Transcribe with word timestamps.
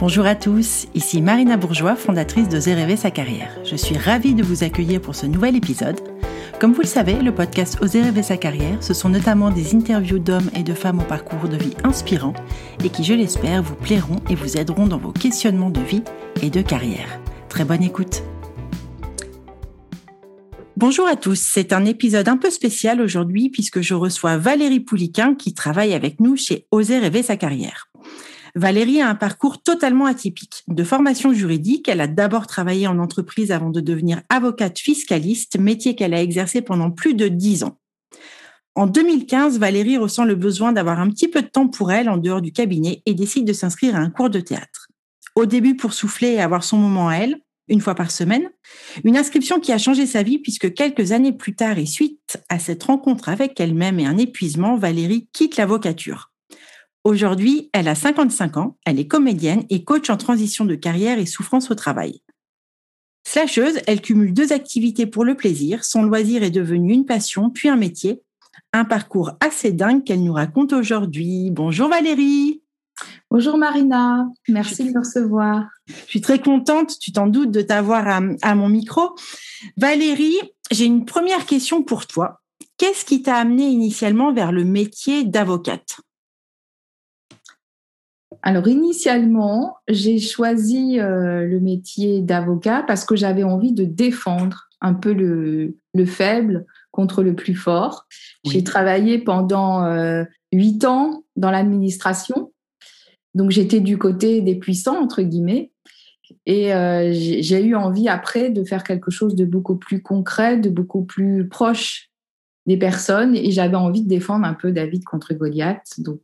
Bonjour 0.00 0.26
à 0.26 0.36
tous, 0.36 0.86
ici 0.94 1.20
Marina 1.20 1.56
Bourgeois, 1.56 1.96
fondatrice 1.96 2.48
de 2.48 2.58
Rêver 2.58 2.94
sa 2.94 3.10
carrière. 3.10 3.58
Je 3.64 3.74
suis 3.74 3.98
ravie 3.98 4.34
de 4.34 4.44
vous 4.44 4.62
accueillir 4.62 5.00
pour 5.00 5.16
ce 5.16 5.26
nouvel 5.26 5.56
épisode. 5.56 5.98
Comme 6.60 6.72
vous 6.72 6.82
le 6.82 6.86
savez, 6.86 7.14
le 7.14 7.34
podcast 7.34 7.78
Oser 7.82 8.02
rêver 8.02 8.22
sa 8.22 8.36
carrière, 8.36 8.80
ce 8.80 8.94
sont 8.94 9.08
notamment 9.08 9.50
des 9.50 9.74
interviews 9.74 10.20
d'hommes 10.20 10.50
et 10.54 10.62
de 10.62 10.72
femmes 10.72 11.00
au 11.00 11.04
parcours 11.04 11.48
de 11.48 11.56
vie 11.56 11.74
inspirant 11.82 12.32
et 12.84 12.90
qui, 12.90 13.02
je 13.02 13.12
l'espère, 13.12 13.60
vous 13.60 13.74
plairont 13.74 14.20
et 14.30 14.36
vous 14.36 14.56
aideront 14.56 14.86
dans 14.86 14.98
vos 14.98 15.10
questionnements 15.10 15.70
de 15.70 15.80
vie 15.80 16.04
et 16.42 16.50
de 16.50 16.62
carrière. 16.62 17.18
Très 17.48 17.64
bonne 17.64 17.82
écoute. 17.82 18.22
Bonjour 20.76 21.08
à 21.08 21.16
tous, 21.16 21.40
c'est 21.40 21.72
un 21.72 21.84
épisode 21.84 22.28
un 22.28 22.36
peu 22.36 22.50
spécial 22.50 23.00
aujourd'hui 23.00 23.50
puisque 23.50 23.80
je 23.80 23.94
reçois 23.94 24.36
Valérie 24.36 24.78
Pouliquin 24.78 25.34
qui 25.34 25.54
travaille 25.54 25.92
avec 25.92 26.20
nous 26.20 26.36
chez 26.36 26.68
Oser 26.70 27.00
rêver 27.00 27.24
sa 27.24 27.36
carrière. 27.36 27.87
Valérie 28.54 29.00
a 29.00 29.08
un 29.08 29.14
parcours 29.14 29.62
totalement 29.62 30.06
atypique. 30.06 30.64
De 30.68 30.84
formation 30.84 31.32
juridique, 31.32 31.88
elle 31.88 32.00
a 32.00 32.06
d'abord 32.06 32.46
travaillé 32.46 32.86
en 32.86 32.98
entreprise 32.98 33.52
avant 33.52 33.70
de 33.70 33.80
devenir 33.80 34.22
avocate 34.28 34.78
fiscaliste, 34.78 35.58
métier 35.58 35.94
qu'elle 35.94 36.14
a 36.14 36.22
exercé 36.22 36.62
pendant 36.62 36.90
plus 36.90 37.14
de 37.14 37.28
dix 37.28 37.64
ans. 37.64 37.78
En 38.74 38.86
2015, 38.86 39.58
Valérie 39.58 39.98
ressent 39.98 40.24
le 40.24 40.36
besoin 40.36 40.72
d'avoir 40.72 41.00
un 41.00 41.10
petit 41.10 41.28
peu 41.28 41.42
de 41.42 41.48
temps 41.48 41.68
pour 41.68 41.90
elle 41.90 42.08
en 42.08 42.16
dehors 42.16 42.40
du 42.40 42.52
cabinet 42.52 43.02
et 43.06 43.14
décide 43.14 43.46
de 43.46 43.52
s'inscrire 43.52 43.96
à 43.96 43.98
un 43.98 44.10
cours 44.10 44.30
de 44.30 44.40
théâtre. 44.40 44.88
Au 45.34 45.46
début 45.46 45.76
pour 45.76 45.92
souffler 45.92 46.34
et 46.34 46.40
avoir 46.40 46.62
son 46.62 46.76
moment 46.76 47.08
à 47.08 47.16
elle, 47.16 47.40
une 47.68 47.80
fois 47.80 47.94
par 47.94 48.10
semaine, 48.10 48.50
une 49.04 49.16
inscription 49.16 49.60
qui 49.60 49.72
a 49.72 49.78
changé 49.78 50.06
sa 50.06 50.22
vie 50.22 50.38
puisque 50.38 50.72
quelques 50.74 51.12
années 51.12 51.32
plus 51.32 51.54
tard 51.54 51.78
et 51.78 51.86
suite 51.86 52.42
à 52.48 52.58
cette 52.58 52.82
rencontre 52.84 53.28
avec 53.28 53.60
elle-même 53.60 54.00
et 54.00 54.06
un 54.06 54.16
épuisement, 54.16 54.76
Valérie 54.76 55.28
quitte 55.32 55.56
l'avocature. 55.56 56.27
Aujourd'hui, 57.08 57.70
elle 57.72 57.88
a 57.88 57.94
55 57.94 58.58
ans, 58.58 58.76
elle 58.84 59.00
est 59.00 59.06
comédienne 59.06 59.64
et 59.70 59.82
coach 59.82 60.10
en 60.10 60.18
transition 60.18 60.66
de 60.66 60.74
carrière 60.74 61.18
et 61.18 61.24
souffrance 61.24 61.70
au 61.70 61.74
travail. 61.74 62.20
Slasheuse, 63.26 63.80
elle 63.86 64.02
cumule 64.02 64.34
deux 64.34 64.52
activités 64.52 65.06
pour 65.06 65.24
le 65.24 65.34
plaisir. 65.34 65.84
Son 65.84 66.02
loisir 66.02 66.42
est 66.42 66.50
devenu 66.50 66.92
une 66.92 67.06
passion, 67.06 67.48
puis 67.48 67.70
un 67.70 67.76
métier. 67.76 68.20
Un 68.74 68.84
parcours 68.84 69.30
assez 69.40 69.72
dingue 69.72 70.04
qu'elle 70.04 70.22
nous 70.22 70.34
raconte 70.34 70.74
aujourd'hui. 70.74 71.48
Bonjour 71.50 71.88
Valérie. 71.88 72.62
Bonjour 73.30 73.56
Marina, 73.56 74.26
merci 74.46 74.84
de 74.84 74.90
me 74.90 74.98
recevoir. 74.98 75.64
Je 75.86 76.10
suis 76.10 76.20
très 76.20 76.40
contente, 76.40 76.98
tu 76.98 77.10
t'en 77.12 77.26
doutes, 77.26 77.52
de 77.52 77.62
t'avoir 77.62 78.06
à, 78.06 78.20
à, 78.42 78.54
mon 78.54 78.68
micro. 78.68 79.16
Valérie, 79.78 80.38
j'ai 80.70 80.84
une 80.84 81.06
première 81.06 81.46
question 81.46 81.82
pour 81.82 82.06
toi. 82.06 82.42
Qu'est-ce 82.76 83.06
qui 83.06 83.22
t'a 83.22 83.36
amené 83.36 83.64
initialement 83.64 84.34
vers 84.34 84.52
le 84.52 84.64
métier 84.64 85.24
d'avocate? 85.24 86.02
Alors 88.42 88.68
initialement, 88.68 89.76
j'ai 89.88 90.18
choisi 90.18 91.00
euh, 91.00 91.44
le 91.46 91.60
métier 91.60 92.20
d'avocat 92.20 92.84
parce 92.86 93.04
que 93.04 93.16
j'avais 93.16 93.42
envie 93.42 93.72
de 93.72 93.84
défendre 93.84 94.68
un 94.80 94.94
peu 94.94 95.12
le, 95.12 95.74
faible 96.06 96.66
contre 96.92 97.22
le 97.22 97.34
plus 97.34 97.54
fort. 97.54 98.06
J'ai 98.44 98.62
travaillé 98.62 99.18
pendant 99.18 99.84
euh, 99.84 100.24
huit 100.52 100.84
ans 100.84 101.24
dans 101.36 101.50
l'administration, 101.50 102.52
donc 103.34 103.50
j'étais 103.50 103.80
du 103.80 103.98
côté 103.98 104.40
des 104.40 104.54
puissants, 104.54 105.02
entre 105.02 105.22
guillemets. 105.22 105.72
Et 106.46 106.74
euh, 106.74 107.10
j'ai 107.12 107.64
eu 107.64 107.74
envie 107.74 108.08
après 108.08 108.50
de 108.50 108.62
faire 108.62 108.84
quelque 108.84 109.10
chose 109.10 109.34
de 109.34 109.44
beaucoup 109.44 109.76
plus 109.76 110.02
concret, 110.02 110.58
de 110.58 110.68
beaucoup 110.68 111.04
plus 111.04 111.48
proche 111.48 112.10
des 112.66 112.76
personnes. 112.76 113.34
Et 113.34 113.50
j'avais 113.50 113.76
envie 113.76 114.02
de 114.02 114.08
défendre 114.08 114.46
un 114.46 114.54
peu 114.54 114.70
David 114.70 115.04
contre 115.04 115.34
Goliath. 115.34 115.94
Donc 115.98 116.20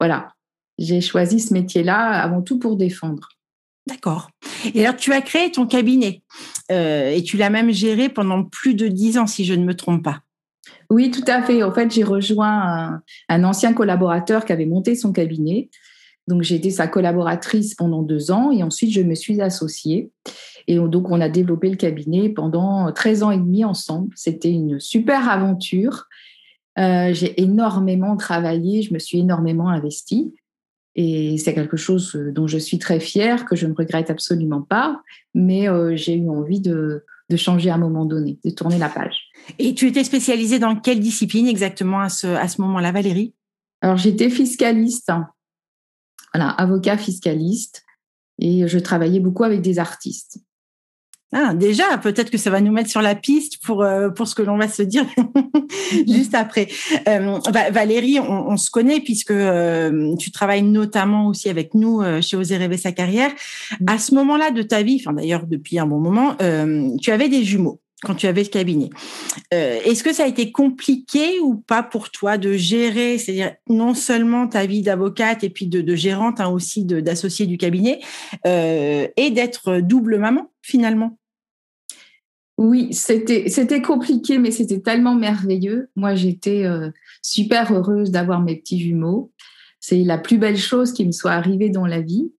voilà, 0.00 0.34
j'ai 0.78 1.00
choisi 1.00 1.40
ce 1.40 1.54
métier-là 1.54 1.96
avant 1.96 2.42
tout 2.42 2.58
pour 2.58 2.76
défendre. 2.76 3.28
D'accord. 3.86 4.30
Et 4.74 4.84
alors, 4.86 4.96
tu 4.96 5.12
as 5.12 5.20
créé 5.20 5.50
ton 5.50 5.66
cabinet 5.66 6.22
euh, 6.72 7.10
et 7.10 7.22
tu 7.22 7.36
l'as 7.36 7.50
même 7.50 7.70
géré 7.70 8.08
pendant 8.08 8.44
plus 8.44 8.74
de 8.74 8.88
dix 8.88 9.18
ans, 9.18 9.26
si 9.26 9.44
je 9.44 9.54
ne 9.54 9.64
me 9.64 9.74
trompe 9.74 10.02
pas. 10.02 10.22
Oui, 10.90 11.10
tout 11.10 11.24
à 11.26 11.42
fait. 11.42 11.62
En 11.62 11.72
fait, 11.72 11.92
j'ai 11.92 12.04
rejoint 12.04 13.02
un, 13.28 13.44
ancien 13.44 13.74
collaborateur 13.74 14.44
qui 14.44 14.52
avait 14.52 14.66
monté 14.66 14.94
son 14.94 15.12
cabinet. 15.12 15.68
Donc, 16.26 16.42
j'ai 16.42 16.54
été 16.54 16.70
sa 16.70 16.88
collaboratrice 16.88 17.74
pendant 17.74 18.02
deux 18.02 18.30
ans 18.30 18.50
et 18.50 18.62
ensuite, 18.62 18.90
je 18.90 19.02
me 19.02 19.14
suis 19.14 19.42
associée. 19.42 20.10
Et 20.66 20.76
donc, 20.76 21.10
on 21.10 21.20
a 21.20 21.28
développé 21.28 21.68
le 21.68 21.76
cabinet 21.76 22.30
pendant 22.30 22.90
13 22.90 23.22
ans 23.22 23.30
et 23.30 23.36
demi 23.36 23.64
ensemble. 23.66 24.08
C'était 24.16 24.50
une 24.50 24.80
super 24.80 25.28
aventure. 25.28 26.06
Euh, 26.78 27.12
j'ai 27.12 27.40
énormément 27.40 28.16
travaillé, 28.16 28.82
je 28.82 28.94
me 28.94 28.98
suis 28.98 29.18
énormément 29.18 29.68
investie. 29.68 30.34
Et 30.96 31.38
c'est 31.38 31.54
quelque 31.54 31.76
chose 31.76 32.14
euh, 32.14 32.30
dont 32.32 32.46
je 32.46 32.58
suis 32.58 32.78
très 32.78 33.00
fière, 33.00 33.44
que 33.44 33.56
je 33.56 33.66
ne 33.66 33.74
regrette 33.74 34.10
absolument 34.10 34.62
pas, 34.62 35.02
mais 35.34 35.68
euh, 35.68 35.96
j'ai 35.96 36.14
eu 36.14 36.28
envie 36.28 36.60
de, 36.60 37.04
de, 37.30 37.36
changer 37.36 37.70
à 37.70 37.74
un 37.74 37.78
moment 37.78 38.04
donné, 38.04 38.38
de 38.44 38.50
tourner 38.50 38.78
la 38.78 38.88
page. 38.88 39.16
Et 39.58 39.74
tu 39.74 39.88
étais 39.88 40.04
spécialisée 40.04 40.58
dans 40.58 40.76
quelle 40.76 41.00
discipline 41.00 41.48
exactement 41.48 42.00
à 42.00 42.08
ce, 42.08 42.28
à 42.28 42.46
ce 42.48 42.60
moment-là, 42.62 42.92
Valérie? 42.92 43.34
Alors 43.80 43.96
j'étais 43.96 44.30
fiscaliste, 44.30 45.12
voilà, 46.32 46.50
avocat 46.50 46.96
fiscaliste, 46.96 47.84
et 48.38 48.66
je 48.66 48.78
travaillais 48.78 49.20
beaucoup 49.20 49.44
avec 49.44 49.60
des 49.60 49.78
artistes. 49.78 50.38
Ah, 51.36 51.52
déjà, 51.52 51.98
peut-être 51.98 52.30
que 52.30 52.38
ça 52.38 52.48
va 52.48 52.60
nous 52.60 52.70
mettre 52.70 52.88
sur 52.88 53.02
la 53.02 53.16
piste 53.16 53.58
pour, 53.58 53.82
euh, 53.82 54.08
pour 54.08 54.28
ce 54.28 54.36
que 54.36 54.42
l'on 54.42 54.56
va 54.56 54.68
se 54.68 54.82
dire 54.82 55.04
juste 56.06 56.32
après. 56.32 56.68
Euh, 57.08 57.40
Valérie, 57.72 58.20
on, 58.20 58.56
se 58.56 58.70
connaît 58.70 59.00
puisque 59.00 59.32
euh, 59.32 60.14
tu 60.14 60.30
travailles 60.30 60.62
notamment 60.62 61.26
aussi 61.26 61.48
avec 61.48 61.74
nous 61.74 62.02
chez 62.20 62.36
Oser 62.36 62.56
rêver 62.56 62.76
sa 62.76 62.92
carrière. 62.92 63.32
À 63.84 63.98
ce 63.98 64.14
moment-là 64.14 64.52
de 64.52 64.62
ta 64.62 64.82
vie, 64.82 65.02
enfin 65.04 65.12
d'ailleurs 65.12 65.48
depuis 65.48 65.80
un 65.80 65.86
bon 65.86 65.98
moment, 65.98 66.36
tu 67.00 67.10
avais 67.10 67.28
des 67.28 67.42
jumeaux 67.42 67.80
quand 68.04 68.14
tu 68.14 68.26
avais 68.26 68.42
le 68.42 68.48
cabinet. 68.48 68.90
Est-ce 69.50 70.04
que 70.04 70.12
ça 70.12 70.24
a 70.24 70.26
été 70.28 70.52
compliqué 70.52 71.40
ou 71.40 71.56
pas 71.56 71.82
pour 71.82 72.10
toi 72.10 72.38
de 72.38 72.52
gérer, 72.52 73.18
c'est-à-dire 73.18 73.54
non 73.68 73.94
seulement 73.94 74.46
ta 74.46 74.66
vie 74.66 74.82
d'avocate 74.82 75.42
et 75.42 75.50
puis 75.50 75.66
de, 75.66 75.80
de 75.80 75.96
gérante, 75.96 76.40
hein, 76.40 76.48
aussi 76.48 76.84
d'associée 76.84 77.46
du 77.46 77.58
cabinet, 77.58 77.98
et 78.44 79.30
d'être 79.32 79.80
double 79.80 80.18
maman 80.18 80.48
finalement? 80.62 81.18
Oui, 82.56 82.92
c'était 82.92 83.48
c'était 83.48 83.82
compliqué, 83.82 84.38
mais 84.38 84.50
c'était 84.50 84.80
tellement 84.80 85.14
merveilleux. 85.14 85.90
Moi, 85.96 86.14
j'étais 86.14 86.64
euh, 86.64 86.90
super 87.22 87.72
heureuse 87.72 88.10
d'avoir 88.10 88.40
mes 88.40 88.56
petits 88.56 88.80
jumeaux. 88.80 89.32
C'est 89.80 90.04
la 90.04 90.18
plus 90.18 90.38
belle 90.38 90.56
chose 90.56 90.92
qui 90.92 91.04
me 91.04 91.12
soit 91.12 91.32
arrivée 91.32 91.68
dans 91.68 91.86
la 91.86 92.00
vie. 92.00 92.32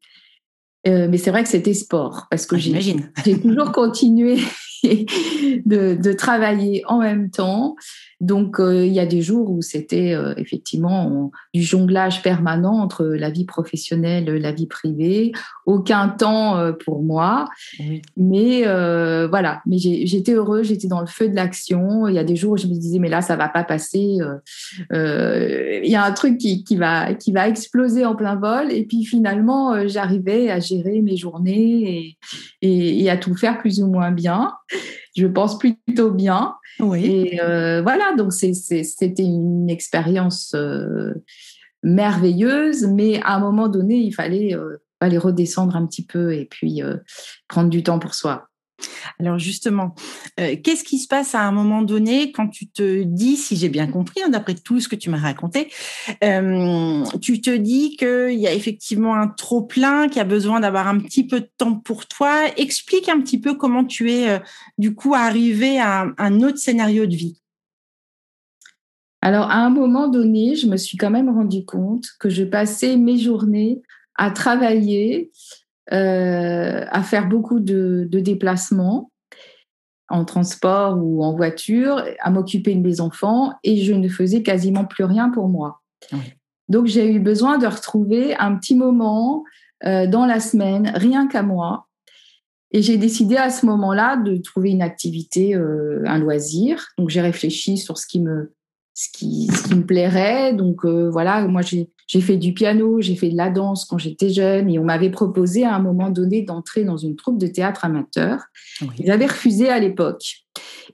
Euh, 0.88 1.08
mais 1.10 1.18
c'est 1.18 1.32
vrai 1.32 1.44
que 1.44 1.50
c'était 1.50 1.74
sport 1.74 2.28
parce 2.30 2.46
que 2.46 2.56
ah, 2.56 3.20
j'ai 3.26 3.42
toujours 3.42 3.72
continué 3.72 4.38
de, 5.66 5.96
de, 5.96 6.14
travailler 6.14 6.84
en 6.88 7.00
même 7.00 7.30
temps. 7.30 7.76
Donc, 8.22 8.60
euh, 8.60 8.86
il 8.86 8.94
y 8.94 9.00
a 9.00 9.06
des 9.06 9.22
jours 9.22 9.52
où 9.52 9.62
c'était 9.62 10.14
euh, 10.14 10.34
effectivement 10.38 11.32
du 11.54 11.62
jonglage 11.62 12.22
permanent 12.22 12.80
entre 12.80 13.06
la 13.06 13.30
vie 13.30 13.46
professionnelle, 13.46 14.26
la 14.26 14.52
vie 14.52 14.68
privée, 14.68 15.34
aucun 15.66 16.10
temps 16.10 16.58
euh, 16.58 16.72
pour 16.72 17.04
moi. 17.04 17.48
Mais 18.16 18.64
voilà, 19.28 19.62
mais 19.66 19.78
j'étais 19.78 20.34
heureuse, 20.34 20.68
j'étais 20.68 20.88
dans 20.88 21.02
le 21.02 21.08
feu 21.08 21.30
de 21.30 21.36
l'action. 21.36 22.08
Il 22.08 22.16
y 22.16 22.20
a 22.20 22.24
des 22.24 22.36
jours 22.36 22.54
où 22.54 22.58
je 22.58 22.68
me 22.68 22.74
disais, 22.74 23.00
mais 23.00 23.10
là, 23.10 23.22
ça 23.22 23.36
va 23.36 23.50
pas 23.50 23.64
passer. 23.64 24.18
Il 24.92 25.90
y 25.90 25.96
a 25.96 26.04
un 26.04 26.12
truc 26.12 26.38
qui, 26.38 26.64
qui, 26.64 26.78
va, 26.78 27.14
qui 27.14 27.32
va 27.32 27.48
exploser 27.48 28.06
en 28.06 28.16
plein 28.16 28.36
vol. 28.36 28.72
Et 28.72 28.86
puis 28.86 29.04
finalement, 29.04 29.88
j'arrivais 29.88 30.50
à 30.50 30.60
gérer 30.60 31.02
mes 31.02 31.18
journées 31.18 31.84
et, 31.90 32.18
et, 32.62 33.04
et 33.04 33.10
à 33.10 33.18
tout 33.18 33.36
faire 33.36 33.58
plus 33.58 33.82
ou 33.82 33.88
moins 33.88 34.12
bien 34.12 34.54
je 35.16 35.28
pense 35.28 35.58
plutôt 35.58 36.12
bien. 36.12 36.56
Oui. 36.80 37.06
Et 37.06 37.42
euh, 37.42 37.82
voilà, 37.82 38.14
donc 38.18 38.34
c'était 38.34 38.84
une 39.20 39.70
expérience 39.70 40.54
euh, 40.56 41.14
merveilleuse, 41.84 42.86
mais 42.88 43.22
à 43.24 43.36
un 43.36 43.40
moment 43.40 43.68
donné, 43.68 43.96
il 43.96 44.12
fallait, 44.12 44.56
euh, 44.56 44.78
fallait 45.02 45.18
redescendre 45.18 45.76
un 45.76 45.86
petit 45.86 46.06
peu 46.06 46.34
et 46.34 46.46
puis 46.46 46.82
prendre 47.48 47.70
du 47.70 47.84
temps 47.84 48.00
pour 48.00 48.14
soi. 48.14 48.48
Alors 49.20 49.40
justement, 49.40 49.96
euh, 50.40 50.56
qu'est-ce 50.62 50.84
qui 50.84 51.00
se 51.00 51.08
passe 51.08 51.36
à 51.36 51.42
un 51.42 51.52
moment 51.52 51.82
donné 51.82 52.32
quand 52.32 52.48
tu 52.48 52.68
te 52.68 53.04
dis, 53.04 53.38
si 53.38 53.56
j'ai 53.56 53.70
bien 53.70 53.88
compris, 53.88 54.22
hein, 54.22 54.30
d'après 54.30 54.56
tout 54.56 54.80
ce 54.80 54.88
que 54.88 54.96
tu 54.96 55.10
m'as 55.10 55.20
raconté, 55.20 55.72
euh, 56.24 57.04
tu 57.22 57.42
te 57.42 57.56
dis 57.56 57.96
qu'il 57.96 58.40
y 58.40 58.48
a 58.48 58.54
effectivement 58.54 59.16
un 59.16 59.28
trop 59.28 59.62
plein, 59.62 60.10
qui 60.10 60.20
a 60.20 60.26
besoin 60.26 60.60
d'avoir 60.60 60.88
un 60.88 61.00
petit 61.00 61.26
peu 61.26 61.42
de 61.42 61.50
temps 61.58 61.76
pour 61.76 62.08
toi. 62.08 62.46
Explique 62.58 63.10
un 63.10 63.22
petit 63.22 63.40
peu 63.40 63.56
comment 63.56 63.86
tu 63.86 64.12
es 64.12 64.30
euh, 64.30 64.40
du 64.78 64.94
coup 64.94 65.14
arrivé 65.16 65.80
à 65.80 66.08
un 66.18 66.42
autre 66.42 66.58
scénario 66.58 67.06
de 67.06 67.16
vie. 67.16 67.42
Alors 69.22 69.50
à 69.50 69.56
un 69.56 69.70
moment 69.70 70.08
donné, 70.08 70.56
je 70.56 70.68
me 70.68 70.78
suis 70.78 70.98
quand 70.98 71.10
même 71.10 71.30
rendu 71.30 71.66
compte 71.66 72.06
que 72.20 72.30
je 72.30 72.44
passais 72.44 72.98
mes 72.98 73.18
journées 73.18 73.82
à 74.18 74.32
travailler 74.32 75.32
à 75.92 77.04
faire 77.04 77.28
beaucoup 77.28 77.60
de, 77.60 78.08
déplacements 78.12 79.12
en 80.08 80.24
transport 80.24 80.98
ou 81.02 81.24
en 81.24 81.36
voiture, 81.36 82.04
à 82.20 82.30
m'occuper 82.30 82.76
de 82.76 82.82
mes 82.82 83.02
enfants 83.02 83.54
et 83.64 83.78
je 83.78 83.94
ne 83.94 84.08
faisais 84.08 84.44
quasiment 84.44 84.86
plus 84.86 85.04
rien 85.04 85.30
pour 85.30 85.48
moi. 85.48 85.82
Donc 86.70 86.86
j'ai 86.88 87.12
eu 87.12 87.20
besoin 87.20 87.58
de 87.58 87.68
retrouver 87.68 88.36
un 88.36 88.56
petit 88.56 88.76
moment 88.76 89.44
dans 89.84 90.26
la 90.26 90.40
semaine, 90.40 90.92
rien 90.96 91.28
qu'à 91.28 91.44
moi. 91.44 91.88
Et 92.72 92.82
j'ai 92.82 92.98
décidé 92.98 93.38
à 93.38 93.50
ce 93.50 93.66
moment-là 93.66 94.18
de 94.18 94.38
trouver 94.38 94.72
une 94.72 94.82
activité, 94.82 95.56
un 95.56 96.18
loisir. 96.20 96.88
Donc 96.98 97.10
j'ai 97.10 97.22
réfléchi 97.22 97.78
sur 97.78 97.98
ce 97.98 98.08
qui 98.08 98.20
me, 98.20 98.55
ce 98.96 99.10
qui, 99.14 99.48
ce 99.48 99.68
qui 99.68 99.76
me 99.76 99.86
plairait. 99.86 100.54
Donc 100.54 100.86
voilà, 100.86 101.46
moi 101.48 101.62
j'ai 101.62 102.22
fait 102.22 102.38
du 102.38 102.54
piano, 102.54 103.02
j'ai 103.02 103.16
fait 103.16 103.30
de 103.30 103.38
la 103.38 103.52
danse 103.52 103.86
quand 103.86 104.00
j'étais 104.00 104.30
jeune 104.30 104.70
et 104.70 104.80
on 104.80 104.86
m'avait 104.86 105.12
proposé 105.12 105.64
à 105.64 105.76
un 105.76 105.80
moment 105.80 106.10
donné 106.10 106.42
d'entrer 106.42 106.84
dans 106.84 106.98
une 106.98 107.16
troupe 107.16 107.38
de 107.38 107.48
théâtre 107.48 107.86
amateur. 107.86 108.42
J'avais 109.04 109.28
refusé 109.28 109.70
à 109.70 109.80
l'époque. 109.80 110.46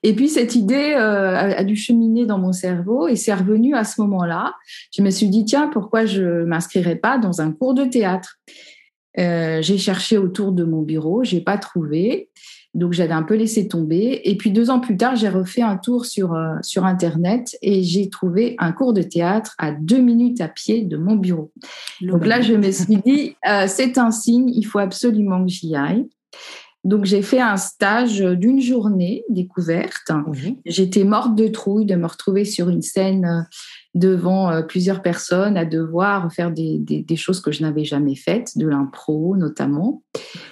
Et 0.04 0.16
puis 0.16 0.30
cette 0.30 0.56
idée 0.56 0.94
euh, 0.96 1.56
a, 1.56 1.64
dû 1.64 1.76
cheminer 1.76 2.26
dans 2.26 2.40
mon 2.40 2.54
cerveau 2.54 3.08
et 3.08 3.16
c'est 3.16 3.34
revenu 3.34 3.76
à 3.76 3.84
ce 3.84 4.02
moment-là. 4.02 4.56
Je 4.96 5.02
me 5.02 5.10
suis 5.10 5.28
dit 5.28 5.46
tiens 5.46 5.68
pourquoi 5.68 6.06
je 6.06 6.44
m'inscrirais 6.44 6.96
pas 6.96 7.18
dans 7.18 7.42
un 7.42 7.52
cours 7.52 7.74
de 7.74 7.86
théâtre? 7.86 8.38
Euh, 9.20 9.62
j'ai 9.62 9.78
cherché 9.78 10.18
autour 10.18 10.54
de 10.54 10.64
mon 10.64 10.82
bureau, 10.82 11.24
j'ai 11.24 11.42
pas 11.42 11.58
trouvé. 11.58 12.30
Donc 12.74 12.94
j'avais 12.94 13.14
un 13.14 13.24
peu 13.24 13.36
laissé 13.36 13.68
tomber. 13.68 14.22
Et 14.24 14.38
puis 14.38 14.52
deux 14.52 14.70
ans 14.70 14.80
plus 14.80 14.96
tard, 14.96 15.16
j'ai 15.16 15.30
refait 15.30 15.62
un 15.62 15.78
tour 15.78 16.06
sur, 16.06 16.34
euh, 16.34 16.56
sur 16.62 16.86
Internet 16.86 17.58
et 17.62 17.84
j'ai 17.84 18.10
trouvé 18.10 18.56
un 18.60 18.72
cours 18.72 18.94
de 18.94 19.02
théâtre 19.02 19.56
à 19.58 19.72
deux 19.72 20.00
minutes 20.00 20.40
à 20.42 20.48
pied 20.48 20.84
de 20.84 20.98
mon 20.98 21.16
bureau. 21.16 21.52
Donc 22.02 22.26
là, 22.26 22.42
je 22.42 22.54
me 22.54 22.72
suis 22.72 22.98
dit, 23.06 23.36
euh, 23.48 23.66
c'est 23.68 23.98
un 23.98 24.12
signe, 24.12 24.50
il 24.50 24.64
faut 24.64 24.80
absolument 24.80 25.44
que 25.44 25.52
j'y 25.52 25.76
aille. 25.76 26.08
Donc 26.84 27.06
j'ai 27.06 27.22
fait 27.22 27.40
un 27.40 27.58
stage 27.58 28.20
d'une 28.20 28.60
journée 28.60 29.24
découverte. 29.30 30.12
J'étais 30.66 31.04
morte 31.04 31.36
de 31.36 31.48
trouille 31.48 31.86
de 31.86 31.96
me 31.96 32.08
retrouver 32.08 32.44
sur 32.44 32.70
une 32.70 32.82
scène 32.82 33.26
euh, 33.26 33.42
devant 33.94 34.50
euh, 34.50 34.62
plusieurs 34.62 35.02
personnes 35.02 35.58
à 35.58 35.66
devoir 35.66 36.32
faire 36.32 36.52
des, 36.52 36.78
des, 36.80 37.16
choses 37.16 37.42
que 37.42 37.52
je 37.52 37.62
n'avais 37.62 37.84
jamais 37.84 38.16
faites, 38.16 38.58
de 38.58 38.68
l'impro 38.68 39.36
notamment. 39.36 40.02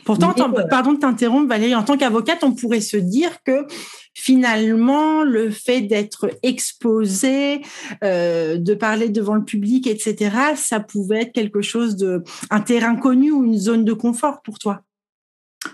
Pourtant, 0.03 0.33
euh, 0.37 0.63
pardon 0.69 0.93
de 0.93 0.99
t'interrompre 0.99 1.47
Valérie, 1.47 1.75
en 1.75 1.83
tant 1.83 1.97
qu'avocate, 1.97 2.43
on 2.43 2.53
pourrait 2.53 2.81
se 2.81 2.97
dire 2.97 3.41
que 3.45 3.65
finalement, 4.13 5.23
le 5.23 5.49
fait 5.49 5.81
d'être 5.81 6.29
exposé, 6.43 7.61
euh, 8.03 8.57
de 8.57 8.73
parler 8.73 9.09
devant 9.09 9.35
le 9.35 9.45
public, 9.45 9.87
etc., 9.87 10.35
ça 10.55 10.81
pouvait 10.81 11.21
être 11.21 11.31
quelque 11.31 11.61
chose 11.61 11.95
de, 11.95 12.23
un 12.49 12.59
terrain 12.59 12.97
connu 12.97 13.31
ou 13.31 13.45
une 13.45 13.57
zone 13.57 13.85
de 13.85 13.93
confort 13.93 14.41
pour 14.41 14.59
toi? 14.59 14.81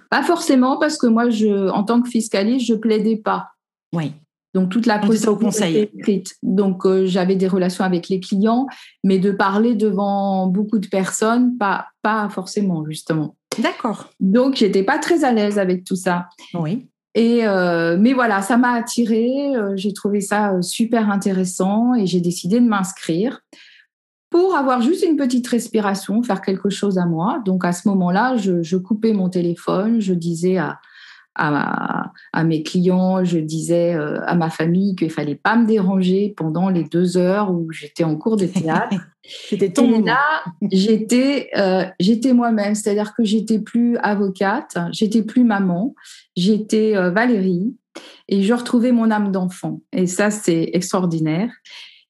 Pas 0.10 0.24
forcément, 0.24 0.78
parce 0.78 0.98
que 0.98 1.08
moi, 1.08 1.30
je, 1.30 1.70
en 1.70 1.84
tant 1.84 2.02
que 2.02 2.10
fiscaliste, 2.10 2.66
je 2.66 2.76
plaidais 2.76 3.18
pas. 3.18 3.50
Oui. 3.94 4.14
Donc 4.56 4.70
toute 4.70 4.86
la 4.86 5.00
procédure 5.00 5.34
au 5.34 5.36
conseil. 5.36 5.90
écrite. 5.94 6.36
Donc 6.42 6.86
euh, 6.86 7.06
j'avais 7.06 7.36
des 7.36 7.48
relations 7.48 7.84
avec 7.84 8.08
les 8.08 8.22
clients, 8.22 8.68
mais 9.04 9.20
de 9.20 9.32
parler 9.32 9.76
devant 9.76 10.48
beaucoup 10.48 10.80
de 10.80 10.88
personnes, 10.88 11.58
pas 11.58 11.88
pas 12.02 12.30
forcément 12.30 12.86
justement. 12.86 13.36
D'accord. 13.62 14.10
Donc 14.22 14.56
j'étais 14.56 14.84
pas 14.84 14.98
très 14.98 15.26
à 15.26 15.34
l'aise 15.34 15.60
avec 15.60 15.84
tout 15.84 15.98
ça. 15.98 16.30
Oui. 16.54 16.88
Et 17.16 17.46
euh, 17.46 17.98
mais 18.00 18.14
voilà, 18.14 18.42
ça 18.42 18.56
m'a 18.56 18.72
attirée. 18.72 19.54
Euh, 19.58 19.74
j'ai 19.76 19.92
trouvé 19.92 20.22
ça 20.22 20.62
super 20.62 21.10
intéressant 21.10 21.94
et 21.94 22.06
j'ai 22.06 22.22
décidé 22.22 22.62
de 22.62 22.66
m'inscrire 22.66 23.42
pour 24.36 24.54
avoir 24.54 24.82
juste 24.82 25.06
une 25.06 25.16
petite 25.16 25.48
respiration, 25.48 26.22
faire 26.22 26.42
quelque 26.42 26.70
chose 26.70 26.98
à 26.98 27.06
moi. 27.06 27.42
Donc 27.46 27.64
à 27.64 27.72
ce 27.72 27.88
moment-là, 27.88 28.36
je, 28.36 28.62
je 28.64 28.76
coupais 28.76 29.14
mon 29.14 29.30
téléphone, 29.30 30.02
je 30.02 30.14
disais 30.14 30.58
à 30.58 30.82
à, 31.38 32.12
à, 32.32 32.44
mes 32.46 32.64
clients, 32.64 33.26
je 33.26 33.38
disais 33.40 33.94
euh, 33.94 34.22
à 34.26 34.36
ma 34.36 34.50
famille 34.50 34.96
qu'il 34.96 35.10
fallait 35.10 35.36
pas 35.36 35.58
me 35.58 35.66
déranger 35.66 36.34
pendant 36.36 36.70
les 36.70 36.86
deux 36.86 37.18
heures 37.18 37.52
où 37.52 37.70
j'étais 37.72 38.06
en 38.06 38.16
cours 38.16 38.38
de 38.38 38.46
théâtre. 38.46 38.96
C'était 39.50 39.70
ton 39.70 39.92
Et 39.92 40.02
là, 40.02 40.20
j'étais, 40.72 41.50
euh, 41.58 41.86
j'étais 42.00 42.32
moi-même, 42.32 42.74
c'est-à-dire 42.74 43.14
que 43.14 43.26
j'étais 43.26 43.60
plus 43.60 43.98
avocate, 43.98 44.78
j'étais 44.92 45.24
plus 45.24 45.44
maman, 45.44 45.94
j'étais 46.38 46.96
euh, 46.96 47.10
Valérie 47.10 47.76
et 48.30 48.42
je 48.42 48.54
retrouvais 48.54 48.94
mon 48.94 49.12
âme 49.12 49.32
d'enfant. 49.34 49.82
Et 49.92 50.08
ça, 50.08 50.32
c'est 50.32 50.70
extraordinaire 50.72 51.52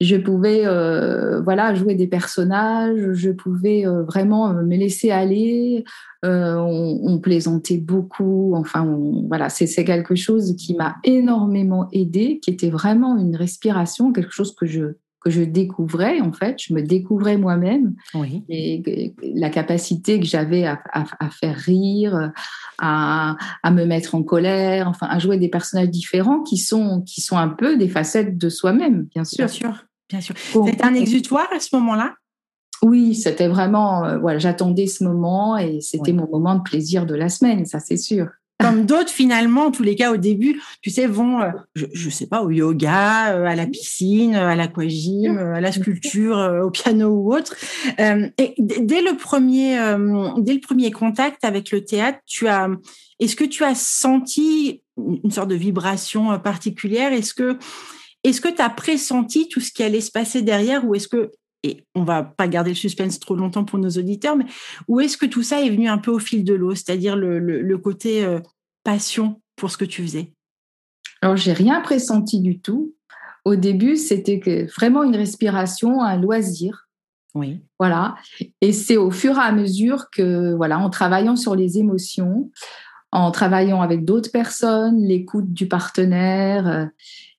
je 0.00 0.16
pouvais 0.16 0.66
euh, 0.66 1.40
voilà 1.40 1.74
jouer 1.74 1.94
des 1.94 2.06
personnages, 2.06 3.12
je 3.12 3.30
pouvais 3.30 3.86
euh, 3.86 4.02
vraiment 4.02 4.50
euh, 4.50 4.62
me 4.62 4.76
laisser 4.76 5.10
aller. 5.10 5.84
On, 6.28 7.20
plaisantait 7.22 7.78
beaucoup. 7.78 8.54
Enfin, 8.56 8.84
voilà, 9.28 9.48
c'est 9.48 9.84
quelque 9.84 10.16
chose 10.16 10.56
qui 10.56 10.74
m'a 10.74 10.96
énormément 11.04 11.88
aidé, 11.92 12.40
qui 12.42 12.50
était 12.50 12.68
vraiment 12.68 13.16
une 13.16 13.36
respiration, 13.36 14.12
quelque 14.12 14.32
chose 14.32 14.52
que 14.54 14.66
je 14.66 14.96
que 15.20 15.30
je 15.30 15.42
découvrais 15.42 16.20
en 16.20 16.32
fait, 16.32 16.56
je 16.60 16.72
me 16.72 16.82
découvrais 16.82 17.36
moi-même 17.36 17.94
oui. 18.14 18.44
et 18.48 19.12
la 19.34 19.50
capacité 19.50 20.20
que 20.20 20.26
j'avais 20.26 20.64
à, 20.64 20.80
à, 20.92 21.30
faire 21.30 21.56
rire, 21.56 22.30
à, 22.78 23.36
à, 23.64 23.70
me 23.72 23.86
mettre 23.86 24.14
en 24.14 24.22
colère, 24.22 24.88
enfin 24.88 25.08
à 25.08 25.18
jouer 25.18 25.36
des 25.38 25.48
personnages 25.48 25.90
différents 25.90 26.42
qui 26.42 26.58
sont 26.58 27.02
qui 27.02 27.22
sont 27.22 27.36
un 27.36 27.48
peu 27.48 27.76
des 27.76 27.88
facettes 27.88 28.38
de 28.38 28.48
soi-même, 28.48 29.08
bien 29.12 29.24
sûr. 29.24 29.46
Bien 29.46 29.48
sûr. 29.48 29.85
Bien 30.08 30.20
sûr. 30.20 30.34
C'était 30.38 30.84
un 30.84 30.94
exutoire 30.94 31.48
à 31.52 31.60
ce 31.60 31.74
moment-là? 31.76 32.14
Oui, 32.82 33.14
c'était 33.14 33.48
vraiment. 33.48 34.04
Euh, 34.04 34.18
voilà, 34.18 34.38
j'attendais 34.38 34.86
ce 34.86 35.04
moment 35.04 35.56
et 35.56 35.80
c'était 35.80 36.12
mon 36.12 36.28
moment 36.28 36.56
de 36.56 36.62
plaisir 36.62 37.06
de 37.06 37.14
la 37.14 37.28
semaine, 37.28 37.66
ça 37.66 37.80
c'est 37.80 37.96
sûr. 37.96 38.28
Comme 38.58 38.86
d'autres, 38.86 39.10
finalement, 39.10 39.66
en 39.66 39.70
tous 39.70 39.82
les 39.82 39.96
cas, 39.96 40.12
au 40.12 40.16
début, 40.16 40.62
tu 40.80 40.88
sais, 40.88 41.06
vont, 41.06 41.42
euh, 41.42 41.50
je, 41.74 42.06
ne 42.06 42.10
sais 42.10 42.26
pas, 42.26 42.42
au 42.42 42.50
yoga, 42.50 43.34
euh, 43.34 43.44
à 43.44 43.54
la 43.54 43.66
piscine, 43.66 44.34
à 44.34 44.56
l'aquagym, 44.56 45.36
à 45.36 45.60
la 45.60 45.72
sculpture, 45.72 46.62
au 46.64 46.70
piano 46.70 47.08
ou 47.08 47.34
autre. 47.34 47.54
et 47.98 48.54
dès 48.58 49.02
le 49.02 49.16
premier, 49.16 49.76
dès 50.38 50.54
le 50.54 50.60
premier 50.60 50.90
contact 50.90 51.44
avec 51.44 51.70
le 51.70 51.84
théâtre, 51.84 52.18
tu 52.24 52.48
as, 52.48 52.70
est-ce 53.20 53.36
que 53.36 53.44
tu 53.44 53.62
as 53.62 53.74
senti 53.74 54.82
une 54.96 55.30
sorte 55.30 55.48
de 55.48 55.54
vibration 55.54 56.38
particulière? 56.38 57.12
Est-ce 57.12 57.34
que 57.34 57.58
est-ce 58.26 58.40
que 58.40 58.48
tu 58.48 58.60
as 58.60 58.70
pressenti 58.70 59.48
tout 59.48 59.60
ce 59.60 59.70
qui 59.70 59.82
allait 59.82 60.00
se 60.00 60.10
passer 60.10 60.42
derrière 60.42 60.84
ou 60.84 60.94
est-ce 60.96 61.06
que, 61.06 61.30
et 61.62 61.84
on 61.94 62.02
va 62.02 62.24
pas 62.24 62.48
garder 62.48 62.70
le 62.70 62.76
suspense 62.76 63.20
trop 63.20 63.36
longtemps 63.36 63.64
pour 63.64 63.78
nos 63.78 63.90
auditeurs, 63.90 64.36
mais 64.36 64.46
où 64.88 64.98
est-ce 64.98 65.16
que 65.16 65.26
tout 65.26 65.44
ça 65.44 65.62
est 65.62 65.70
venu 65.70 65.88
un 65.88 65.98
peu 65.98 66.10
au 66.10 66.18
fil 66.18 66.42
de 66.42 66.52
l'eau, 66.52 66.74
c'est-à-dire 66.74 67.14
le, 67.14 67.76
côté 67.76 68.24
euh, 68.24 68.40
passion 68.82 69.40
pour 69.54 69.70
ce 69.70 69.76
que 69.76 69.84
tu 69.84 70.02
faisais? 70.02 70.32
Alors, 71.22 71.36
j'ai 71.36 71.52
rien 71.52 71.80
pressenti 71.80 72.40
du 72.40 72.60
tout. 72.60 72.94
Au 73.44 73.54
début, 73.54 73.96
c'était 73.96 74.66
vraiment 74.76 75.04
une 75.04 75.14
respiration, 75.14 76.02
un 76.02 76.20
loisir. 76.20 76.88
Oui. 77.34 77.60
Voilà. 77.78 78.16
Et 78.60 78.72
c'est 78.72 78.96
au 78.96 79.12
fur 79.12 79.36
et 79.36 79.40
à 79.40 79.52
mesure 79.52 80.10
que, 80.10 80.54
voilà, 80.54 80.78
en 80.80 80.90
travaillant 80.90 81.36
sur 81.36 81.54
les 81.54 81.78
émotions, 81.78 82.50
en 83.16 83.30
travaillant 83.30 83.80
avec 83.80 84.04
d'autres 84.04 84.30
personnes, 84.30 85.02
l'écoute 85.02 85.50
du 85.52 85.68
partenaire 85.68 86.68
euh, 86.68 86.84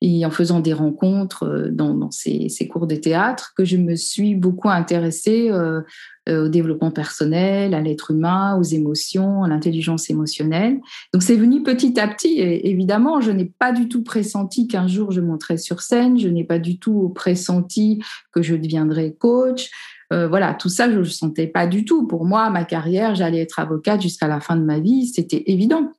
et 0.01 0.25
en 0.25 0.31
faisant 0.31 0.59
des 0.59 0.73
rencontres 0.73 1.43
euh, 1.43 1.69
dans, 1.71 2.09
ces, 2.09 2.49
cours 2.67 2.87
de 2.87 2.95
théâtre 2.95 3.53
que 3.55 3.63
je 3.63 3.77
me 3.77 3.95
suis 3.95 4.33
beaucoup 4.33 4.69
intéressée 4.69 5.49
euh, 5.51 5.81
au 6.27 6.49
développement 6.49 6.91
personnel, 6.91 7.73
à 7.73 7.79
l'être 7.79 8.11
humain, 8.11 8.57
aux 8.57 8.63
émotions, 8.63 9.43
à 9.43 9.47
l'intelligence 9.47 10.09
émotionnelle. 10.09 10.79
Donc 11.13 11.23
c'est 11.23 11.37
venu 11.37 11.63
petit 11.63 11.97
à 11.99 12.07
petit. 12.07 12.39
Et 12.39 12.69
évidemment, 12.69 13.21
je 13.21 13.31
n'ai 13.31 13.45
pas 13.45 13.71
du 13.71 13.87
tout 13.87 14.03
pressenti 14.03 14.67
qu'un 14.67 14.87
jour 14.87 15.11
je 15.11 15.21
monterais 15.21 15.57
sur 15.57 15.81
scène. 15.81 16.19
Je 16.19 16.27
n'ai 16.27 16.43
pas 16.43 16.59
du 16.59 16.79
tout 16.79 17.09
pressenti 17.15 18.03
que 18.33 18.41
je 18.41 18.55
deviendrais 18.55 19.15
coach. 19.17 19.69
Euh, 20.13 20.27
voilà, 20.27 20.53
tout 20.53 20.69
ça, 20.69 20.89
je 20.89 20.93
ne 20.93 20.99
le 20.99 21.05
sentais 21.05 21.47
pas 21.47 21.67
du 21.67 21.85
tout. 21.85 22.07
Pour 22.07 22.25
moi, 22.25 22.49
ma 22.49 22.63
carrière, 22.63 23.15
j'allais 23.15 23.41
être 23.41 23.59
avocate 23.59 24.01
jusqu'à 24.01 24.27
la 24.27 24.39
fin 24.39 24.55
de 24.55 24.63
ma 24.63 24.79
vie, 24.79 25.07
c'était 25.07 25.43
évident. 25.47 25.91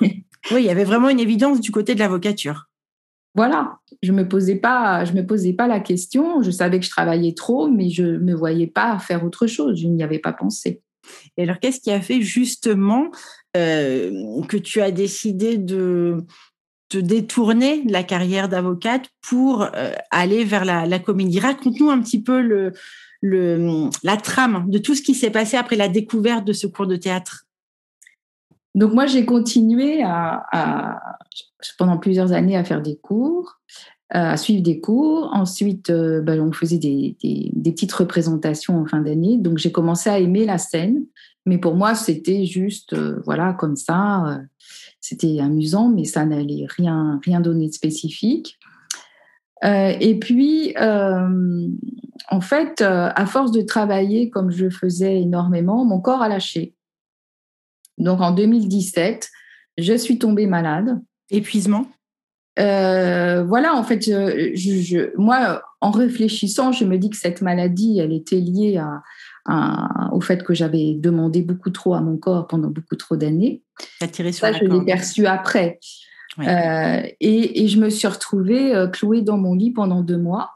oui, 0.00 0.24
il 0.50 0.62
y 0.62 0.70
avait 0.70 0.84
vraiment 0.84 1.08
une 1.08 1.20
évidence 1.20 1.60
du 1.60 1.70
côté 1.70 1.94
de 1.94 2.00
l'avocature. 2.00 2.68
Voilà, 3.34 3.78
je 4.02 4.12
me 4.12 4.28
posais 4.28 4.56
pas, 4.56 5.04
je 5.04 5.12
me 5.14 5.26
posais 5.26 5.54
pas 5.54 5.66
la 5.66 5.80
question. 5.80 6.42
Je 6.42 6.50
savais 6.50 6.80
que 6.80 6.84
je 6.84 6.90
travaillais 6.90 7.34
trop, 7.34 7.68
mais 7.68 7.88
je 7.88 8.02
ne 8.02 8.18
me 8.18 8.34
voyais 8.34 8.66
pas 8.66 8.98
faire 8.98 9.24
autre 9.24 9.46
chose. 9.46 9.80
Je 9.80 9.88
n'y 9.88 10.02
avais 10.02 10.18
pas 10.18 10.32
pensé. 10.32 10.82
Et 11.36 11.44
alors, 11.44 11.58
qu'est-ce 11.58 11.80
qui 11.80 11.90
a 11.90 12.00
fait 12.00 12.20
justement 12.20 13.10
euh, 13.56 14.42
que 14.48 14.56
tu 14.56 14.80
as 14.80 14.90
décidé 14.90 15.56
de 15.56 16.18
détourner 16.98 17.82
la 17.88 18.02
carrière 18.02 18.48
d'avocate 18.48 19.08
pour 19.20 19.62
euh, 19.62 19.92
aller 20.10 20.44
vers 20.44 20.64
la, 20.64 20.98
comédie 20.98 21.40
Raconte-nous 21.40 21.90
un 21.90 22.00
petit 22.00 22.22
peu 22.22 22.72
la 23.22 24.16
trame 24.16 24.70
de 24.70 24.78
tout 24.78 24.94
ce 24.94 25.02
qui 25.02 25.14
s'est 25.14 25.30
passé 25.30 25.56
après 25.56 25.76
la 25.76 25.88
découverte 25.88 26.44
de 26.44 26.52
ce 26.52 26.66
cours 26.66 26.86
de 26.86 26.96
théâtre 26.96 27.46
Donc 28.74 28.92
moi, 28.92 29.06
j'ai 29.06 29.24
continué 29.24 30.02
pendant 31.78 31.98
plusieurs 31.98 32.32
années 32.32 32.56
à 32.56 32.64
faire 32.64 32.82
des 32.82 32.96
cours, 32.96 33.60
euh, 34.14 34.32
à 34.32 34.36
suivre 34.36 34.62
des 34.62 34.78
cours. 34.78 35.30
Ensuite, 35.32 35.88
euh, 35.88 36.20
ben, 36.20 36.38
on 36.38 36.52
faisait 36.52 36.76
des, 36.76 37.16
des, 37.22 37.72
petites 37.72 37.92
représentations 37.92 38.78
en 38.78 38.84
fin 38.84 39.00
d'année. 39.00 39.38
Donc 39.38 39.56
j'ai 39.56 39.72
commencé 39.72 40.10
à 40.10 40.18
aimer 40.18 40.44
la 40.44 40.58
scène. 40.58 41.06
Mais 41.46 41.56
pour 41.56 41.74
moi, 41.76 41.94
c'était 41.94 42.44
juste, 42.44 42.92
euh, 42.92 43.22
voilà, 43.24 43.54
comme 43.54 43.74
ça. 43.74 44.38
C'était 45.02 45.40
amusant, 45.40 45.90
mais 45.90 46.04
ça 46.04 46.24
n'allait 46.24 46.64
rien, 46.66 47.20
rien 47.24 47.40
donner 47.40 47.68
de 47.68 47.72
spécifique. 47.72 48.58
et 49.62 50.18
puis, 50.18 50.74
en 50.78 52.40
fait, 52.40 52.80
à 52.80 53.26
force 53.26 53.52
de 53.52 53.60
travailler 53.62 54.30
comme 54.30 54.50
je 54.50 54.70
faisais 54.70 55.20
énormément, 55.20 55.84
mon 55.84 56.00
corps 56.00 56.22
a 56.22 56.28
lâché. 56.28 56.74
Donc 57.98 58.20
en 58.20 58.32
2017, 58.32 59.28
je 59.78 59.94
suis 59.94 60.18
tombée 60.18 60.46
malade. 60.46 61.00
Épuisement? 61.30 61.86
Voilà, 62.56 63.74
en 63.74 63.82
fait, 63.82 64.02
je, 64.04 65.16
moi, 65.18 65.62
en 65.80 65.90
réfléchissant, 65.90 66.72
je 66.72 66.84
me 66.84 66.96
dis 66.96 67.10
que 67.10 67.16
cette 67.16 67.42
maladie, 67.42 67.98
elle 67.98 68.12
était 68.12 68.40
liée 68.40 68.80
au 69.48 70.20
fait 70.20 70.44
que 70.44 70.54
j'avais 70.54 70.94
demandé 70.94 71.42
beaucoup 71.42 71.70
trop 71.70 71.94
à 71.94 72.00
mon 72.00 72.16
corps 72.16 72.46
pendant 72.46 72.68
beaucoup 72.68 72.96
trop 72.96 73.16
d'années. 73.16 73.62
Ça, 74.00 74.52
je 74.52 74.64
l'ai 74.64 74.84
perçu 74.84 75.26
après. 75.26 75.78
Euh, 76.38 77.02
et, 77.20 77.68
je 77.68 77.78
me 77.78 77.90
suis 77.90 78.08
retrouvée 78.08 78.74
euh, 78.74 78.86
clouée 78.86 79.22
dans 79.22 79.36
mon 79.36 79.54
lit 79.54 79.70
pendant 79.70 80.02
deux 80.02 80.18
mois. 80.18 80.52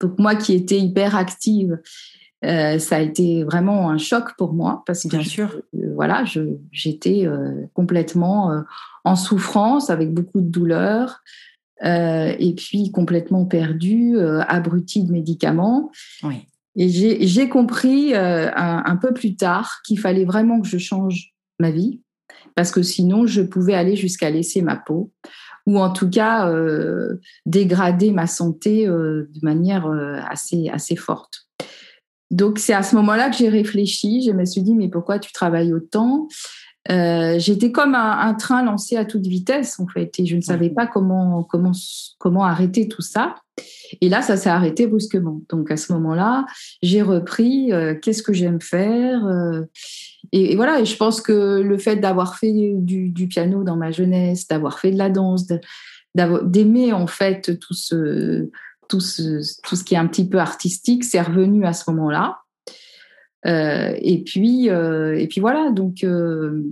Donc 0.00 0.18
moi 0.18 0.34
qui 0.34 0.54
étais 0.54 0.78
hyper 0.78 1.16
active, 1.16 1.80
euh, 2.44 2.78
ça 2.78 2.96
a 2.96 3.00
été 3.00 3.44
vraiment 3.44 3.90
un 3.90 3.98
choc 3.98 4.36
pour 4.36 4.52
moi 4.52 4.82
parce 4.86 5.04
que 5.04 5.08
Bien 5.08 5.22
sûr. 5.22 5.62
voilà, 5.94 6.24
j'étais 6.70 7.26
complètement 7.72 8.62
en 9.04 9.16
souffrance 9.16 9.88
avec 9.90 10.12
beaucoup 10.12 10.40
de 10.40 10.48
douleurs. 10.48 11.22
et 11.82 12.54
puis 12.56 12.90
complètement 12.90 13.46
perdue, 13.46 14.18
abrutie 14.20 15.04
de 15.04 15.12
médicaments. 15.12 15.90
Oui. 16.22 16.46
Et 16.76 16.88
j'ai 16.88 17.48
compris 17.48 18.14
un, 18.14 18.98
peu 19.00 19.14
plus 19.14 19.34
tard 19.34 19.80
qu'il 19.86 19.98
fallait 19.98 20.26
vraiment 20.26 20.60
que 20.60 20.68
je 20.68 20.78
change 20.78 21.32
ma 21.58 21.70
vie 21.70 22.02
parce 22.54 22.70
que 22.70 22.82
sinon 22.82 23.26
je 23.26 23.42
pouvais 23.42 23.74
aller 23.74 23.96
jusqu'à 23.96 24.30
laisser 24.30 24.62
ma 24.62 24.76
peau 24.76 25.12
ou 25.66 25.78
en 25.78 25.92
tout 25.92 26.08
cas 26.08 26.48
euh, 26.48 27.20
dégrader 27.44 28.10
ma 28.12 28.26
santé 28.26 28.86
euh, 28.86 29.28
de 29.34 29.40
manière 29.42 29.86
euh, 29.86 30.18
assez, 30.28 30.68
assez 30.68 30.96
forte. 30.96 31.48
Donc 32.30 32.58
c'est 32.58 32.72
à 32.72 32.82
ce 32.82 32.96
moment-là 32.96 33.30
que 33.30 33.36
j'ai 33.36 33.48
réfléchi, 33.48 34.22
je 34.22 34.32
me 34.32 34.44
suis 34.44 34.62
dit 34.62 34.74
mais 34.74 34.88
pourquoi 34.88 35.18
tu 35.18 35.32
travailles 35.32 35.72
autant? 35.72 36.28
Euh, 36.90 37.38
j'étais 37.38 37.72
comme 37.72 37.94
un, 37.94 38.34
train 38.34 38.62
lancé 38.64 38.96
à 38.96 39.04
toute 39.04 39.26
vitesse 39.26 39.80
en 39.80 39.88
fait 39.88 40.12
et 40.18 40.26
je 40.26 40.36
ne 40.36 40.40
savais 40.40 40.70
pas 40.70 40.86
comment 40.86 41.42
comment 41.42 41.72
comment 42.18 42.44
arrêter 42.44 42.88
tout 42.88 43.02
ça. 43.02 43.34
Et 44.00 44.08
là, 44.08 44.22
ça 44.22 44.36
s'est 44.36 44.50
arrêté 44.50 44.86
brusquement. 44.86 45.40
Donc 45.48 45.70
à 45.70 45.76
ce 45.76 45.92
moment-là, 45.94 46.46
j'ai 46.82 47.02
repris 47.02 47.72
euh, 47.72 47.94
qu'est-ce 47.94 48.22
que 48.22 48.32
j'aime 48.32 48.60
faire. 48.60 49.24
Euh, 49.26 49.62
et, 50.32 50.56
voilà, 50.56 50.80
et 50.80 50.84
je 50.84 50.96
pense 50.96 51.20
que 51.20 51.60
le 51.60 51.78
fait 51.78 51.96
d'avoir 51.96 52.36
fait 52.36 52.74
du, 52.76 53.28
piano 53.28 53.64
dans 53.64 53.76
ma 53.76 53.92
jeunesse, 53.92 54.46
d'avoir 54.48 54.78
fait 54.78 54.90
de 54.90 54.98
la 54.98 55.08
danse, 55.08 55.46
d'aimer 56.14 56.92
en 56.92 57.06
fait 57.06 57.58
tout 57.58 57.74
ce, 57.74 58.48
tout, 58.88 59.00
ce, 59.00 59.40
tout 59.62 59.76
ce 59.76 59.84
qui 59.84 59.94
est 59.94 59.98
un 59.98 60.06
petit 60.06 60.28
peu 60.28 60.38
artistique, 60.38 61.04
c'est 61.04 61.20
revenu 61.20 61.64
à 61.64 61.72
ce 61.72 61.88
moment-là. 61.90 62.38
Euh, 63.46 63.94
et 64.00 64.22
puis, 64.22 64.70
euh, 64.70 65.18
et 65.18 65.26
puis 65.26 65.40
voilà. 65.40 65.70
Donc, 65.70 66.04
euh, 66.04 66.62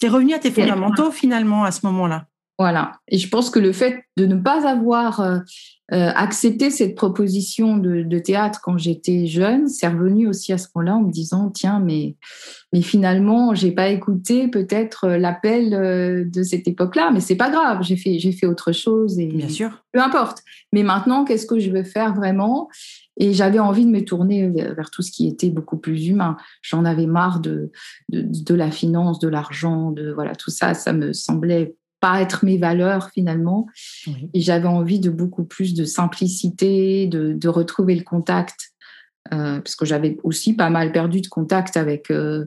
tu 0.00 0.06
es 0.06 0.08
revenu 0.08 0.34
à 0.34 0.38
tes 0.38 0.50
fondamentaux 0.50 1.10
finalement 1.10 1.64
à 1.64 1.70
ce 1.70 1.86
moment-là. 1.86 2.26
Voilà. 2.58 2.92
Et 3.08 3.18
je 3.18 3.28
pense 3.28 3.50
que 3.50 3.58
le 3.58 3.72
fait 3.72 4.04
de 4.16 4.26
ne 4.26 4.36
pas 4.36 4.68
avoir 4.68 5.42
accepté 5.90 6.70
cette 6.70 6.94
proposition 6.94 7.76
de, 7.76 8.18
théâtre 8.18 8.60
quand 8.62 8.78
j'étais 8.78 9.26
jeune, 9.26 9.68
c'est 9.68 9.86
revenu 9.86 10.28
aussi 10.28 10.52
à 10.52 10.58
ce 10.58 10.68
moment-là 10.74 10.96
en 10.96 11.02
me 11.02 11.12
disant 11.12 11.50
tiens, 11.50 11.78
mais, 11.78 12.16
mais 12.72 12.80
finalement, 12.80 13.54
j'ai 13.54 13.70
pas 13.70 13.88
écouté 13.88 14.48
peut-être 14.48 15.08
l'appel 15.08 16.30
de 16.30 16.42
cette 16.42 16.66
époque-là, 16.66 17.10
mais 17.12 17.20
c'est 17.20 17.36
pas 17.36 17.50
grave, 17.50 17.82
j'ai 17.82 17.96
fait, 17.96 18.18
j'ai 18.18 18.32
fait 18.32 18.46
autre 18.46 18.72
chose. 18.72 19.18
Et, 19.18 19.26
Bien 19.26 19.48
sûr. 19.48 19.84
Peu 19.92 20.00
importe. 20.00 20.42
Mais 20.72 20.82
maintenant, 20.82 21.24
qu'est-ce 21.24 21.46
que 21.46 21.58
je 21.58 21.70
veux 21.70 21.84
faire 21.84 22.14
vraiment? 22.14 22.68
Et 23.16 23.32
j'avais 23.32 23.60
envie 23.60 23.86
de 23.86 23.90
me 23.90 24.04
tourner 24.04 24.48
vers 24.48 24.90
tout 24.90 25.02
ce 25.02 25.12
qui 25.12 25.28
était 25.28 25.50
beaucoup 25.50 25.76
plus 25.76 26.08
humain. 26.08 26.36
J'en 26.62 26.84
avais 26.84 27.06
marre 27.06 27.40
de, 27.40 27.70
de, 28.08 28.54
la 28.54 28.70
finance, 28.70 29.20
de 29.20 29.28
l'argent, 29.28 29.92
de 29.92 30.10
voilà 30.12 30.34
tout 30.34 30.50
ça. 30.50 30.74
Ça 30.74 30.92
me 30.92 31.12
semblait 31.12 31.76
pas 32.04 32.20
être 32.20 32.44
mes 32.44 32.58
valeurs 32.58 33.08
finalement. 33.14 33.66
Et 34.34 34.40
j'avais 34.42 34.68
envie 34.68 35.00
de 35.00 35.08
beaucoup 35.08 35.44
plus 35.44 35.72
de 35.72 35.86
simplicité, 35.86 37.06
de, 37.06 37.32
de 37.32 37.48
retrouver 37.48 37.94
le 37.94 38.02
contact. 38.02 38.72
Euh, 39.32 39.58
parce 39.60 39.74
que 39.74 39.86
j'avais 39.86 40.18
aussi 40.22 40.52
pas 40.52 40.68
mal 40.68 40.92
perdu 40.92 41.22
de 41.22 41.28
contact 41.28 41.78
avec 41.78 42.10
euh, 42.10 42.44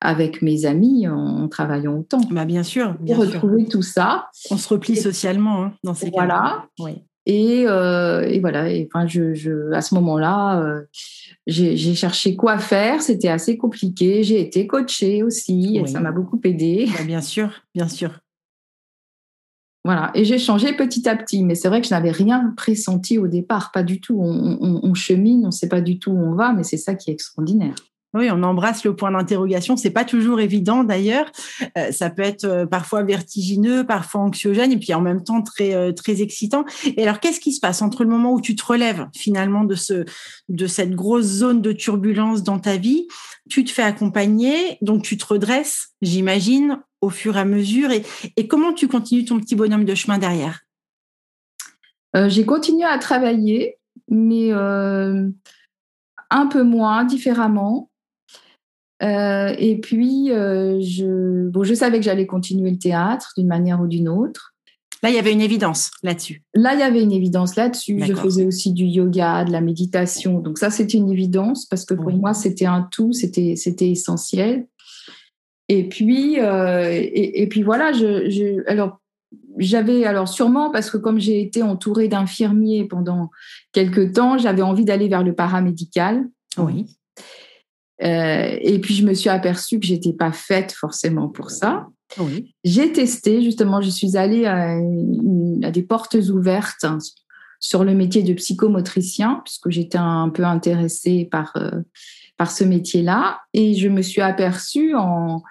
avec 0.00 0.42
mes 0.42 0.66
amis 0.66 1.06
en, 1.06 1.46
travaillant 1.46 1.98
autant. 1.98 2.18
Bah 2.32 2.44
bien 2.44 2.64
sûr, 2.64 2.96
bien 2.98 3.16
retrouver 3.16 3.66
tout 3.66 3.82
ça. 3.82 4.28
On 4.50 4.56
se 4.56 4.68
replie 4.68 4.96
socialement 4.96 5.62
hein, 5.62 5.74
dans 5.84 5.94
ces 5.94 6.10
cas. 6.10 6.24
Voilà. 6.24 6.64
Oui. 6.80 7.04
Euh, 7.28 8.22
et, 8.22 8.40
voilà, 8.40 8.70
et, 8.70 8.88
enfin, 8.92 9.06
je, 9.06 9.72
à 9.72 9.82
ce 9.82 9.94
moment-là, 9.96 10.62
euh, 10.62 10.82
j'ai 11.46 11.94
cherché 11.94 12.34
quoi 12.36 12.58
faire. 12.58 13.02
C'était 13.02 13.28
assez 13.28 13.56
compliqué. 13.56 14.22
J'ai 14.22 14.40
été 14.40 14.66
coachée 14.66 15.22
aussi, 15.22 15.78
et 15.78 15.86
ça 15.86 16.00
m'a 16.00 16.12
beaucoup 16.12 16.40
aidé. 16.44 16.88
Bah, 16.96 17.04
bien 17.04 17.20
sûr, 17.20 17.50
bien 17.74 17.88
sûr. 17.88 18.20
Voilà, 19.86 20.10
et 20.14 20.24
j'ai 20.24 20.38
changé 20.38 20.74
petit 20.74 21.08
à 21.08 21.16
petit, 21.16 21.44
mais 21.44 21.54
c'est 21.54 21.68
vrai 21.68 21.80
que 21.80 21.86
je 21.86 21.94
n'avais 21.94 22.10
rien 22.10 22.52
pressenti 22.56 23.18
au 23.18 23.28
départ, 23.28 23.70
pas 23.72 23.82
du 23.82 24.00
tout. 24.00 24.20
on 24.20 24.94
chemine, 24.94 25.44
on 25.44 25.46
ne 25.46 25.52
sait 25.52 25.68
pas 25.68 25.80
du 25.80 25.98
tout 25.98 26.10
où 26.10 26.18
on 26.18 26.34
va, 26.34 26.52
mais 26.52 26.64
c'est 26.64 26.76
ça 26.76 26.94
qui 26.94 27.10
est 27.10 27.14
extraordinaire. 27.14 27.74
Oui, 28.16 28.30
on 28.30 28.42
embrasse 28.42 28.82
le 28.84 28.96
point 28.96 29.12
d'interrogation. 29.12 29.76
C'est 29.76 29.90
pas 29.90 30.04
toujours 30.04 30.40
évident 30.40 30.84
d'ailleurs. 30.84 31.30
Euh, 31.76 31.92
ça 31.92 32.08
peut 32.08 32.22
être 32.22 32.44
euh, 32.44 32.66
parfois 32.66 33.02
vertigineux, 33.02 33.84
parfois 33.84 34.22
anxiogène, 34.22 34.72
et 34.72 34.78
puis 34.78 34.94
en 34.94 35.02
même 35.02 35.22
temps 35.22 35.42
très 35.42 35.74
euh, 35.74 35.92
très 35.92 36.22
excitant. 36.22 36.64
Et 36.96 37.02
alors, 37.02 37.20
qu'est-ce 37.20 37.40
qui 37.40 37.52
se 37.52 37.60
passe 37.60 37.82
entre 37.82 38.04
le 38.04 38.10
moment 38.10 38.32
où 38.32 38.40
tu 38.40 38.56
te 38.56 38.64
relèves 38.64 39.06
finalement 39.14 39.64
de 39.64 39.74
ce 39.74 40.06
de 40.48 40.66
cette 40.66 40.94
grosse 40.94 41.26
zone 41.26 41.60
de 41.60 41.72
turbulence 41.72 42.42
dans 42.42 42.58
ta 42.58 42.78
vie? 42.78 43.06
Tu 43.50 43.64
te 43.64 43.70
fais 43.70 43.82
accompagner, 43.82 44.78
donc 44.80 45.02
tu 45.02 45.18
te 45.18 45.26
redresses, 45.26 45.90
j'imagine, 46.00 46.80
au 47.06 47.10
fur 47.10 47.36
et 47.36 47.40
à 47.40 47.44
mesure. 47.44 47.90
Et, 47.90 48.02
et 48.36 48.46
comment 48.46 48.72
tu 48.72 48.88
continues 48.88 49.24
ton 49.24 49.40
petit 49.40 49.56
bonhomme 49.56 49.84
de 49.84 49.94
chemin 49.94 50.18
derrière? 50.18 50.60
J'ai 52.28 52.46
continué 52.46 52.84
à 52.84 52.98
travailler, 52.98 53.76
mais 54.08 54.50
un 56.30 56.46
peu 56.46 56.62
moins, 56.62 57.04
différemment. 57.04 57.90
Euh, 59.02 59.54
et 59.58 59.78
puis, 59.78 60.30
euh, 60.30 60.80
je, 60.80 61.48
bon, 61.48 61.64
je 61.64 61.74
savais 61.74 61.98
que 61.98 62.04
j'allais 62.04 62.26
continuer 62.26 62.70
le 62.70 62.78
théâtre 62.78 63.32
d'une 63.36 63.46
manière 63.46 63.80
ou 63.80 63.86
d'une 63.86 64.08
autre. 64.08 64.54
Là, 65.02 65.10
il 65.10 65.14
y 65.14 65.18
avait 65.18 65.32
une 65.32 65.42
évidence 65.42 65.90
là-dessus. 66.02 66.42
Là, 66.54 66.72
il 66.74 66.80
y 66.80 66.82
avait 66.82 67.02
une 67.02 67.12
évidence 67.12 67.54
là-dessus. 67.54 68.00
Je 68.02 68.14
faisais 68.14 68.46
aussi 68.46 68.72
du 68.72 68.84
yoga, 68.84 69.44
de 69.44 69.52
la 69.52 69.60
méditation. 69.60 70.40
Donc 70.40 70.58
ça, 70.58 70.70
c'était 70.70 70.96
une 70.96 71.10
évidence 71.12 71.66
parce 71.66 71.84
que 71.84 71.92
pour 71.92 72.12
moi, 72.12 72.32
c'était 72.32 72.64
un 72.64 72.88
tout, 72.90 73.12
c'était 73.12 73.54
essentiel. 73.80 74.66
Et 75.68 75.88
puis, 75.88 76.40
euh, 76.40 76.90
et, 76.92 77.46
puis 77.48 77.62
voilà, 77.62 77.92
je, 77.92 78.30
je, 78.30 78.68
alors 78.70 79.00
j'avais 79.58 80.04
alors 80.04 80.28
sûrement 80.28 80.70
parce 80.70 80.90
que 80.90 80.96
comme 80.96 81.18
j'ai 81.18 81.40
été 81.40 81.62
entourée 81.62 82.08
d'infirmiers 82.08 82.84
pendant 82.84 83.30
quelques 83.72 84.12
temps, 84.14 84.38
j'avais 84.38 84.62
envie 84.62 84.84
d'aller 84.84 85.08
vers 85.08 85.24
le 85.24 85.34
paramédical. 85.34 86.24
Oui. 86.58 86.86
Euh, 88.02 88.56
et 88.60 88.78
puis, 88.80 88.94
je 88.94 89.06
me 89.06 89.14
suis 89.14 89.30
aperçue 89.30 89.80
que 89.80 89.86
j'étais 89.86 90.12
pas 90.12 90.32
faite 90.32 90.72
forcément 90.72 91.28
pour 91.28 91.50
ça. 91.50 91.86
Oui. 92.18 92.54
J'ai 92.64 92.92
testé, 92.92 93.42
justement, 93.42 93.80
je 93.80 93.90
suis 93.90 94.16
allée 94.16 94.46
à, 94.46 94.78
des 95.70 95.82
portes 95.82 96.14
ouvertes 96.14 96.84
sur 97.58 97.84
le 97.84 97.94
métier 97.94 98.22
de 98.22 98.34
psychomotricien, 98.34 99.40
puisque 99.44 99.70
j'étais 99.70 99.98
un 99.98 100.28
peu 100.28 100.44
intéressée 100.44 101.26
par, 101.30 101.52
euh, 101.56 101.70
par 102.36 102.50
ce 102.50 102.64
métier-là. 102.64 103.40
Et 103.52 103.74
je 103.74 103.88
me 103.88 104.02
suis 104.02 104.20
aperçue 104.20 104.94
en, 104.94 105.42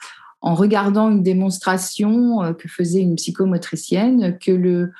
en 0.41 0.53
regardant 0.53 1.09
une 1.09 1.23
démonstration 1.23 2.43
euh, 2.43 2.53
que 2.53 2.67
faisait 2.67 3.01
une 3.01 3.15
psychomotricienne 3.15 4.37
que 4.37 4.51
le, 4.51 4.91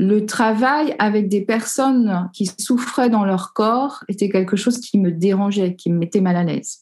le 0.00 0.24
travail 0.24 0.96
avec 0.98 1.28
des 1.28 1.42
personnes 1.42 2.30
qui 2.32 2.50
souffraient 2.58 3.10
dans 3.10 3.26
leur 3.26 3.52
corps 3.52 4.02
était 4.08 4.30
quelque 4.30 4.56
chose 4.56 4.80
qui 4.80 4.98
me 4.98 5.12
dérangeait, 5.12 5.76
qui 5.76 5.92
me 5.92 5.98
mettait 5.98 6.22
mal 6.22 6.36
à 6.36 6.42
l'aise. 6.42 6.78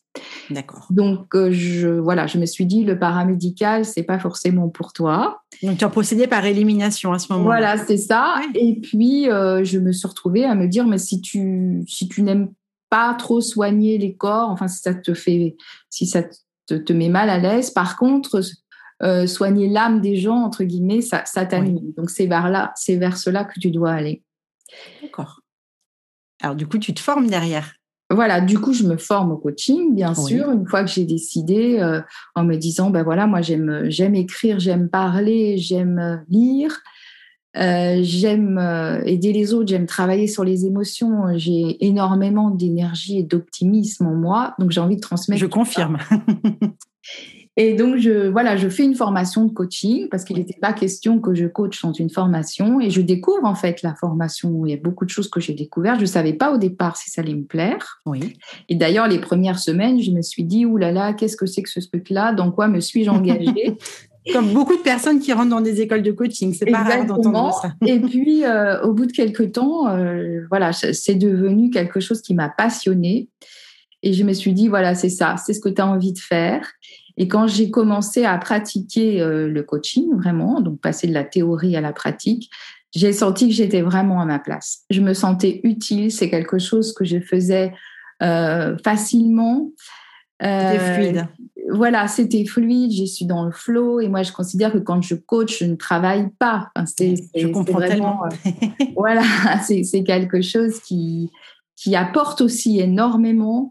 D'accord. 0.50 0.86
Donc 0.90 1.34
euh, 1.34 1.50
je 1.50 1.88
voilà, 1.88 2.28
je 2.28 2.38
me 2.38 2.46
suis 2.46 2.64
dit 2.64 2.84
le 2.84 2.96
paramédical 2.96 3.84
c'est 3.84 4.04
pas 4.04 4.20
forcément 4.20 4.68
pour 4.68 4.92
toi. 4.92 5.42
Donc 5.64 5.78
tu 5.78 5.84
as 5.84 5.88
procédé 5.88 6.28
par 6.28 6.44
élimination 6.46 7.12
à 7.12 7.18
ce 7.18 7.32
moment. 7.32 7.44
Voilà, 7.44 7.76
c'est 7.76 7.96
ça. 7.96 8.36
Et 8.54 8.80
puis 8.80 9.28
euh, 9.28 9.64
je 9.64 9.80
me 9.80 9.90
suis 9.90 10.06
retrouvée 10.06 10.44
à 10.44 10.54
me 10.54 10.68
dire 10.68 10.86
mais 10.86 10.98
si 10.98 11.20
tu 11.20 11.82
si 11.88 12.08
tu 12.08 12.22
n'aimes 12.22 12.50
pas 12.90 13.14
trop 13.14 13.40
soigner 13.40 13.98
les 13.98 14.14
corps, 14.16 14.50
enfin 14.50 14.68
si 14.68 14.80
ça 14.80 14.94
te 14.94 15.14
fait 15.14 15.56
si 15.90 16.06
ça 16.06 16.22
te, 16.66 16.74
te 16.74 16.92
met 16.92 17.08
mal 17.08 17.30
à 17.30 17.38
l'aise, 17.38 17.70
par 17.70 17.96
contre 17.96 18.40
euh, 19.02 19.28
soigner 19.28 19.68
l'âme 19.68 20.00
des 20.00 20.16
gens, 20.16 20.38
entre 20.38 20.64
guillemets, 20.64 21.02
ça, 21.02 21.24
ça 21.24 21.46
t'anime. 21.46 21.92
Donc 21.96 22.10
c'est 22.10 22.26
vers 22.26 22.50
là, 22.50 22.72
c'est 22.74 22.96
vers 22.96 23.16
cela 23.16 23.44
que 23.44 23.60
tu 23.60 23.70
dois 23.70 23.92
aller. 23.92 24.24
D'accord. 25.02 25.40
Alors 26.42 26.56
du 26.56 26.66
coup, 26.66 26.78
tu 26.78 26.92
te 26.92 27.00
formes 27.00 27.28
derrière? 27.28 27.74
Voilà, 28.10 28.40
du 28.40 28.58
coup, 28.58 28.72
je 28.72 28.84
me 28.84 28.96
forme 28.96 29.32
au 29.32 29.36
coaching, 29.36 29.94
bien 29.94 30.14
sûr, 30.14 30.50
une 30.50 30.66
fois 30.66 30.82
que 30.82 30.90
j'ai 30.90 31.04
décidé, 31.04 31.78
euh, 31.78 32.00
en 32.34 32.42
me 32.42 32.56
disant, 32.56 32.88
ben 32.88 33.02
voilà, 33.02 33.26
moi 33.26 33.42
j'aime, 33.42 33.84
j'aime 33.90 34.14
écrire, 34.14 34.58
j'aime 34.58 34.88
parler, 34.88 35.58
j'aime 35.58 36.24
lire. 36.30 36.80
Euh, 37.56 38.00
j'aime 38.02 38.58
euh, 38.58 39.02
aider 39.04 39.32
les 39.32 39.54
autres, 39.54 39.68
j'aime 39.68 39.86
travailler 39.86 40.26
sur 40.26 40.44
les 40.44 40.66
émotions. 40.66 41.36
J'ai 41.36 41.84
énormément 41.84 42.50
d'énergie 42.50 43.18
et 43.18 43.22
d'optimisme 43.22 44.06
en 44.06 44.14
moi, 44.14 44.54
donc 44.58 44.70
j'ai 44.70 44.80
envie 44.80 44.96
de 44.96 45.00
transmettre. 45.00 45.40
Je 45.40 45.46
confirme. 45.46 45.98
Et 47.60 47.74
donc, 47.74 47.96
je, 47.96 48.28
voilà, 48.28 48.56
je 48.56 48.68
fais 48.68 48.84
une 48.84 48.94
formation 48.94 49.44
de 49.44 49.52
coaching 49.52 50.08
parce 50.10 50.22
qu'il 50.22 50.36
n'était 50.36 50.58
pas 50.60 50.72
question 50.72 51.18
que 51.18 51.34
je 51.34 51.46
coach 51.46 51.82
dans 51.82 51.92
une 51.92 52.08
formation 52.08 52.80
et 52.80 52.88
je 52.88 53.00
découvre 53.00 53.44
en 53.44 53.56
fait 53.56 53.82
la 53.82 53.96
formation. 53.96 54.64
Il 54.64 54.70
y 54.70 54.74
a 54.74 54.76
beaucoup 54.76 55.04
de 55.04 55.10
choses 55.10 55.28
que 55.28 55.40
j'ai 55.40 55.54
découvertes. 55.54 55.96
Je 55.96 56.02
ne 56.02 56.06
savais 56.06 56.34
pas 56.34 56.54
au 56.54 56.56
départ 56.56 56.96
si 56.96 57.10
ça 57.10 57.20
allait 57.20 57.34
me 57.34 57.42
plaire. 57.42 58.00
Oui. 58.06 58.34
Et 58.68 58.76
d'ailleurs, 58.76 59.08
les 59.08 59.18
premières 59.18 59.58
semaines, 59.58 60.00
je 60.00 60.12
me 60.12 60.22
suis 60.22 60.44
dit, 60.44 60.66
oulala, 60.66 60.92
là 60.92 61.06
là, 61.08 61.12
qu'est-ce 61.14 61.36
que 61.36 61.46
c'est 61.46 61.62
que 61.64 61.68
ce 61.68 61.80
truc-là? 61.80 62.32
Dans 62.32 62.52
quoi 62.52 62.68
me 62.68 62.78
suis-je 62.78 63.10
engagée? 63.10 63.76
Comme 64.32 64.52
beaucoup 64.52 64.76
de 64.76 64.82
personnes 64.82 65.20
qui 65.20 65.32
rentrent 65.32 65.50
dans 65.50 65.60
des 65.60 65.80
écoles 65.80 66.02
de 66.02 66.12
coaching, 66.12 66.54
c'est 66.54 66.66
pas 66.66 66.82
rare 66.82 67.06
d'entendre 67.06 67.60
ça. 67.60 67.72
et 67.86 68.00
puis, 68.00 68.44
euh, 68.44 68.82
au 68.82 68.92
bout 68.92 69.06
de 69.06 69.12
quelques 69.12 69.52
temps, 69.52 69.88
euh, 69.88 70.40
voilà, 70.48 70.72
c'est 70.72 71.14
devenu 71.14 71.70
quelque 71.70 72.00
chose 72.00 72.22
qui 72.22 72.34
m'a 72.34 72.48
passionnée. 72.48 73.28
Et 74.02 74.12
je 74.12 74.22
me 74.24 74.32
suis 74.32 74.52
dit, 74.52 74.68
voilà, 74.68 74.94
c'est 74.94 75.08
ça, 75.08 75.36
c'est 75.36 75.52
ce 75.52 75.60
que 75.60 75.68
tu 75.68 75.80
as 75.80 75.86
envie 75.86 76.12
de 76.12 76.18
faire. 76.18 76.66
Et 77.16 77.26
quand 77.26 77.48
j'ai 77.48 77.70
commencé 77.70 78.24
à 78.24 78.38
pratiquer 78.38 79.20
euh, 79.20 79.48
le 79.48 79.62
coaching, 79.62 80.14
vraiment, 80.14 80.60
donc 80.60 80.80
passer 80.80 81.08
de 81.08 81.14
la 81.14 81.24
théorie 81.24 81.76
à 81.76 81.80
la 81.80 81.92
pratique, 81.92 82.48
j'ai 82.94 83.12
senti 83.12 83.48
que 83.48 83.54
j'étais 83.54 83.82
vraiment 83.82 84.20
à 84.20 84.24
ma 84.24 84.38
place. 84.38 84.84
Je 84.90 85.00
me 85.00 85.14
sentais 85.14 85.60
utile, 85.64 86.12
c'est 86.12 86.30
quelque 86.30 86.58
chose 86.58 86.94
que 86.94 87.04
je 87.04 87.20
faisais 87.20 87.72
facilement. 88.82 89.70
C'était 90.40 90.78
euh, 90.78 90.94
fluide. 90.94 91.28
Voilà, 91.70 92.08
c'était 92.08 92.44
fluide, 92.46 92.92
je 92.92 93.04
suis 93.04 93.26
dans 93.26 93.44
le 93.44 93.52
flow 93.52 94.00
et 94.00 94.08
moi 94.08 94.22
je 94.22 94.32
considère 94.32 94.72
que 94.72 94.78
quand 94.78 95.02
je 95.02 95.14
coach, 95.14 95.58
je 95.58 95.64
ne 95.66 95.74
travaille 95.74 96.28
pas. 96.38 96.70
je 96.76 97.46
comprends 97.48 97.80
tellement. 97.80 98.20
voilà, 98.96 99.22
c'est 99.62 100.04
quelque 100.04 100.40
chose 100.40 100.80
qui, 100.80 101.30
qui 101.76 101.94
apporte 101.94 102.40
aussi 102.40 102.80
énormément 102.80 103.70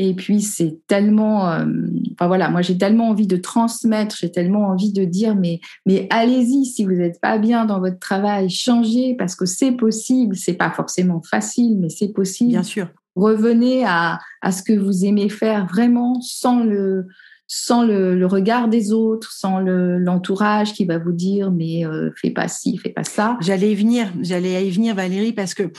et 0.00 0.14
puis, 0.14 0.40
c'est 0.40 0.78
tellement, 0.86 1.50
euh, 1.50 1.66
enfin 2.12 2.28
voilà, 2.28 2.48
moi 2.50 2.62
j'ai 2.62 2.78
tellement 2.78 3.08
envie 3.08 3.26
de 3.26 3.36
transmettre, 3.36 4.16
j'ai 4.16 4.30
tellement 4.30 4.68
envie 4.68 4.92
de 4.92 5.04
dire, 5.04 5.34
mais, 5.34 5.58
mais 5.86 6.06
allez-y 6.10 6.66
si 6.66 6.84
vous 6.84 6.92
n'êtes 6.92 7.20
pas 7.20 7.36
bien 7.38 7.64
dans 7.64 7.80
votre 7.80 7.98
travail, 7.98 8.48
changez 8.48 9.16
parce 9.18 9.34
que 9.34 9.44
c'est 9.44 9.72
possible. 9.72 10.36
C'est 10.36 10.54
pas 10.54 10.70
forcément 10.70 11.20
facile, 11.20 11.78
mais 11.80 11.88
c'est 11.88 12.12
possible. 12.12 12.50
Bien 12.50 12.62
sûr. 12.62 12.86
Revenez 13.18 13.84
à, 13.84 14.20
à 14.40 14.52
ce 14.52 14.62
que 14.62 14.72
vous 14.72 15.04
aimez 15.04 15.28
faire 15.28 15.66
vraiment 15.66 16.20
sans 16.20 16.62
le, 16.62 17.06
sans 17.48 17.82
le, 17.82 18.26
regard 18.26 18.68
des 18.68 18.92
autres, 18.92 19.32
sans 19.32 19.58
l'entourage 19.58 20.74
qui 20.74 20.84
va 20.84 20.98
vous 20.98 21.12
dire 21.12 21.50
mais 21.50 21.84
euh, 21.86 22.10
fais 22.14 22.30
pas 22.30 22.46
ci, 22.46 22.76
fais 22.76 22.90
pas 22.90 23.04
ça. 23.04 23.38
J'allais 23.40 23.72
y 23.72 23.74
venir, 23.74 24.12
j'allais 24.20 24.66
y 24.66 24.70
venir 24.70 24.94
Valérie 24.94 25.32
parce 25.32 25.54
que 25.54 25.72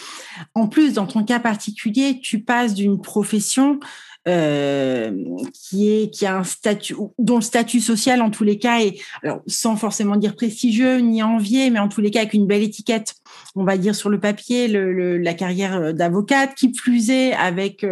en 0.55 0.67
plus 0.67 0.93
dans 0.93 1.05
ton 1.05 1.23
cas 1.23 1.39
particulier, 1.39 2.19
tu 2.21 2.39
passes 2.39 2.73
d'une 2.73 2.99
profession 2.99 3.79
euh, 4.27 5.11
qui 5.53 5.89
est 5.89 6.09
qui 6.09 6.25
a 6.25 6.39
un 6.39 6.43
statut 6.43 6.95
dont 7.19 7.37
le 7.37 7.41
statut 7.41 7.79
social 7.79 8.21
en 8.21 8.29
tous 8.29 8.43
les 8.43 8.59
cas 8.59 8.81
est 8.81 8.99
alors 9.23 9.41
sans 9.47 9.77
forcément 9.77 10.17
dire 10.17 10.35
prestigieux 10.35 10.97
ni 10.97 11.23
envié 11.23 11.69
mais 11.69 11.79
en 11.79 11.87
tous 11.87 12.01
les 12.01 12.11
cas 12.11 12.19
avec 12.19 12.33
une 12.33 12.45
belle 12.45 12.61
étiquette 12.61 13.15
on 13.55 13.63
va 13.63 13.77
dire 13.77 13.95
sur 13.95 14.09
le 14.09 14.19
papier 14.19 14.67
le, 14.67 15.17
la 15.17 15.33
carrière 15.33 15.75
euh, 15.75 15.93
d'avocate 15.93 16.55
qui 16.55 16.71
plus 16.71 17.09
est 17.09 17.33
avec 17.33 17.85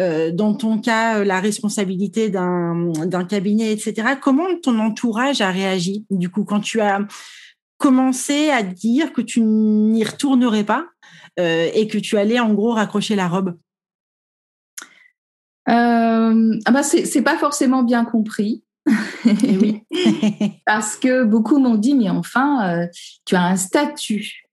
euh, 0.00 0.32
dans 0.32 0.54
ton 0.54 0.78
cas 0.78 1.24
la 1.24 1.40
responsabilité 1.40 2.30
d'un 2.30 3.24
cabinet 3.28 3.72
etc 3.72 4.14
comment 4.20 4.46
ton 4.62 4.78
entourage 4.78 5.40
a 5.40 5.50
réagi 5.50 6.04
du 6.10 6.28
coup 6.28 6.44
quand 6.44 6.60
tu 6.60 6.80
as 6.80 7.00
commencé 7.78 8.50
à 8.50 8.62
dire 8.62 9.12
que 9.12 9.20
tu 9.20 9.40
n'y 9.40 10.04
retournerais 10.04 10.64
pas 10.64 10.86
et 11.38 11.86
que 11.86 11.98
tu 11.98 12.16
allais 12.16 12.40
en 12.40 12.54
gros 12.54 12.72
raccrocher 12.72 13.14
la 13.14 13.28
robe? 13.28 13.58
Euh, 15.68 16.58
ah 16.64 16.70
bah 16.70 16.82
c'est 16.82 17.22
pas 17.22 17.36
forcément 17.36 17.82
bien 17.82 18.04
compris. 18.04 18.62
Eh 19.26 19.58
oui. 19.58 19.82
Parce 20.66 20.96
que 20.96 21.24
beaucoup 21.24 21.58
m'ont 21.58 21.74
dit, 21.74 21.94
mais 21.94 22.08
enfin, 22.08 22.68
euh, 22.68 22.86
tu 23.24 23.34
as 23.34 23.42
un 23.42 23.56
statut. 23.56 24.45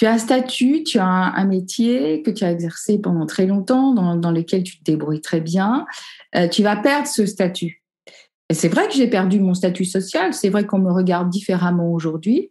Tu 0.00 0.06
as 0.06 0.12
un 0.12 0.18
statut, 0.18 0.82
tu 0.82 0.98
as 0.98 1.04
un, 1.04 1.44
métier 1.44 2.22
que 2.22 2.30
tu 2.30 2.42
as 2.42 2.50
exercé 2.50 2.98
pendant 2.98 3.26
très 3.26 3.44
longtemps, 3.44 3.92
dans, 3.92 4.16
dans 4.16 4.30
lequel 4.30 4.62
tu 4.62 4.78
te 4.78 4.82
débrouilles 4.82 5.20
très 5.20 5.42
bien. 5.42 5.84
Euh, 6.34 6.48
tu 6.48 6.62
vas 6.62 6.74
perdre 6.76 7.06
ce 7.06 7.26
statut. 7.26 7.84
Et 8.48 8.54
c'est 8.54 8.68
vrai 8.68 8.88
que 8.88 8.94
j'ai 8.94 9.08
perdu 9.08 9.40
mon 9.40 9.52
statut 9.52 9.84
social, 9.84 10.32
c'est 10.32 10.48
vrai 10.48 10.64
qu'on 10.64 10.78
me 10.78 10.90
regarde 10.90 11.28
différemment 11.28 11.92
aujourd'hui, 11.92 12.50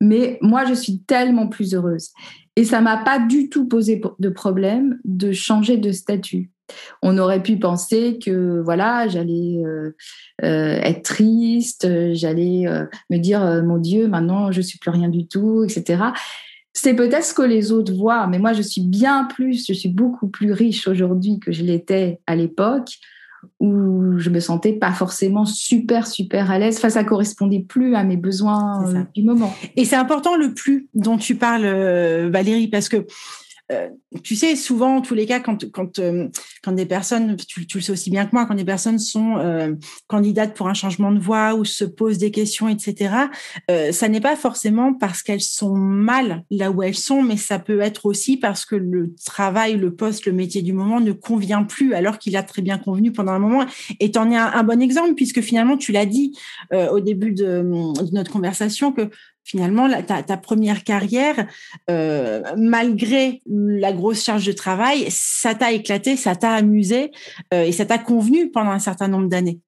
mais 0.00 0.38
moi, 0.40 0.64
je 0.64 0.72
suis 0.72 1.00
tellement 1.00 1.48
plus 1.48 1.74
heureuse. 1.74 2.12
Et 2.56 2.64
ça 2.64 2.80
m'a 2.80 2.96
pas 2.96 3.18
du 3.18 3.50
tout 3.50 3.68
posé 3.68 4.00
de 4.18 4.28
problème 4.30 4.98
de 5.04 5.32
changer 5.32 5.76
de 5.76 5.92
statut. 5.92 6.50
On 7.02 7.18
aurait 7.18 7.42
pu 7.42 7.58
penser 7.58 8.18
que 8.24 8.62
voilà, 8.64 9.06
j'allais 9.06 9.62
euh, 9.62 9.94
euh, 10.42 10.78
être 10.80 11.02
triste, 11.02 11.86
j'allais 12.14 12.64
me 13.10 13.18
dire 13.18 13.62
mon 13.62 13.76
Dieu, 13.76 14.08
maintenant 14.08 14.50
je 14.50 14.62
suis 14.62 14.78
plus 14.78 14.90
rien 14.90 15.10
du 15.10 15.28
tout, 15.28 15.62
etc. 15.62 15.98
C'est 16.78 16.92
peut-être 16.92 17.24
ce 17.24 17.32
que 17.32 17.40
les 17.40 17.72
autres 17.72 17.94
voient, 17.94 18.26
mais 18.26 18.38
moi 18.38 18.52
je 18.52 18.60
suis 18.60 18.82
bien 18.82 19.24
plus, 19.24 19.66
je 19.66 19.72
suis 19.72 19.88
beaucoup 19.88 20.28
plus 20.28 20.52
riche 20.52 20.86
aujourd'hui 20.86 21.40
que 21.40 21.50
je 21.50 21.62
l'étais 21.62 22.20
à 22.26 22.36
l'époque 22.36 22.90
où 23.60 24.18
je 24.18 24.28
me 24.28 24.40
sentais 24.40 24.74
pas 24.74 24.92
forcément 24.92 25.46
super 25.46 26.06
super 26.06 26.50
à 26.50 26.58
l'aise. 26.58 26.76
Enfin, 26.76 26.90
ça 26.90 27.02
correspondait 27.02 27.64
plus 27.66 27.94
à 27.94 28.04
mes 28.04 28.18
besoins 28.18 29.06
du 29.14 29.22
moment. 29.22 29.54
Et 29.76 29.86
c'est 29.86 29.96
important 29.96 30.36
le 30.36 30.52
plus 30.52 30.88
dont 30.92 31.16
tu 31.16 31.36
parles, 31.36 31.66
Valérie, 32.28 32.68
parce 32.68 32.90
que 32.90 33.06
euh, 33.72 33.88
tu 34.22 34.36
sais, 34.36 34.54
souvent, 34.54 34.96
en 34.96 35.00
tous 35.00 35.14
les 35.14 35.26
cas, 35.26 35.40
quand, 35.40 35.68
quand, 35.72 35.98
euh, 35.98 36.28
quand 36.62 36.72
des 36.72 36.86
personnes, 36.86 37.36
tu, 37.36 37.66
le 37.74 37.80
sais 37.80 37.92
aussi 37.92 38.10
bien 38.10 38.24
que 38.24 38.30
moi, 38.32 38.46
quand 38.46 38.54
des 38.54 38.64
personnes 38.64 38.98
sont 38.98 39.38
euh, 39.38 39.74
candidates 40.06 40.54
pour 40.54 40.68
un 40.68 40.74
changement 40.74 41.10
de 41.10 41.18
voie 41.18 41.54
ou 41.54 41.64
se 41.64 41.84
posent 41.84 42.18
des 42.18 42.30
questions, 42.30 42.68
etc., 42.68 43.14
ça 43.90 44.08
n'est 44.08 44.20
pas 44.20 44.36
forcément 44.36 44.94
parce 44.94 45.22
qu'elles 45.22 45.40
sont 45.40 45.74
mal 45.74 46.44
là 46.50 46.70
où 46.70 46.82
elles 46.82 46.94
sont, 46.94 47.22
mais 47.22 47.36
ça 47.36 47.58
peut 47.58 47.80
être 47.80 48.06
aussi 48.06 48.36
parce 48.36 48.64
que 48.64 48.76
le 48.76 49.14
travail, 49.24 49.76
le 49.76 49.94
poste, 49.94 50.26
le 50.26 50.32
métier 50.32 50.62
du 50.62 50.72
moment 50.72 51.00
ne 51.00 51.12
convient 51.12 51.64
plus 51.64 51.94
alors 51.94 52.18
qu'il 52.18 52.36
a 52.36 52.42
très 52.42 52.62
bien 52.62 52.78
convenu 52.78 53.12
pendant 53.12 53.32
un 53.32 53.38
moment. 53.38 53.64
Et 54.00 54.10
tu 54.10 54.18
en 54.18 54.30
es 54.30 54.36
un, 54.36 54.62
bon 54.62 54.80
exemple 54.80 55.14
puisque 55.14 55.40
finalement, 55.40 55.76
tu 55.76 55.92
l'as 55.92 56.06
dit 56.06 56.36
au 56.72 57.00
début 57.00 57.32
de 57.32 57.62
notre 58.12 58.30
conversation 58.30 58.92
que 58.92 59.10
finalement, 59.46 59.88
ta, 60.02 60.36
première 60.36 60.82
carrière, 60.82 61.46
euh, 61.88 62.42
malgré 62.56 63.40
la 63.46 63.92
grosse 63.92 64.24
charge 64.24 64.44
de 64.44 64.52
travail, 64.52 65.06
ça 65.08 65.54
t'a 65.54 65.72
éclaté, 65.72 66.16
ça 66.16 66.34
t'a 66.34 66.50
amusé 66.50 67.12
euh, 67.54 67.62
et 67.62 67.72
ça 67.72 67.86
t'a 67.86 67.98
convenu 67.98 68.50
pendant 68.50 68.72
un 68.72 68.80
certain 68.80 69.06
nombre 69.06 69.28
d'années. 69.28 69.60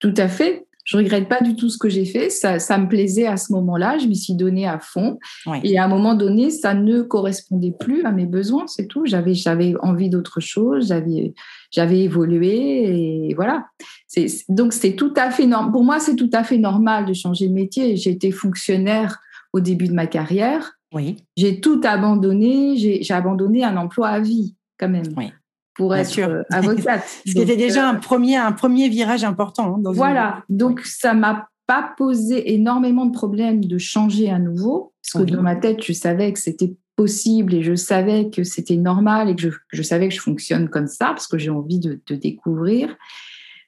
Tout 0.00 0.14
à 0.16 0.28
fait. 0.28 0.66
Je 0.84 0.98
regrette 0.98 1.28
pas 1.28 1.40
du 1.40 1.56
tout 1.56 1.70
ce 1.70 1.78
que 1.78 1.88
j'ai 1.88 2.04
fait. 2.04 2.28
Ça, 2.28 2.58
ça, 2.58 2.76
me 2.76 2.88
plaisait 2.88 3.26
à 3.26 3.38
ce 3.38 3.52
moment-là. 3.54 3.96
Je 3.98 4.06
m'y 4.06 4.16
suis 4.16 4.34
donnée 4.34 4.66
à 4.66 4.78
fond. 4.78 5.18
Et 5.62 5.78
à 5.78 5.84
un 5.84 5.88
moment 5.88 6.14
donné, 6.14 6.50
ça 6.50 6.74
ne 6.74 7.00
correspondait 7.02 7.74
plus 7.78 8.04
à 8.04 8.12
mes 8.12 8.26
besoins. 8.26 8.66
C'est 8.66 8.86
tout. 8.86 9.06
J'avais, 9.06 9.34
j'avais 9.34 9.74
envie 9.80 10.10
d'autre 10.10 10.40
chose. 10.40 10.88
J'avais, 10.88 11.32
j'avais 11.70 12.00
évolué 12.00 13.28
et 13.28 13.34
voilà. 13.34 13.66
C'est, 14.06 14.26
donc 14.50 14.74
c'est 14.74 14.94
tout 14.94 15.14
à 15.16 15.30
fait 15.30 15.46
normal. 15.46 15.72
Pour 15.72 15.84
moi, 15.84 16.00
c'est 16.00 16.16
tout 16.16 16.30
à 16.32 16.44
fait 16.44 16.58
normal 16.58 17.06
de 17.06 17.14
changer 17.14 17.48
de 17.48 17.54
métier. 17.54 17.96
J'ai 17.96 18.10
été 18.10 18.30
fonctionnaire 18.30 19.20
au 19.54 19.60
début 19.60 19.88
de 19.88 19.94
ma 19.94 20.06
carrière. 20.06 20.72
Oui. 20.92 21.16
J'ai 21.36 21.60
tout 21.60 21.80
abandonné. 21.82 22.76
J'ai, 22.76 23.02
j'ai 23.02 23.14
abandonné 23.14 23.64
un 23.64 23.76
emploi 23.78 24.08
à 24.08 24.20
vie 24.20 24.54
quand 24.78 24.90
même. 24.90 25.14
Oui 25.16 25.32
pour 25.74 25.94
être 25.94 26.08
sûr. 26.08 26.28
Euh, 26.28 26.42
avocate. 26.50 27.04
C'était 27.26 27.56
déjà 27.56 27.88
un 27.88 27.96
euh, 27.96 27.98
premier, 27.98 28.36
un 28.36 28.52
premier 28.52 28.88
virage 28.88 29.24
important. 29.24 29.76
Hein, 29.76 29.92
voilà, 29.92 30.42
donc 30.48 30.80
ça 30.80 31.14
m'a 31.14 31.48
pas 31.66 31.94
posé 31.96 32.54
énormément 32.54 33.06
de 33.06 33.12
problèmes 33.12 33.64
de 33.64 33.78
changer 33.78 34.30
à 34.30 34.38
nouveau, 34.38 34.92
parce 35.02 35.24
que 35.24 35.30
dans 35.30 35.42
ma 35.42 35.56
tête, 35.56 35.82
je 35.82 35.92
savais 35.92 36.32
que 36.32 36.38
c'était 36.38 36.76
possible 36.96 37.54
et 37.54 37.62
je 37.62 37.74
savais 37.74 38.30
que 38.30 38.44
c'était 38.44 38.76
normal 38.76 39.28
et 39.28 39.36
que 39.36 39.50
je, 39.72 39.82
savais 39.82 40.08
que 40.08 40.14
je 40.14 40.20
fonctionne 40.20 40.68
comme 40.68 40.86
ça, 40.86 41.06
parce 41.06 41.26
que 41.26 41.38
j'ai 41.38 41.50
envie 41.50 41.80
de, 41.80 42.00
découvrir. 42.14 42.94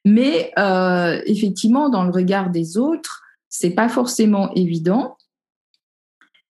Mais 0.05 0.53
euh, 0.59 1.21
effectivement, 1.27 1.89
dans 1.89 2.05
le 2.05 2.11
regard 2.11 2.51
des 2.51 2.77
autres, 2.77 3.23
c'est 3.49 3.71
pas 3.71 3.89
forcément 3.89 4.53
évident. 4.55 5.17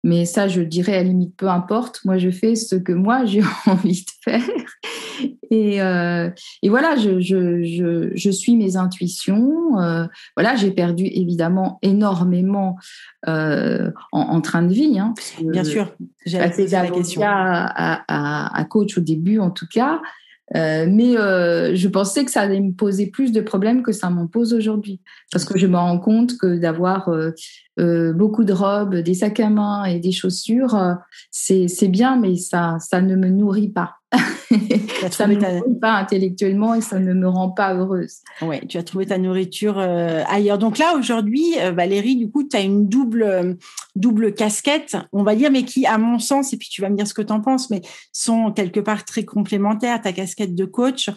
Mais 0.04 0.26
ça, 0.26 0.48
je 0.48 0.60
dirais 0.60 0.94
à 0.94 1.02
la 1.02 1.08
limite, 1.08 1.36
peu 1.36 1.48
importe. 1.48 2.00
Moi, 2.04 2.18
je 2.18 2.30
fais 2.30 2.54
ce 2.54 2.76
que 2.76 2.92
moi, 2.92 3.24
j'ai 3.24 3.42
envie 3.66 4.04
de 4.04 4.10
faire. 4.22 4.42
Et, 5.50 5.80
euh, 5.80 6.30
et 6.62 6.68
voilà, 6.68 6.96
je, 6.96 7.20
je, 7.20 7.62
je, 7.62 8.10
je, 8.14 8.30
suis 8.30 8.56
mes 8.56 8.76
intuitions. 8.76 9.80
Euh, 9.80 10.06
voilà, 10.36 10.56
j'ai 10.56 10.70
perdu 10.70 11.04
évidemment 11.06 11.78
énormément 11.82 12.76
euh, 13.26 13.90
en, 14.12 14.20
en, 14.20 14.40
train 14.40 14.62
de 14.62 14.72
vie. 14.72 14.98
Hein, 14.98 15.14
Bien 15.42 15.64
sûr, 15.64 15.94
j'ai 16.26 16.38
posé 16.38 16.66
la 16.68 16.90
question. 16.90 17.22
À, 17.24 18.02
à, 18.08 18.58
à, 18.58 18.64
coach 18.64 18.98
au 18.98 19.00
début, 19.00 19.38
en 19.38 19.50
tout 19.50 19.66
cas. 19.72 20.00
Mais 20.54 21.14
je 21.14 21.88
pensais 21.88 22.24
que 22.24 22.30
ça 22.30 22.42
allait 22.42 22.60
me 22.60 22.72
poser 22.72 23.06
plus 23.06 23.32
de 23.32 23.40
problèmes 23.40 23.82
que 23.82 23.92
ça 23.92 24.10
m'en 24.10 24.26
pose 24.26 24.52
aujourd'hui. 24.52 25.00
Parce 25.32 25.44
que 25.44 25.58
je 25.58 25.66
me 25.66 25.76
rends 25.76 25.98
compte 25.98 26.36
que 26.36 26.58
d'avoir 26.58 27.10
euh, 27.78 28.12
beaucoup 28.12 28.42
de 28.42 28.52
robes, 28.52 28.96
des 28.96 29.14
sacs 29.14 29.38
à 29.38 29.50
main 29.50 29.84
et 29.84 30.00
des 30.00 30.10
chaussures, 30.10 30.74
euh, 30.74 30.94
c'est 31.30 31.88
bien, 31.88 32.16
mais 32.16 32.34
ça, 32.36 32.76
ça 32.80 33.00
ne 33.00 33.14
me 33.14 33.28
nourrit 33.28 33.68
pas. 33.68 33.94
ça 35.10 35.26
ne 35.26 35.34
me 35.34 35.40
nourrit 35.40 35.78
pas 35.78 35.92
intellectuellement 35.92 36.74
et 36.74 36.80
ça 36.80 36.98
ne 36.98 37.12
me 37.12 37.28
rend 37.28 37.50
pas 37.50 37.74
heureuse. 37.74 38.16
Oui, 38.40 38.66
tu 38.66 38.78
as 38.78 38.82
trouvé 38.82 39.04
ta 39.04 39.18
nourriture 39.18 39.78
euh, 39.78 40.24
ailleurs. 40.28 40.56
Donc 40.58 40.78
là, 40.78 40.96
aujourd'hui, 40.96 41.54
Valérie, 41.74 42.16
du 42.16 42.30
coup, 42.30 42.42
tu 42.42 42.56
as 42.56 42.62
une 42.62 42.88
double, 42.88 43.58
double 43.94 44.32
casquette, 44.32 44.96
on 45.12 45.22
va 45.22 45.36
dire, 45.36 45.50
mais 45.52 45.64
qui, 45.64 45.86
à 45.86 45.98
mon 45.98 46.18
sens, 46.18 46.54
et 46.54 46.56
puis 46.56 46.68
tu 46.70 46.80
vas 46.80 46.88
me 46.88 46.96
dire 46.96 47.06
ce 47.06 47.14
que 47.14 47.22
tu 47.22 47.32
en 47.32 47.42
penses, 47.42 47.68
mais 47.70 47.82
sont 48.12 48.50
quelque 48.50 48.80
part 48.80 49.04
très 49.04 49.24
complémentaires. 49.24 50.00
Ta 50.00 50.12
casquette 50.12 50.54
de 50.54 50.64
coach 50.64 51.10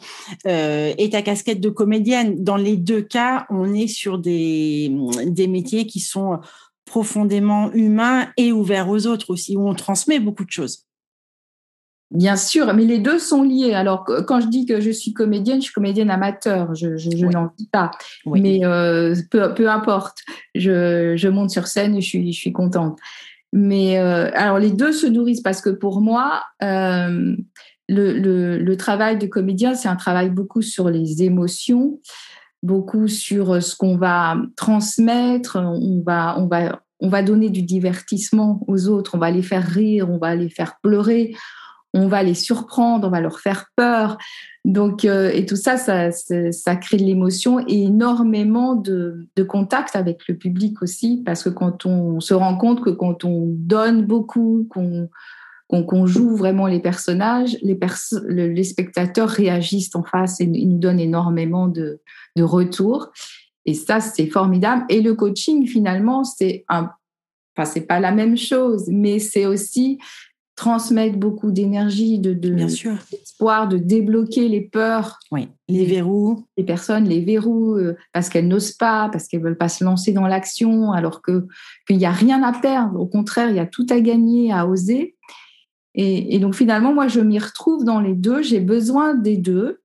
et 0.46 1.10
ta 1.10 1.22
casquette 1.22 1.62
de 1.62 1.70
comédienne. 1.70 2.44
Dans 2.44 2.58
les 2.58 2.76
deux 2.76 3.02
cas, 3.02 3.46
on 3.50 3.74
est 3.74 3.88
sur 3.88 4.20
des, 4.20 4.94
des 5.26 5.48
métiers 5.48 5.88
qui 5.88 6.02
sont 6.02 6.40
profondément 6.92 7.72
humain 7.72 8.28
et 8.36 8.52
ouvert 8.52 8.90
aux 8.90 9.08
autres 9.08 9.30
aussi, 9.30 9.56
où 9.56 9.66
on 9.66 9.74
transmet 9.74 10.20
beaucoup 10.20 10.44
de 10.44 10.52
choses. 10.52 10.88
Bien 12.12 12.36
sûr, 12.36 12.74
mais 12.74 12.84
les 12.84 13.00
deux 13.00 13.18
sont 13.18 13.44
liés. 13.44 13.74
Alors, 13.74 14.04
quand 14.28 14.42
je 14.42 14.48
dis 14.48 14.66
que 14.66 14.82
je 14.82 14.92
suis 14.92 15.14
comédienne, 15.14 15.62
je 15.62 15.68
suis 15.68 15.74
comédienne 15.74 16.10
amateur, 16.10 16.76
je, 16.76 16.88
n'en 17.32 17.54
dis 17.58 17.70
pas. 17.72 17.92
Mais 18.26 18.66
euh, 18.66 19.16
peu, 19.30 19.70
importe, 19.70 20.18
je, 20.54 21.30
monte 21.30 21.50
sur 21.52 21.68
scène 21.68 21.96
et 21.96 22.02
je 22.02 22.08
suis, 22.10 22.34
je 22.34 22.38
suis 22.38 22.52
contente. 22.52 23.00
Mais 23.54 23.98
euh, 23.98 24.30
alors, 24.34 24.60
les 24.60 24.72
deux 24.72 24.92
se 24.92 25.08
nourrissent 25.08 25.42
parce 25.42 25.62
que 25.62 25.70
pour 25.70 26.02
moi, 26.02 26.44
euh, 26.62 27.38
le, 27.88 28.58
le, 28.58 28.76
travail 28.76 29.18
de 29.18 29.28
comédien, 29.28 29.76
c'est 29.76 29.88
un 29.88 29.96
travail 29.96 30.30
beaucoup 30.30 30.62
sur 30.62 30.90
les 30.90 31.24
émotions, 31.24 32.02
beaucoup 32.64 33.08
sur 33.08 33.54
euh, 33.54 33.60
ce 33.60 33.76
qu'on 33.76 33.98
va 33.98 34.38
transmettre. 34.56 35.58
On 35.58 36.02
va, 36.06 36.36
on, 36.40 36.48
va, 36.48 36.82
on 37.00 37.10
va 37.10 37.24
donner 37.24 37.50
du 37.50 37.64
divertissement 37.64 38.64
aux 38.68 38.88
autres, 38.88 39.16
on 39.16 39.20
va 39.20 39.32
les 39.32 39.42
faire 39.42 39.66
rire, 39.66 40.10
on 40.10 40.18
va 40.18 40.36
les 40.36 40.50
faire 40.50 40.76
pleurer, 40.82 41.36
on 41.94 42.08
va 42.08 42.24
les 42.24 42.36
surprendre, 42.36 43.08
on 43.08 43.12
va 43.12 43.22
leur 43.22 43.40
faire 43.40 43.66
peur. 43.76 44.18
Donc, 44.64 45.06
euh, 45.06 45.32
et 45.34 45.46
tout 45.46 45.56
ça, 45.56 45.78
ça, 45.78 46.12
ça, 46.12 46.76
crée 46.76 46.98
de 46.98 47.04
l'émotion 47.04 47.60
et 47.68 47.84
énormément 47.84 48.76
de, 48.76 49.28
de, 49.36 49.44
contact 49.44 49.96
avec 49.96 50.28
le 50.28 50.38
public 50.38 50.82
aussi, 50.84 51.24
parce 51.26 51.44
que 51.44 51.50
quand 51.50 51.86
on 51.88 52.20
se 52.20 52.36
rend 52.36 52.56
compte 52.58 52.82
que 52.82 52.92
quand 52.92 53.26
on 53.26 53.46
donne 53.48 54.06
beaucoup, 54.06 54.68
qu'on 54.70 55.10
qu'on 55.86 56.06
joue 56.06 56.36
vraiment 56.36 56.68
les 56.68 56.82
personnages, 56.82 57.58
les, 57.62 57.80
les, 58.28 58.64
spectateurs 58.66 59.30
réagissent 59.30 59.96
en 59.96 60.04
face 60.04 60.42
et 60.42 60.46
nous 60.46 60.80
donnent 60.80 61.00
énormément 61.00 61.70
de, 61.70 62.02
de 62.36 62.44
retours. 62.44 63.10
Et 63.66 63.74
ça, 63.74 64.00
c'est 64.00 64.28
formidable. 64.28 64.86
Et 64.90 65.02
le 65.02 65.14
coaching, 65.14 65.68
finalement, 65.68 66.24
c'est 66.24 66.66
un, 66.68 66.90
enfin, 67.56 67.70
c'est 67.70 67.88
pas 67.88 68.00
la 68.00 68.12
même 68.12 68.38
chose, 68.38 68.86
mais 68.88 69.20
c'est 69.20 69.46
aussi 69.46 70.00
transmettre 70.56 71.18
beaucoup 71.18 71.50
d'énergie, 71.50 72.20
de, 72.20 72.34
de 72.34 72.54
d'espoir, 72.54 73.68
de 73.68 73.78
débloquer 73.78 74.48
les 74.48 74.62
peurs. 74.62 75.18
Oui, 75.32 75.48
les 75.68 75.86
verrous. 75.86 76.46
Les 76.56 76.64
personnes, 76.64 77.06
les 77.06 77.22
verrous, 77.22 77.76
euh, 77.76 77.98
parce 78.14 78.30
qu'elles 78.30 78.48
n'osent 78.48 78.74
pas, 78.74 79.10
parce 79.12 79.28
qu'elles 79.28 79.42
veulent 79.42 79.58
pas 79.58 79.70
se 79.70 79.84
lancer 79.84 80.14
dans 80.14 80.28
l'action, 80.28 80.92
alors 80.92 81.24
que 81.24 81.48
qu'il 81.88 81.98
n'y 81.98 82.06
a 82.06 82.12
rien 82.12 82.44
à 82.44 82.54
perdre. 82.54 83.00
Au 83.00 83.08
contraire, 83.08 83.50
il 83.50 83.56
y 83.56 83.60
a 83.60 83.66
tout 83.66 83.88
à 83.90 84.00
gagner, 84.02 84.52
à 84.52 84.68
oser. 84.68 85.16
Et, 85.96 86.40
donc 86.40 86.56
finalement, 86.56 86.94
moi, 86.94 87.08
je 87.08 87.20
m'y 87.20 87.40
retrouve 87.40 87.84
dans 87.84 88.00
les 88.00 88.14
deux. 88.14 88.42
J'ai 88.42 88.60
besoin 88.60 89.16
des 89.16 89.38
deux, 89.38 89.82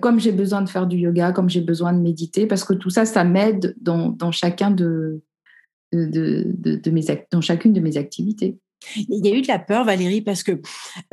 comme 0.00 0.18
j'ai 0.18 0.32
besoin 0.32 0.62
de 0.62 0.68
faire 0.68 0.86
du 0.86 0.96
yoga, 0.96 1.32
comme 1.32 1.50
j'ai 1.50 1.60
besoin 1.60 1.92
de 1.92 1.98
méditer, 2.00 2.46
parce 2.46 2.64
que 2.64 2.72
tout 2.74 2.90
ça, 2.90 3.04
ça 3.04 3.24
m'aide 3.24 3.74
dans, 3.80 4.16
chacun 4.32 4.70
chacune 7.40 7.72
de 7.72 7.80
mes 7.80 7.96
activités. 7.96 8.58
Il 8.96 9.24
y 9.24 9.30
a 9.30 9.34
eu 9.34 9.42
de 9.42 9.48
la 9.48 9.58
peur, 9.58 9.84
Valérie, 9.84 10.20
parce 10.20 10.42
que 10.42 10.60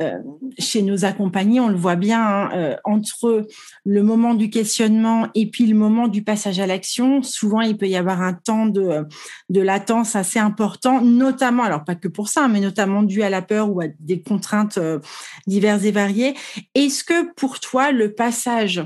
euh, 0.00 0.18
chez 0.58 0.82
nos 0.82 1.04
accompagnés, 1.04 1.60
on 1.60 1.68
le 1.68 1.76
voit 1.76 1.96
bien, 1.96 2.22
hein, 2.22 2.50
euh, 2.54 2.76
entre 2.84 3.46
le 3.84 4.02
moment 4.02 4.34
du 4.34 4.50
questionnement 4.50 5.28
et 5.34 5.50
puis 5.50 5.66
le 5.66 5.74
moment 5.74 6.08
du 6.08 6.22
passage 6.22 6.60
à 6.60 6.66
l'action, 6.66 7.22
souvent 7.22 7.60
il 7.60 7.76
peut 7.76 7.88
y 7.88 7.96
avoir 7.96 8.22
un 8.22 8.34
temps 8.34 8.66
de, 8.66 9.06
latence 9.48 10.16
assez 10.16 10.38
important, 10.38 11.00
notamment, 11.00 11.62
alors 11.62 11.84
pas 11.84 11.94
que 11.94 12.08
pour 12.08 12.28
ça, 12.28 12.48
mais 12.48 12.60
notamment 12.60 13.02
dû 13.02 13.22
à 13.22 13.30
la 13.30 13.42
peur 13.42 13.70
ou 13.70 13.80
à 13.80 13.86
des 14.00 14.20
contraintes 14.20 14.78
euh, 14.78 14.98
diverses 15.46 15.84
et 15.84 15.92
variées. 15.92 16.34
Est-ce 16.74 17.04
que 17.04 17.32
pour 17.34 17.60
toi, 17.60 17.92
le 17.92 18.14
passage 18.14 18.82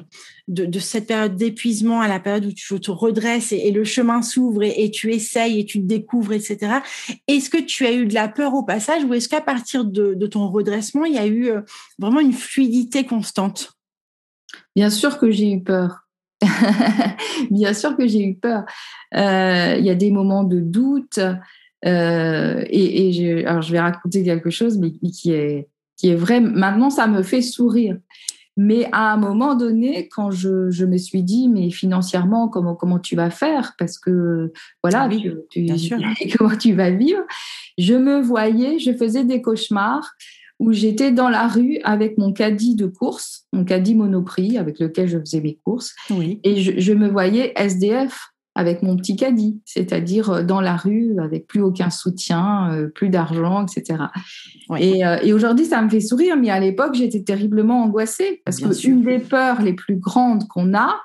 de, 0.49 0.79
cette 0.79 1.09
période 1.09 1.37
d'épuisement 1.37 2.01
à 2.01 2.09
la 2.09 2.21
période 2.21 2.47
où 2.47 2.53
tu 2.53 2.79
te 2.79 2.91
redresses 2.91 3.53
et, 3.53 3.71
le 3.73 3.85
chemin 3.85 4.23
s'ouvre 4.23 4.63
et, 4.63 4.91
tu 4.91 5.13
essayes 5.13 5.61
et 5.61 5.65
tu 5.65 5.81
te 5.81 5.87
découvres, 5.87 6.33
etc. 6.33 6.81
Est-ce 7.27 7.51
que 7.51 7.61
tu 7.61 7.87
as 7.87 7.93
eu 7.93 8.07
de 8.07 8.15
la 8.15 8.29
peur 8.29 8.55
au 8.55 8.63
passage 8.63 9.05
ou 9.05 9.15
est-ce 9.15 9.29
qu'à 9.29 9.41
partir 9.41 9.85
de, 9.85 10.15
ton 10.27 10.49
redressement, 10.49 11.05
il 11.05 11.15
y 11.15 11.19
a 11.19 11.27
eu 11.27 11.51
euh, 11.51 11.63
vraiment 11.99 12.21
une 12.21 12.33
fluidité 12.33 13.05
constante? 13.05 13.73
Bien 14.75 14.91
sûr 14.91 15.19
que 15.19 15.31
j'ai 15.31 15.53
eu 15.53 15.63
peur. 15.63 16.07
Bien 17.51 17.73
sûr 17.73 17.97
que 17.97 18.07
j'ai 18.07 18.25
eu 18.25 18.37
peur. 18.37 18.65
Euh, 19.15 19.77
il 19.79 19.85
y 19.85 19.91
a 19.91 19.95
des 19.95 20.11
moments 20.11 20.45
de 20.45 20.61
doute. 20.61 21.19
Euh, 21.85 22.65
et, 22.69 23.13
je, 23.13 23.47
alors 23.47 23.63
je 23.63 23.73
vais 23.73 23.81
raconter 23.81 24.25
quelque 24.25 24.51
chose, 24.51 24.81
qui 25.13 25.33
est, 25.33 25.69
qui 25.97 26.11
est 26.11 26.15
vrai. 26.15 26.41
Maintenant, 26.41 26.91
ça 26.91 27.07
me 27.07 27.23
fait 27.23 27.43
sourire. 27.43 27.97
Mais 28.57 28.89
à 28.93 29.13
un 29.13 29.17
moment 29.19 29.55
donné, 29.55 30.09
quand 30.09 30.31
je, 30.31 30.71
je, 30.71 30.87
me 30.87 30.97
suis 30.97 31.23
dit, 31.23 31.49
mais 31.49 31.71
financièrement, 31.71 32.49
comment, 32.49 32.75
comment 32.75 32.99
tu 32.99 33.15
vas 33.15 33.31
faire? 33.31 33.75
Parce 33.79 33.99
que, 33.99 34.53
voilà, 34.83 35.09
tu, 35.09 35.35
tu, 35.51 35.67
comment 36.39 36.57
tu 36.57 36.73
vas 36.73 36.91
vivre? 36.91 37.23
Je 37.77 37.95
me 37.95 38.21
voyais, 38.21 38.79
je 38.79 38.93
faisais 38.93 39.25
des 39.25 39.43
cauchemars 39.43 40.11
où 40.59 40.73
j'étais 40.73 41.13
dans 41.13 41.29
la 41.29 41.49
rue 41.49 41.79
avec 41.85 42.17
mon 42.17 42.33
caddie 42.33 42.77
de 42.77 42.87
course, 42.87 43.47
mon 43.53 43.65
caddie 43.65 43.95
monoprix 43.95 44.57
avec 44.57 44.79
lequel 44.79 45.07
je 45.07 45.19
faisais 45.19 45.43
mes 45.43 45.59
courses. 45.63 45.95
Oui. 46.09 46.41
Et 46.45 46.63
je, 46.63 46.73
je 46.79 46.93
me 46.95 47.09
voyais 47.09 47.53
SDF 47.57 48.33
avec 48.57 48.83
mon 48.83 48.97
petit 48.97 49.17
caddie, 49.17 49.61
c'est-à-dire 49.67 50.31
euh, 50.31 50.43
dans 50.43 50.63
la 50.63 50.77
rue 50.77 51.15
avec 51.23 51.47
plus 51.47 51.61
aucun 51.61 51.91
soutien, 51.91 52.73
euh, 52.73 52.89
plus 52.89 53.11
d'argent, 53.11 53.67
etc. 53.67 54.05
Euh, 54.71 55.19
et, 55.23 55.33
aujourd'hui, 55.33 55.67
ça 55.67 55.83
me 55.83 55.91
fait 55.91 56.01
sourire, 56.01 56.37
mais 56.37 56.51
à 56.51 56.59
l'époque, 56.59 56.95
j'étais 56.95 57.23
terriblement 57.23 57.85
angoissée 57.85 58.43
parce 58.45 58.59
que 58.59 58.87
une 58.87 59.05
des 59.05 59.19
peurs 59.19 59.61
les 59.61 59.75
plus 59.75 59.97
grandes 59.97 60.49
qu'on 60.49 60.75
a, 60.75 60.97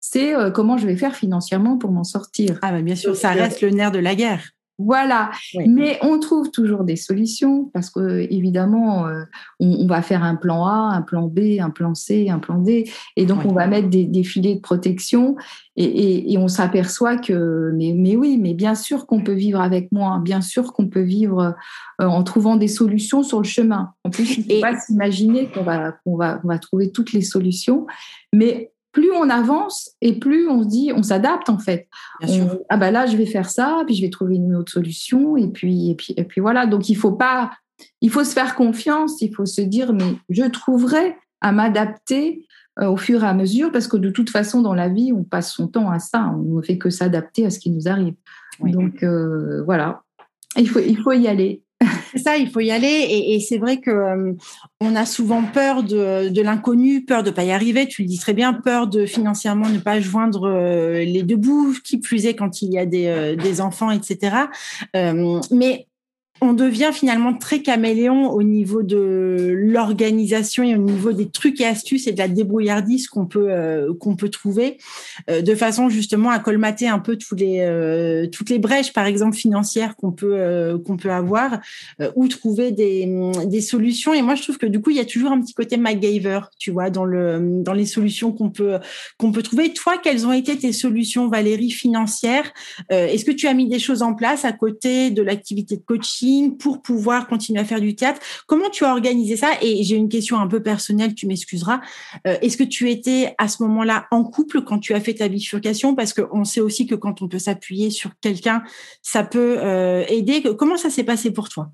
c'est 0.00 0.34
comment 0.52 0.76
je 0.76 0.86
vais 0.86 0.96
faire 0.96 1.14
financièrement 1.14 1.78
pour 1.78 1.92
m'en 1.92 2.02
sortir. 2.02 2.58
Ah 2.62 2.72
bah 2.72 2.82
bien 2.82 2.96
sûr, 2.96 3.14
ça 3.14 3.30
reste 3.30 3.60
le 3.60 3.70
nerf 3.70 3.92
de 3.92 4.00
la 4.00 4.16
guerre. 4.16 4.42
Voilà, 4.82 5.30
mais 5.66 5.98
on 6.00 6.18
trouve 6.18 6.50
toujours 6.50 6.84
des 6.84 6.96
solutions 6.96 7.70
parce 7.74 7.90
que 7.90 8.20
évidemment, 8.32 9.06
euh, 9.06 9.24
on, 9.58 9.86
va 9.86 10.00
faire 10.00 10.24
un 10.24 10.36
plan 10.36 10.64
A, 10.64 10.92
un 10.94 11.02
plan 11.02 11.26
B, 11.26 11.60
un 11.60 11.68
plan 11.68 11.94
C, 11.94 12.30
un 12.30 12.38
plan 12.38 12.56
D, 12.56 12.90
et 13.16 13.26
donc 13.26 13.44
on 13.44 13.52
va 13.52 13.66
mettre 13.66 13.90
des, 13.90 14.24
filets 14.24 14.54
de 14.54 14.60
protection 14.60 15.36
et, 15.76 16.34
on 16.38 16.48
s'aperçoit 16.48 17.18
que, 17.18 17.72
mais, 17.74 18.16
oui, 18.16 18.38
mais 18.40 18.54
bien 18.54 18.74
sûr 18.74 19.06
qu'on 19.06 19.22
peut 19.22 19.34
vivre 19.34 19.60
avec 19.60 19.92
moi, 19.92 20.18
bien 20.24 20.40
sûr 20.40 20.72
qu'on 20.72 20.88
peut 20.88 21.02
vivre 21.02 21.54
euh, 22.00 22.06
en 22.06 22.22
trouvant 22.22 22.56
des 22.56 22.68
solutions 22.68 23.22
sur 23.22 23.38
le 23.38 23.46
chemin. 23.46 23.92
En 24.04 24.10
plus, 24.10 24.38
il 24.38 24.46
ne 24.46 24.54
faut 24.54 24.60
pas 24.62 24.78
s'imaginer 24.78 25.50
qu'on 25.50 25.62
va, 25.62 25.92
qu'on 26.04 26.16
va, 26.16 26.40
on 26.42 26.48
va 26.48 26.58
trouver 26.58 26.90
toutes 26.90 27.12
les 27.12 27.22
solutions, 27.22 27.86
mais 28.32 28.72
plus 28.92 29.12
on 29.12 29.28
avance 29.30 29.92
et 30.00 30.18
plus 30.18 30.48
on 30.48 30.62
se 30.62 30.68
dit, 30.68 30.92
on 30.94 31.02
s'adapte 31.02 31.48
en 31.48 31.58
fait. 31.58 31.88
ah 32.68 32.76
ben 32.76 32.90
là, 32.90 33.06
je 33.06 33.16
vais 33.16 33.26
faire 33.26 33.48
ça, 33.48 33.82
puis 33.86 33.94
je 33.94 34.02
vais 34.02 34.10
trouver 34.10 34.36
une 34.36 34.54
autre 34.54 34.72
solution, 34.72 35.36
et 35.36 35.48
puis 35.48 35.90
et 35.90 35.94
puis 35.94 36.14
et 36.16 36.24
puis 36.24 36.40
voilà. 36.40 36.66
Donc 36.66 36.88
il 36.88 36.96
faut 36.96 37.12
pas, 37.12 37.52
il 38.00 38.10
faut 38.10 38.24
se 38.24 38.32
faire 38.32 38.54
confiance, 38.54 39.20
il 39.22 39.34
faut 39.34 39.46
se 39.46 39.60
dire, 39.60 39.92
mais 39.92 40.16
je 40.28 40.44
trouverai 40.44 41.16
à 41.40 41.52
m'adapter 41.52 42.46
euh, 42.80 42.88
au 42.88 42.96
fur 42.96 43.22
et 43.22 43.26
à 43.26 43.34
mesure, 43.34 43.70
parce 43.72 43.88
que 43.88 43.96
de 43.96 44.10
toute 44.10 44.30
façon 44.30 44.60
dans 44.60 44.74
la 44.74 44.88
vie, 44.88 45.12
on 45.12 45.24
passe 45.24 45.52
son 45.52 45.68
temps 45.68 45.90
à 45.90 45.98
ça, 45.98 46.32
on 46.34 46.56
ne 46.56 46.62
fait 46.62 46.78
que 46.78 46.90
s'adapter 46.90 47.46
à 47.46 47.50
ce 47.50 47.58
qui 47.58 47.70
nous 47.70 47.88
arrive. 47.88 48.14
Donc 48.60 49.02
euh, 49.02 49.62
voilà, 49.64 50.02
il 50.56 50.68
faut 50.68 50.80
il 50.80 50.98
faut 51.00 51.12
y 51.12 51.28
aller. 51.28 51.62
Ça, 52.16 52.36
il 52.36 52.50
faut 52.50 52.60
y 52.60 52.70
aller. 52.70 53.06
Et, 53.28 53.40
c'est 53.40 53.58
vrai 53.58 53.78
que 53.78 53.90
euh, 53.90 54.32
on 54.80 54.96
a 54.96 55.06
souvent 55.06 55.42
peur 55.42 55.82
de, 55.82 56.40
l'inconnu, 56.42 57.04
peur 57.04 57.22
de 57.22 57.30
pas 57.30 57.44
y 57.44 57.52
arriver. 57.52 57.86
Tu 57.86 58.02
le 58.02 58.08
dis 58.08 58.18
très 58.18 58.34
bien, 58.34 58.52
peur 58.52 58.86
de 58.86 59.06
financièrement 59.06 59.68
ne 59.68 59.78
pas 59.78 60.00
joindre 60.00 60.48
euh, 60.48 61.04
les 61.04 61.22
deux 61.22 61.36
bouts, 61.36 61.76
qui 61.84 61.98
plus 61.98 62.26
est 62.26 62.34
quand 62.34 62.62
il 62.62 62.72
y 62.72 62.78
a 62.78 62.86
des, 62.86 63.06
euh, 63.06 63.60
enfants, 63.60 63.90
etc. 63.90 64.36
mais 65.50 65.86
on 66.42 66.54
devient 66.54 66.90
finalement 66.92 67.34
très 67.34 67.60
caméléon 67.60 68.30
au 68.30 68.42
niveau 68.42 68.82
de 68.82 69.52
l'organisation 69.54 70.62
et 70.62 70.74
au 70.74 70.78
niveau 70.78 71.12
des 71.12 71.28
trucs 71.28 71.60
et 71.60 71.66
astuces 71.66 72.06
et 72.06 72.12
de 72.12 72.18
la 72.18 72.28
débrouillardise 72.28 73.08
qu'on 73.08 73.26
peut 73.26 73.50
euh, 73.50 73.92
trouver 74.32 74.78
euh, 75.28 75.42
de 75.42 75.54
façon 75.54 75.88
justement 75.88 76.30
à 76.30 76.38
colmater 76.38 76.88
un 76.88 76.98
peu 76.98 77.16
tous 77.16 77.34
les 77.34 77.60
euh, 77.60 78.26
toutes 78.26 78.48
les 78.48 78.58
brèches 78.58 78.92
par 78.92 79.06
exemple 79.06 79.36
financières 79.36 79.96
qu'on 79.96 80.12
peut 80.12 81.10
avoir 81.10 81.60
ou 82.14 82.28
trouver 82.28 82.70
des, 82.70 83.60
solutions. 83.60 84.14
Et 84.14 84.22
moi 84.22 84.34
je 84.34 84.42
trouve 84.42 84.56
que 84.56 84.66
du 84.66 84.80
coup 84.80 84.90
il 84.90 84.96
y 84.96 85.00
a 85.00 85.04
toujours 85.04 85.32
un 85.32 85.40
petit 85.40 85.52
côté 85.52 85.76
MacGyver 85.76 86.40
tu 86.58 86.70
vois 86.70 86.88
dans 86.88 87.04
les 87.04 87.86
solutions 87.86 88.32
qu'on 88.32 88.50
peut 88.50 88.78
qu'on 89.18 89.32
peut 89.32 89.42
trouver. 89.42 89.72
Toi 89.74 89.98
quelles 90.02 90.26
ont 90.26 90.32
été 90.32 90.56
tes 90.56 90.72
solutions 90.72 91.28
Valérie 91.28 91.70
financières? 91.70 92.50
Est-ce 92.88 93.24
que 93.24 93.32
tu 93.32 93.46
as 93.46 93.54
mis 93.54 93.68
des 93.68 93.78
choses 93.78 94.02
en 94.02 94.14
place 94.14 94.44
à 94.44 94.52
côté 94.52 95.10
de 95.10 95.22
l'activité 95.22 95.76
de 95.76 95.82
coaching? 95.82 96.29
Pour 96.58 96.82
pouvoir 96.82 97.26
continuer 97.26 97.60
à 97.60 97.64
faire 97.64 97.80
du 97.80 97.94
théâtre. 97.94 98.20
Comment 98.46 98.70
tu 98.70 98.84
as 98.84 98.92
organisé 98.92 99.36
ça? 99.36 99.48
Et 99.62 99.82
j'ai 99.82 99.96
une 99.96 100.08
question 100.08 100.38
un 100.38 100.46
peu 100.46 100.62
personnelle, 100.62 101.14
tu 101.14 101.26
m'excuseras. 101.26 101.80
Euh, 102.26 102.36
est-ce 102.42 102.56
que 102.56 102.64
tu 102.64 102.90
étais 102.90 103.34
à 103.38 103.48
ce 103.48 103.62
moment-là 103.62 104.06
en 104.10 104.24
couple 104.24 104.62
quand 104.62 104.78
tu 104.78 104.94
as 104.94 105.00
fait 105.00 105.14
ta 105.14 105.28
bifurcation? 105.28 105.94
Parce 105.94 106.12
qu'on 106.12 106.44
sait 106.44 106.60
aussi 106.60 106.86
que 106.86 106.94
quand 106.94 107.22
on 107.22 107.28
peut 107.28 107.38
s'appuyer 107.38 107.90
sur 107.90 108.10
quelqu'un, 108.20 108.62
ça 109.02 109.24
peut 109.24 109.58
euh, 109.58 110.04
aider. 110.08 110.42
Comment 110.58 110.76
ça 110.76 110.90
s'est 110.90 111.04
passé 111.04 111.32
pour 111.32 111.48
toi? 111.48 111.70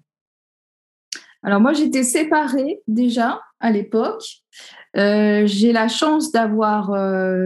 Alors 1.43 1.61
moi, 1.61 1.73
j'étais 1.73 2.03
séparée 2.03 2.81
déjà 2.89 3.41
à 3.61 3.71
l'époque. 3.71 4.25
Euh, 4.97 5.47
j'ai 5.47 5.73
la 5.73 5.89
chance 5.89 6.33
d'avoir 6.33 6.91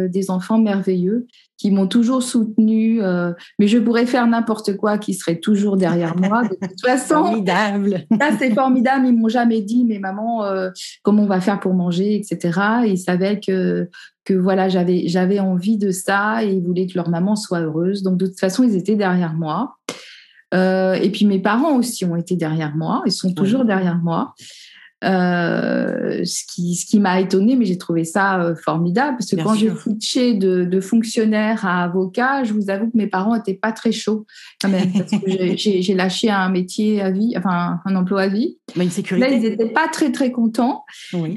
des 0.09 0.31
enfants 0.31 0.59
merveilleux 0.59 1.27
qui 1.61 1.71
m'ont 1.71 1.87
toujours 1.87 2.23
soutenue, 2.23 3.03
euh, 3.03 3.33
mais 3.59 3.69
je 3.69 3.77
pourrais 3.77 4.07
faire 4.07 4.27
n'importe 4.27 4.79
quoi 4.79 4.97
qui 4.97 5.13
serait 5.13 5.37
toujours 5.37 5.77
derrière 5.77 6.17
moi. 6.17 6.45
De 6.45 6.55
toute 6.55 6.81
façon, 6.87 7.25
formidable. 7.25 8.07
Ça, 8.19 8.31
c'est 8.39 8.55
formidable. 8.55 9.07
Ils 9.07 9.15
m'ont 9.15 9.29
jamais 9.29 9.61
dit, 9.61 9.85
mais 9.85 9.99
maman, 9.99 10.43
euh, 10.45 10.71
comment 11.03 11.25
on 11.25 11.27
va 11.27 11.43
faire 11.43 11.61
pour 11.61 11.75
manger, 11.75 12.15
etc. 12.15 12.59
Ils 12.87 12.99
savaient 12.99 13.41
que 13.41 13.91
que 14.25 14.33
voilà, 14.33 14.71
j'avais 14.71 15.07
j'avais 15.07 15.39
envie 15.39 15.77
de 15.77 15.91
ça 15.91 16.43
et 16.45 16.51
ils 16.51 16.63
voulaient 16.63 16.87
que 16.87 16.97
leur 16.97 17.11
maman 17.11 17.37
soit 17.37 17.61
heureuse. 17.61 18.03
Donc 18.03 18.17
de 18.17 18.27
toute 18.27 18.41
façon, 18.41 18.63
ils 18.63 18.75
étaient 18.75 18.97
derrière 18.97 19.35
moi. 19.35 19.77
Euh, 20.55 20.95
et 20.95 21.11
puis 21.11 21.27
mes 21.27 21.41
parents 21.41 21.77
aussi 21.77 22.07
ont 22.07 22.17
été 22.17 22.37
derrière 22.37 22.75
moi. 22.75 23.03
Ils 23.05 23.13
sont 23.13 23.35
toujours 23.35 23.67
derrière 23.67 23.99
moi. 23.99 24.35
Euh, 25.03 26.25
ce 26.27 26.45
qui, 26.45 26.75
ce 26.75 26.85
qui 26.85 27.01
m'a 27.01 27.21
étonnée, 27.21 27.57
mais 27.57 27.65
j'ai 27.65 27.79
trouvé 27.79 28.05
ça 28.05 28.43
euh, 28.43 28.55
formidable 28.55 29.17
parce 29.17 29.31
que 29.31 29.37
quand 29.37 29.55
j'ai 29.55 29.75
switché 29.75 30.35
de, 30.35 30.67
de, 30.67 30.81
fonctionnaire 30.81 31.65
à 31.65 31.85
avocat, 31.85 32.45
je 32.45 32.53
vous 32.53 32.69
avoue 32.69 32.91
que 32.91 32.97
mes 32.99 33.07
parents 33.07 33.35
n'étaient 33.35 33.55
pas 33.55 33.73
très 33.73 33.93
chauds 33.93 34.27
j'ai 35.57 35.95
lâché 35.95 36.29
un 36.29 36.51
métier 36.51 37.01
à 37.01 37.11
vie, 37.11 37.33
enfin 37.39 37.81
un 37.87 37.97
emploi 37.97 38.23
à 38.23 38.29
vie. 38.29 38.59
Mais 38.77 38.85
une 38.85 38.91
sécurité. 38.91 39.27
Là, 39.27 39.35
ils 39.35 39.41
n'étaient 39.41 39.71
pas 39.71 39.89
très 39.89 40.13
très 40.13 40.33
contents. 40.33 40.85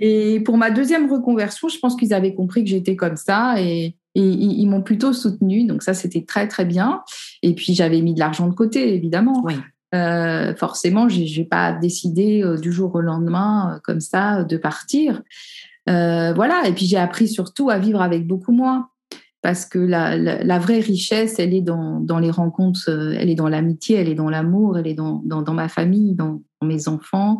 Et 0.01 0.41
pour 0.41 0.57
ma 0.57 0.69
deuxième 0.69 1.09
reconversion, 1.09 1.69
je 1.69 1.79
pense 1.79 1.95
qu'ils 1.95 2.13
avaient 2.13 2.33
compris 2.33 2.65
que 2.65 2.69
j'étais 2.69 2.97
comme 2.97 3.15
ça 3.15 3.61
et, 3.61 3.95
et 4.15 4.21
ils, 4.21 4.67
m'ont 4.67 4.81
plutôt 4.81 5.13
soutenue, 5.13 5.65
donc 5.65 5.83
ça 5.83 5.93
c'était 5.93 6.23
très 6.23 6.49
très 6.49 6.65
bien. 6.65 7.01
Et 7.41 7.53
puis 7.53 7.73
j'avais 7.73 8.01
mis 8.01 8.13
de 8.13 8.19
l'argent 8.19 8.47
de 8.47 8.53
côté, 8.53 8.93
évidemment. 8.93 9.41
Oui. 9.45 9.55
Euh, 9.93 10.55
forcément, 10.55 11.07
je 11.07 11.19
n'ai 11.19 11.45
pas 11.45 11.71
décidé 11.73 12.43
euh, 12.43 12.57
du 12.57 12.71
jour 12.71 12.95
au 12.95 13.01
lendemain, 13.01 13.75
euh, 13.75 13.79
comme 13.83 13.99
ça, 13.99 14.43
de 14.43 14.57
partir. 14.57 15.21
voilà, 15.87 16.63
et 16.65 16.73
puis 16.73 16.85
j'ai 16.85 16.97
appris 16.97 17.27
surtout 17.27 17.69
à 17.69 17.77
vivre 17.77 18.01
avec 18.01 18.25
beaucoup 18.25 18.51
moins. 18.51 18.89
Parce 19.41 19.65
que 19.65 19.77
la, 19.77 20.59
vraie 20.59 20.79
richesse, 20.79 21.37
elle 21.37 21.53
est 21.53 21.61
dans, 21.61 21.99
dans, 21.99 22.17
les 22.17 22.31
rencontres, 22.31 22.87
elle 22.89 23.29
est 23.29 23.35
dans 23.35 23.49
l'amitié, 23.49 23.97
elle 23.97 24.07
est 24.07 24.15
dans 24.15 24.29
l'amour, 24.29 24.77
elle 24.77 24.87
est 24.87 24.93
dans, 24.93 25.21
ma 25.53 25.67
famille, 25.67 26.15
dans, 26.15 26.41
mes 26.61 26.87
enfants 26.87 27.39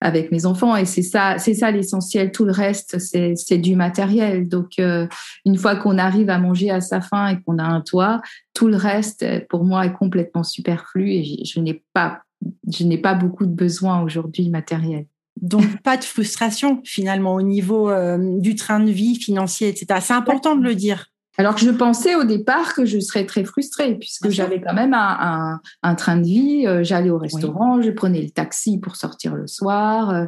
avec 0.00 0.32
mes 0.32 0.46
enfants 0.46 0.76
et 0.76 0.84
c'est 0.84 1.02
ça 1.02 1.36
c'est 1.38 1.54
ça 1.54 1.70
l'essentiel. 1.70 2.32
Tout 2.32 2.44
le 2.44 2.52
reste 2.52 2.98
c'est 2.98 3.58
du 3.58 3.76
matériel. 3.76 4.48
Donc 4.48 4.78
euh, 4.78 5.06
une 5.44 5.56
fois 5.56 5.76
qu'on 5.76 5.98
arrive 5.98 6.30
à 6.30 6.38
manger 6.38 6.70
à 6.70 6.80
sa 6.80 7.00
faim 7.00 7.28
et 7.28 7.42
qu'on 7.42 7.58
a 7.58 7.64
un 7.64 7.80
toit 7.80 8.22
tout 8.54 8.68
le 8.68 8.76
reste 8.76 9.24
pour 9.48 9.64
moi 9.64 9.86
est 9.86 9.92
complètement 9.92 10.42
superflu 10.42 11.12
et 11.12 11.44
je, 11.44 11.60
n'ai 11.60 11.82
pas 11.92 12.22
je 12.70 12.84
n'ai 12.84 12.98
pas 12.98 13.14
beaucoup 13.14 13.46
de 13.46 13.52
besoins 13.52 14.02
aujourd'hui 14.02 14.48
matériels. 14.48 15.06
Donc 15.40 15.64
pas 15.82 15.96
de 15.96 16.04
frustration 16.04 16.80
finalement 16.84 17.34
au 17.34 17.42
niveau 17.42 17.90
euh, 17.90 18.18
du 18.40 18.54
train 18.54 18.80
de 18.80 18.90
vie 18.90 19.16
financier 19.16 19.68
etc 19.68 20.00
c'est 20.02 20.14
important 20.14 20.56
de 20.56 20.62
le 20.62 20.74
dire 20.74 21.06
alors 21.40 21.54
que 21.54 21.62
je 21.62 21.70
pensais 21.70 22.16
au 22.16 22.24
départ 22.24 22.74
que 22.74 22.84
je 22.84 23.00
serais 23.00 23.24
très 23.24 23.44
frustrée, 23.44 23.94
puisque 23.94 24.28
j'avais 24.28 24.60
quand 24.60 24.74
même 24.74 24.92
un, 24.92 25.94
train 25.94 26.18
de 26.18 26.24
vie. 26.24 26.66
Euh, 26.66 26.84
j'allais 26.84 27.08
au 27.08 27.16
restaurant, 27.16 27.80
je 27.80 27.90
prenais 27.90 28.20
le 28.20 28.28
taxi 28.28 28.78
pour 28.78 28.94
sortir 28.94 29.34
le 29.34 29.46
soir. 29.46 30.10
Euh, 30.10 30.26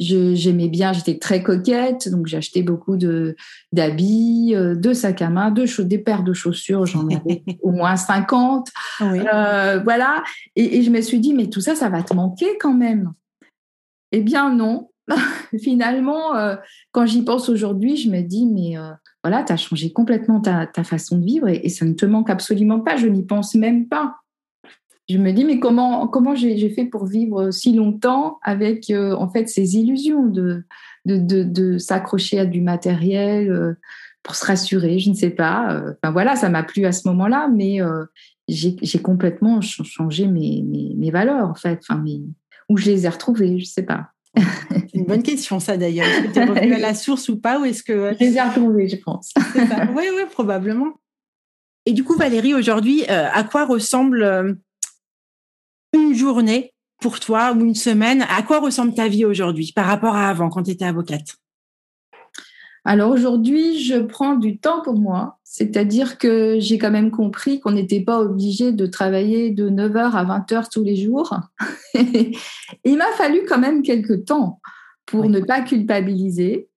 j'aimais 0.00 0.68
bien, 0.68 0.94
j'étais 0.94 1.18
très 1.18 1.42
coquette, 1.42 2.08
donc 2.08 2.26
j'achetais 2.26 2.62
beaucoup 2.62 2.96
d'habits, 3.70 4.54
euh, 4.54 4.74
de 4.74 4.94
sacs 4.94 5.20
à 5.20 5.28
main, 5.28 5.50
de 5.50 5.66
des 5.82 5.98
paires 5.98 6.22
de 6.22 6.32
chaussures, 6.32 6.86
j'en 6.86 7.06
avais 7.10 7.44
au 7.60 7.70
moins 7.70 7.96
50. 7.96 8.70
voilà. 9.00 10.22
Et, 10.54 10.78
et, 10.78 10.82
je 10.82 10.90
me 10.90 11.02
suis 11.02 11.20
dit, 11.20 11.34
mais 11.34 11.50
tout 11.50 11.60
ça, 11.60 11.74
ça 11.74 11.90
va 11.90 12.02
te 12.02 12.14
manquer 12.14 12.56
quand 12.58 12.72
même. 12.72 13.12
Eh 14.10 14.22
bien 14.22 14.54
non. 14.54 14.88
Finalement, 15.62 16.32
quand 16.92 17.06
j'y 17.06 17.22
pense 17.22 17.48
aujourd'hui, 17.48 17.96
je 17.96 18.10
me 18.10 18.22
dis, 18.22 18.46
mais 18.46 18.74
voilà, 19.26 19.42
tu 19.42 19.52
as 19.52 19.56
changé 19.56 19.92
complètement 19.92 20.40
ta, 20.40 20.68
façon 20.84 21.18
de 21.18 21.24
vivre 21.24 21.48
et, 21.48 21.68
ça 21.68 21.84
ne 21.84 21.94
te 21.94 22.06
manque 22.06 22.30
absolument 22.30 22.78
pas. 22.78 22.96
Je 22.96 23.08
n'y 23.08 23.24
pense 23.24 23.56
même 23.56 23.88
pas. 23.88 24.14
Je 25.08 25.18
me 25.18 25.32
dis, 25.32 25.44
mais 25.44 25.58
comment, 25.58 26.34
j'ai 26.34 26.70
fait 26.70 26.84
pour 26.84 27.06
vivre 27.06 27.50
si 27.50 27.72
longtemps 27.72 28.38
avec 28.42 28.90
euh, 28.90 29.14
en 29.14 29.28
fait 29.28 29.48
ces 29.48 29.76
illusions 29.76 30.26
de, 30.26 31.78
s'accrocher 31.78 32.40
à 32.40 32.46
du 32.46 32.60
matériel 32.60 33.50
euh, 33.50 33.74
pour 34.22 34.34
se 34.34 34.46
rassurer, 34.46 35.00
je 35.00 35.10
ne 35.10 35.14
sais 35.14 35.30
pas. 35.30 35.72
Euh, 35.72 35.94
enfin 36.02 36.12
voilà, 36.12 36.34
ça 36.36 36.48
m'a 36.48 36.62
plu 36.62 36.86
à 36.86 36.92
ce 36.92 37.08
moment-là, 37.08 37.48
mais 37.52 37.80
j'ai 38.48 38.98
complètement 39.00 39.60
changé 39.60 40.26
mes, 40.28 40.62
mes, 40.62 41.10
valeurs 41.10 41.48
en 41.48 41.54
fait, 41.54 41.80
enfin, 41.88 42.04
où 42.68 42.76
je 42.76 42.86
les 42.86 43.06
ai 43.06 43.08
retrouvées, 43.08 43.58
je 43.58 43.64
ne 43.64 43.70
sais 43.70 43.84
pas. 43.84 44.12
C'est 44.36 44.94
une 44.94 45.04
bonne 45.04 45.22
question, 45.22 45.60
ça 45.60 45.76
d'ailleurs. 45.76 46.06
Est-ce 46.06 46.28
que 46.28 46.32
tu 46.32 46.38
es 46.38 46.44
revenu 46.44 46.74
à 46.74 46.78
la 46.78 46.94
source 46.94 47.28
ou 47.28 47.38
pas 47.38 47.58
ou 47.60 47.64
est-ce 47.64 47.82
que... 47.82 48.14
Je 48.20 48.24
les 48.24 48.36
ai 48.36 48.42
retrouvés, 48.42 48.88
je 48.88 48.96
pense. 48.96 49.32
oui, 49.94 50.04
oui, 50.14 50.22
probablement. 50.30 50.92
Et 51.86 51.92
du 51.92 52.04
coup, 52.04 52.16
Valérie, 52.16 52.54
aujourd'hui, 52.54 53.04
euh, 53.08 53.28
à 53.32 53.44
quoi 53.44 53.64
ressemble 53.64 54.22
euh, 54.22 54.52
une 55.92 56.14
journée 56.14 56.72
pour 57.00 57.20
toi 57.20 57.52
ou 57.52 57.60
une 57.60 57.74
semaine? 57.74 58.26
À 58.28 58.42
quoi 58.42 58.60
ressemble 58.60 58.94
ta 58.94 59.08
vie 59.08 59.24
aujourd'hui 59.24 59.72
par 59.74 59.86
rapport 59.86 60.16
à 60.16 60.28
avant, 60.28 60.50
quand 60.50 60.64
tu 60.64 60.72
étais 60.72 60.84
avocate? 60.84 61.36
Alors 62.86 63.10
aujourd'hui, 63.10 63.80
je 63.82 63.96
prends 63.96 64.36
du 64.36 64.58
temps 64.58 64.80
pour 64.80 64.94
moi, 64.94 65.38
c'est-à-dire 65.42 66.18
que 66.18 66.58
j'ai 66.60 66.78
quand 66.78 66.92
même 66.92 67.10
compris 67.10 67.58
qu'on 67.58 67.72
n'était 67.72 68.00
pas 68.00 68.20
obligé 68.20 68.70
de 68.70 68.86
travailler 68.86 69.50
de 69.50 69.68
9h 69.68 70.12
à 70.12 70.24
20h 70.24 70.70
tous 70.70 70.84
les 70.84 70.94
jours. 70.94 71.36
Il 71.94 72.96
m'a 72.96 73.10
fallu 73.16 73.40
quand 73.48 73.58
même 73.58 73.82
quelques 73.82 74.24
temps 74.24 74.60
pour 75.04 75.28
ne 75.28 75.40
pas 75.40 75.62
culpabiliser 75.62 76.68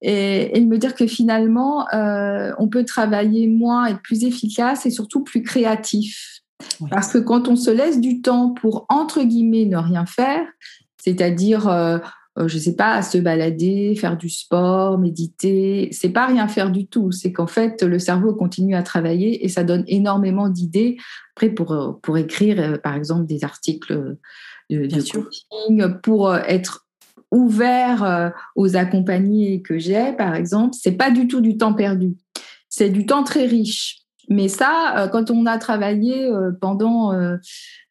et, 0.00 0.60
me 0.60 0.78
dire 0.78 0.94
que 0.94 1.08
finalement, 1.08 1.92
euh, 1.92 2.52
on 2.58 2.68
peut 2.68 2.84
travailler 2.84 3.48
moins, 3.48 3.86
être 3.86 4.02
plus 4.02 4.22
efficace 4.22 4.86
et 4.86 4.90
surtout 4.90 5.24
plus 5.24 5.42
créatif. 5.42 6.40
Parce 6.88 7.12
que 7.12 7.18
quand 7.18 7.48
on 7.48 7.56
se 7.56 7.70
laisse 7.70 8.00
du 8.00 8.22
temps 8.22 8.50
pour, 8.50 8.86
entre 8.88 9.24
guillemets, 9.24 9.64
ne 9.64 9.76
rien 9.76 10.06
faire, 10.06 10.46
c'est-à-dire 11.02 11.68
euh, 11.68 11.98
euh, 12.38 12.48
je 12.48 12.58
sais 12.58 12.76
pas, 12.76 13.02
se 13.02 13.18
balader, 13.18 13.94
faire 13.94 14.16
du 14.16 14.30
sport, 14.30 14.98
méditer. 14.98 15.90
C'est 15.92 16.08
pas 16.08 16.26
rien 16.26 16.48
faire 16.48 16.70
du 16.70 16.86
tout. 16.86 17.12
C'est 17.12 17.32
qu'en 17.32 17.46
fait, 17.46 17.82
le 17.82 17.98
cerveau 17.98 18.34
continue 18.34 18.74
à 18.74 18.82
travailler 18.82 19.44
et 19.44 19.48
ça 19.48 19.64
donne 19.64 19.84
énormément 19.86 20.48
d'idées. 20.48 20.96
Après, 21.36 21.50
pour, 21.50 21.72
euh, 21.72 21.92
pour 22.02 22.16
écrire, 22.16 22.58
euh, 22.58 22.78
par 22.78 22.94
exemple, 22.94 23.26
des 23.26 23.44
articles 23.44 24.16
de, 24.70 25.12
coaching, 25.12 26.00
pour 26.02 26.34
être 26.34 26.86
ouvert 27.30 28.32
aux 28.56 28.76
accompagnés 28.76 29.62
que 29.62 29.78
j'ai, 29.78 30.12
par 30.12 30.34
exemple, 30.34 30.74
c'est 30.78 30.92
pas 30.92 31.10
du 31.10 31.28
tout 31.28 31.40
du 31.40 31.56
temps 31.56 31.74
perdu. 31.74 32.14
C'est 32.68 32.90
du 32.90 33.04
temps 33.04 33.24
très 33.24 33.46
riche. 33.46 33.98
Mais 34.28 34.48
ça, 34.48 35.08
quand 35.12 35.30
on 35.30 35.46
a 35.46 35.58
travaillé 35.58 36.30
pendant 36.60 37.12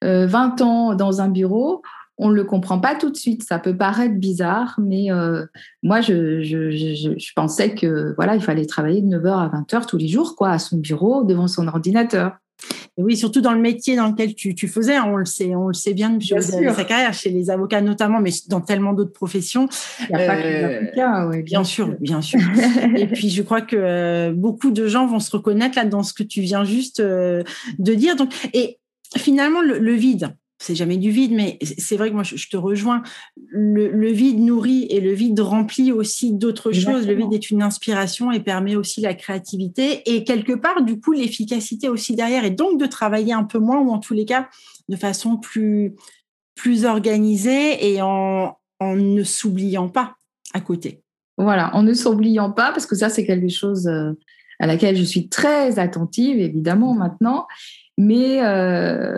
20 0.02 0.62
ans 0.62 0.96
dans 0.96 1.22
un 1.22 1.28
bureau, 1.28 1.82
on 2.22 2.30
ne 2.30 2.36
le 2.36 2.44
comprend 2.44 2.80
pas 2.80 2.96
tout 2.96 3.10
de 3.10 3.18
suite. 3.18 3.44
Ça 3.44 3.58
peut 3.58 3.76
paraître 3.76 4.14
bizarre, 4.14 4.76
mais 4.80 5.12
euh, 5.12 5.44
moi, 5.82 6.02
je, 6.02 6.44
je, 6.44 7.34
pensais 7.36 7.74
que 7.74 8.14
voilà, 8.16 8.36
il 8.36 8.42
fallait 8.42 8.68
travailler 8.68 9.02
de 9.02 9.08
9h 9.08 9.28
à 9.28 9.48
20h 9.50 9.88
tous 9.88 9.98
les 9.98 10.08
jours, 10.08 10.36
quoi, 10.36 10.52
à 10.52 10.60
son 10.60 10.78
bureau, 10.78 11.24
devant 11.24 11.48
son 11.48 11.68
ordinateur. 11.68 12.38
Et 12.96 13.02
oui, 13.02 13.18
surtout 13.18 13.42
dans 13.42 13.54
le 13.54 13.60
métier 13.60 13.96
dans 13.96 14.08
lequel 14.08 14.36
tu, 14.36 14.68
faisais, 14.68 15.00
on 15.00 15.16
le 15.16 15.26
sait, 15.26 15.56
on 15.56 15.70
le 15.70 15.74
sait 15.74 15.96
bien 15.96 16.12
depuis 16.12 16.28
sa 16.28 16.84
carrière, 16.84 17.12
chez 17.12 17.32
les 17.32 17.50
avocats 17.50 17.82
notamment, 17.82 18.20
mais 18.22 18.30
dans 18.50 18.62
tellement 18.62 18.94
d'autres 18.94 19.14
professions. 19.14 19.68
Il 20.02 20.16
n'y 20.16 20.22
a 20.22 20.28
pas 20.28 20.38
que 20.38 20.48
les 20.48 20.64
euh, 20.64 20.80
avocats, 20.82 21.28
oui. 21.28 21.42
Bien, 21.42 21.64
sûr, 21.64 21.96
bien 22.00 22.22
sûr. 22.22 22.40
et 22.96 23.08
puis, 23.08 23.32
je 23.32 23.42
crois 23.42 23.62
que 23.62 23.76
euh, 23.76 24.32
beaucoup 24.32 24.70
de 24.70 24.86
gens 24.86 25.08
vont 25.08 25.20
se 25.20 25.32
reconnaître 25.36 25.76
là 25.76 25.86
dans 25.86 26.04
ce 26.04 26.14
que 26.14 26.22
tu 26.22 26.42
viens 26.42 26.66
juste 26.66 27.02
de 27.02 27.44
dire. 27.96 28.16
Donc, 28.16 28.32
et 28.54 28.78
finalement, 29.18 29.62
le 29.62 29.94
vide, 29.94 30.36
c'est 30.62 30.76
jamais 30.76 30.98
du 30.98 31.10
vide, 31.10 31.34
mais 31.34 31.58
c'est 31.78 31.98
vrai 31.98 32.10
que 32.10 32.14
moi, 32.14 32.24
je, 32.24 32.48
te 32.48 32.56
rejoins. 32.56 33.02
Le, 33.50 34.12
vide 34.12 34.40
nourrit 34.40 34.86
et 34.92 35.02
le 35.02 35.12
vide 35.12 35.40
remplit 35.40 35.92
aussi 35.92 36.34
d'autres 36.34 36.72
choses. 36.72 37.08
Le 37.08 37.16
vide 37.16 37.34
est 37.34 37.50
une 37.50 37.64
inspiration 37.64 38.32
et 38.32 38.40
permet 38.40 38.76
aussi 38.76 39.02
la 39.02 39.16
créativité 39.16 40.04
et 40.06 40.24
quelque 40.24 40.54
part, 40.54 40.84
du 40.84 41.00
coup, 41.00 41.14
l'efficacité 41.14 41.90
aussi 41.90 42.16
derrière 42.16 42.46
et 42.46 42.52
donc 42.52 42.80
de 42.80 42.86
travailler 42.86 43.34
un 43.34 43.44
peu 43.44 43.58
moins 43.58 43.80
ou 43.80 43.90
en 43.90 43.98
tous 43.98 44.14
les 44.14 44.26
cas 44.26 44.50
de 44.88 44.96
façon 44.96 45.38
plus, 45.38 45.96
plus 46.54 46.86
organisée 46.86 47.92
et 47.92 48.02
en, 48.04 48.56
en 48.80 48.96
ne 48.96 49.24
s'oubliant 49.24 49.90
pas 49.90 50.16
à 50.54 50.62
côté. 50.62 51.02
Voilà, 51.38 51.76
en 51.76 51.82
ne 51.82 51.94
s'oubliant 51.94 52.52
pas, 52.52 52.72
parce 52.72 52.86
que 52.86 52.96
ça, 52.96 53.10
c'est 53.10 53.26
quelque 53.26 53.50
chose 53.50 53.88
euh, 53.88 54.12
à 54.60 54.68
laquelle 54.68 54.96
je 54.96 55.04
suis 55.04 55.28
très 55.28 55.80
attentive, 55.80 56.40
évidemment, 56.40 56.94
maintenant. 56.94 57.48
Mais 57.98 58.44
euh, 58.44 59.18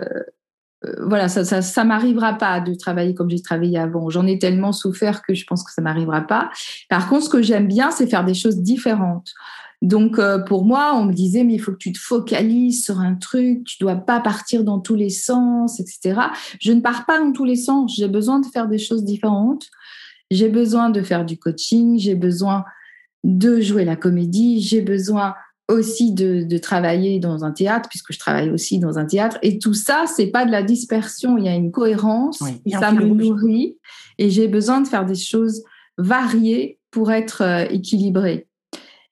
voilà, 1.00 1.28
ça, 1.28 1.44
ça, 1.44 1.62
ça 1.62 1.84
m'arrivera 1.84 2.34
pas 2.34 2.60
de 2.60 2.74
travailler 2.74 3.14
comme 3.14 3.30
j'ai 3.30 3.42
travaillé 3.42 3.78
avant. 3.78 4.10
J'en 4.10 4.26
ai 4.26 4.38
tellement 4.38 4.72
souffert 4.72 5.22
que 5.22 5.34
je 5.34 5.44
pense 5.46 5.62
que 5.64 5.72
ça 5.72 5.82
m'arrivera 5.82 6.22
pas. 6.22 6.50
Par 6.88 7.08
contre, 7.08 7.24
ce 7.24 7.30
que 7.30 7.42
j'aime 7.42 7.68
bien, 7.68 7.90
c'est 7.90 8.06
faire 8.06 8.24
des 8.24 8.34
choses 8.34 8.58
différentes. 8.58 9.32
Donc, 9.82 10.18
euh, 10.18 10.38
pour 10.38 10.64
moi, 10.64 10.94
on 10.94 11.04
me 11.04 11.12
disait, 11.12 11.44
mais 11.44 11.54
il 11.54 11.58
faut 11.58 11.72
que 11.72 11.78
tu 11.78 11.92
te 11.92 11.98
focalises 11.98 12.84
sur 12.84 13.00
un 13.00 13.16
truc, 13.16 13.64
tu 13.64 13.76
dois 13.80 13.96
pas 13.96 14.18
partir 14.18 14.64
dans 14.64 14.80
tous 14.80 14.94
les 14.94 15.10
sens, 15.10 15.78
etc. 15.78 16.20
Je 16.58 16.72
ne 16.72 16.80
pars 16.80 17.04
pas 17.04 17.18
dans 17.18 17.32
tous 17.32 17.44
les 17.44 17.56
sens. 17.56 17.94
J'ai 17.94 18.08
besoin 18.08 18.40
de 18.40 18.46
faire 18.46 18.66
des 18.66 18.78
choses 18.78 19.04
différentes. 19.04 19.66
J'ai 20.30 20.48
besoin 20.48 20.88
de 20.88 21.02
faire 21.02 21.26
du 21.26 21.38
coaching. 21.38 21.98
J'ai 21.98 22.14
besoin 22.14 22.64
de 23.24 23.60
jouer 23.60 23.84
la 23.84 23.96
comédie. 23.96 24.62
J'ai 24.62 24.80
besoin 24.80 25.34
aussi 25.68 26.12
de, 26.12 26.58
travailler 26.58 27.18
dans 27.20 27.44
un 27.44 27.52
théâtre, 27.52 27.88
puisque 27.88 28.12
je 28.12 28.18
travaille 28.18 28.50
aussi 28.50 28.78
dans 28.78 28.98
un 28.98 29.06
théâtre. 29.06 29.38
Et 29.42 29.58
tout 29.58 29.74
ça, 29.74 30.04
c'est 30.06 30.26
pas 30.26 30.44
de 30.44 30.50
la 30.50 30.62
dispersion, 30.62 31.38
il 31.38 31.44
y 31.44 31.48
a 31.48 31.54
une 31.54 31.70
cohérence, 31.70 32.42
ça 32.70 32.92
me 32.92 33.06
nourrit, 33.06 33.76
et 34.18 34.30
j'ai 34.30 34.48
besoin 34.48 34.80
de 34.80 34.88
faire 34.88 35.06
des 35.06 35.14
choses 35.14 35.62
variées 35.98 36.78
pour 36.90 37.12
être 37.12 37.42
euh, 37.42 37.66
équilibrée. 37.70 38.46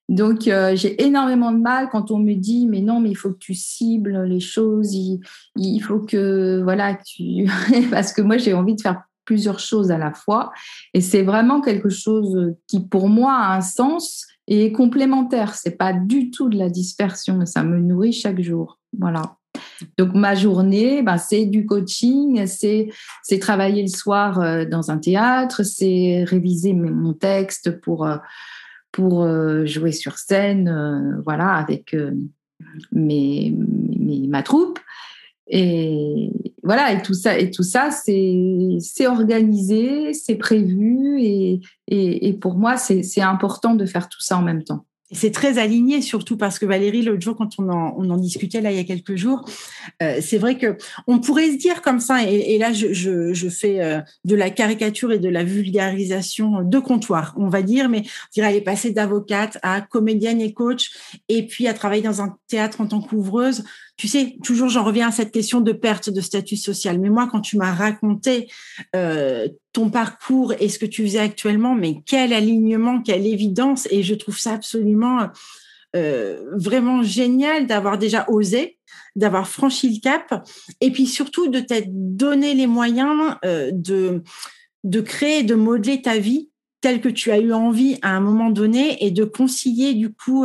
Donc, 0.08 0.46
euh, 0.46 0.76
j'ai 0.76 1.02
énormément 1.02 1.52
de 1.52 1.58
mal 1.58 1.88
quand 1.90 2.10
on 2.10 2.18
me 2.18 2.34
dit, 2.34 2.66
mais 2.66 2.80
non, 2.80 3.00
mais 3.00 3.10
il 3.10 3.14
faut 3.14 3.30
que 3.30 3.38
tu 3.38 3.54
cibles 3.54 4.24
les 4.24 4.40
choses, 4.40 4.92
il, 4.94 5.20
il 5.56 5.80
faut 5.80 6.00
que, 6.00 6.60
voilà, 6.62 6.96
tu... 6.96 7.48
parce 7.90 8.12
que 8.12 8.20
moi, 8.20 8.36
j'ai 8.36 8.52
envie 8.52 8.74
de 8.74 8.80
faire 8.80 9.02
plusieurs 9.24 9.60
choses 9.60 9.90
à 9.90 9.98
la 9.98 10.12
fois. 10.12 10.52
Et 10.94 11.00
c'est 11.00 11.22
vraiment 11.22 11.60
quelque 11.60 11.88
chose 11.88 12.54
qui, 12.66 12.80
pour 12.80 13.08
moi, 13.08 13.32
a 13.32 13.56
un 13.56 13.60
sens 13.60 14.26
et 14.52 14.70
complémentaire. 14.70 15.54
C'est 15.54 15.78
pas 15.78 15.94
du 15.94 16.30
tout 16.30 16.50
de 16.50 16.58
la 16.58 16.68
dispersion, 16.68 17.46
ça 17.46 17.64
me 17.64 17.78
nourrit 17.78 18.12
chaque 18.12 18.42
jour. 18.42 18.78
Voilà. 18.98 19.36
Donc 19.96 20.12
ma 20.14 20.34
journée, 20.34 21.02
ben, 21.02 21.16
c'est 21.16 21.46
du 21.46 21.64
coaching, 21.64 22.46
c'est 22.46 22.90
c'est 23.22 23.38
travailler 23.38 23.80
le 23.80 23.88
soir 23.88 24.40
euh, 24.40 24.66
dans 24.66 24.90
un 24.90 24.98
théâtre, 24.98 25.62
c'est 25.62 26.24
réviser 26.26 26.74
mon 26.74 27.14
texte 27.14 27.80
pour 27.80 28.06
euh, 28.06 28.18
pour 28.92 29.22
euh, 29.22 29.64
jouer 29.64 29.92
sur 29.92 30.18
scène, 30.18 31.20
voilà, 31.24 31.54
avec 31.54 31.96
mes, 32.92 33.54
mes, 33.98 34.26
ma 34.28 34.42
troupe. 34.42 34.78
Et 35.48 36.30
voilà, 36.62 36.92
et 36.92 37.02
tout 37.02 37.14
ça, 37.14 37.38
et 37.38 37.50
tout 37.50 37.62
ça, 37.62 37.90
c'est 37.90 39.06
organisé, 39.06 40.14
c'est 40.14 40.36
prévu, 40.36 41.20
et, 41.20 41.60
et, 41.88 42.32
pour 42.34 42.54
moi, 42.54 42.76
c'est 42.76 43.20
important 43.20 43.74
de 43.74 43.84
faire 43.84 44.08
tout 44.08 44.20
ça 44.20 44.38
en 44.38 44.42
même 44.42 44.62
temps 44.62 44.84
c'est 45.12 45.30
très 45.30 45.58
aligné, 45.58 46.00
surtout 46.00 46.36
parce 46.36 46.58
que 46.58 46.66
Valérie, 46.66 47.02
l'autre 47.02 47.20
jour, 47.20 47.36
quand 47.36 47.50
on 47.58 47.68
en, 47.68 47.94
on 47.98 48.10
en, 48.10 48.16
discutait 48.16 48.60
là 48.60 48.70
il 48.72 48.78
y 48.78 48.80
a 48.80 48.84
quelques 48.84 49.16
jours, 49.16 49.44
euh, 50.02 50.18
c'est 50.20 50.38
vrai 50.38 50.56
que 50.56 50.76
on 51.06 51.20
pourrait 51.20 51.50
se 51.50 51.58
dire 51.58 51.82
comme 51.82 52.00
ça, 52.00 52.22
et, 52.24 52.58
là 52.58 52.72
je, 52.72 52.92
je, 52.92 53.32
je 53.32 53.48
fais 53.48 53.80
euh, 53.80 54.00
de 54.24 54.34
la 54.34 54.50
caricature 54.50 55.12
et 55.12 55.18
de 55.18 55.28
la 55.28 55.44
vulgarisation 55.44 56.62
de 56.62 56.78
comptoir, 56.78 57.34
on 57.36 57.48
va 57.48 57.62
dire, 57.62 57.88
mais 57.88 58.00
on 58.00 58.32
dirait 58.34 58.50
elle 58.50 58.56
est 58.56 58.62
passée 58.62 58.90
d'avocate 58.90 59.58
à 59.62 59.82
comédienne 59.82 60.40
et 60.40 60.52
coach, 60.52 60.90
et 61.28 61.46
puis 61.46 61.68
à 61.68 61.74
travailler 61.74 62.02
dans 62.02 62.22
un 62.22 62.36
théâtre 62.48 62.80
en 62.80 62.86
tant 62.86 63.00
qu'ouvreuse. 63.00 63.64
Tu 64.02 64.08
sais, 64.08 64.36
toujours 64.42 64.68
j'en 64.68 64.82
reviens 64.82 65.10
à 65.10 65.12
cette 65.12 65.30
question 65.30 65.60
de 65.60 65.70
perte 65.70 66.10
de 66.10 66.20
statut 66.20 66.56
social. 66.56 66.98
Mais 66.98 67.08
moi, 67.08 67.28
quand 67.30 67.40
tu 67.40 67.56
m'as 67.56 67.72
raconté 67.72 68.48
euh, 68.96 69.46
ton 69.72 69.90
parcours 69.90 70.52
et 70.58 70.68
ce 70.68 70.80
que 70.80 70.86
tu 70.86 71.04
faisais 71.04 71.20
actuellement, 71.20 71.76
mais 71.76 71.98
quel 72.04 72.32
alignement, 72.32 73.00
quelle 73.00 73.24
évidence, 73.24 73.86
et 73.92 74.02
je 74.02 74.16
trouve 74.16 74.36
ça 74.36 74.54
absolument 74.54 75.28
euh, 75.94 76.42
vraiment 76.50 77.04
génial 77.04 77.68
d'avoir 77.68 77.96
déjà 77.96 78.24
osé, 78.28 78.76
d'avoir 79.14 79.46
franchi 79.46 79.88
le 79.88 80.00
cap, 80.00 80.48
et 80.80 80.90
puis 80.90 81.06
surtout 81.06 81.46
de 81.46 81.60
t'être 81.60 81.90
donné 81.92 82.54
les 82.54 82.66
moyens 82.66 83.36
euh, 83.44 83.70
de 83.72 84.24
de 84.82 85.00
créer, 85.00 85.44
de 85.44 85.54
modeler 85.54 86.02
ta 86.02 86.18
vie 86.18 86.50
telle 86.80 87.00
que 87.00 87.08
tu 87.08 87.30
as 87.30 87.38
eu 87.38 87.52
envie 87.52 88.00
à 88.02 88.16
un 88.16 88.20
moment 88.20 88.50
donné 88.50 89.06
et 89.06 89.12
de 89.12 89.22
concilier 89.22 89.94
du 89.94 90.12
coup 90.12 90.44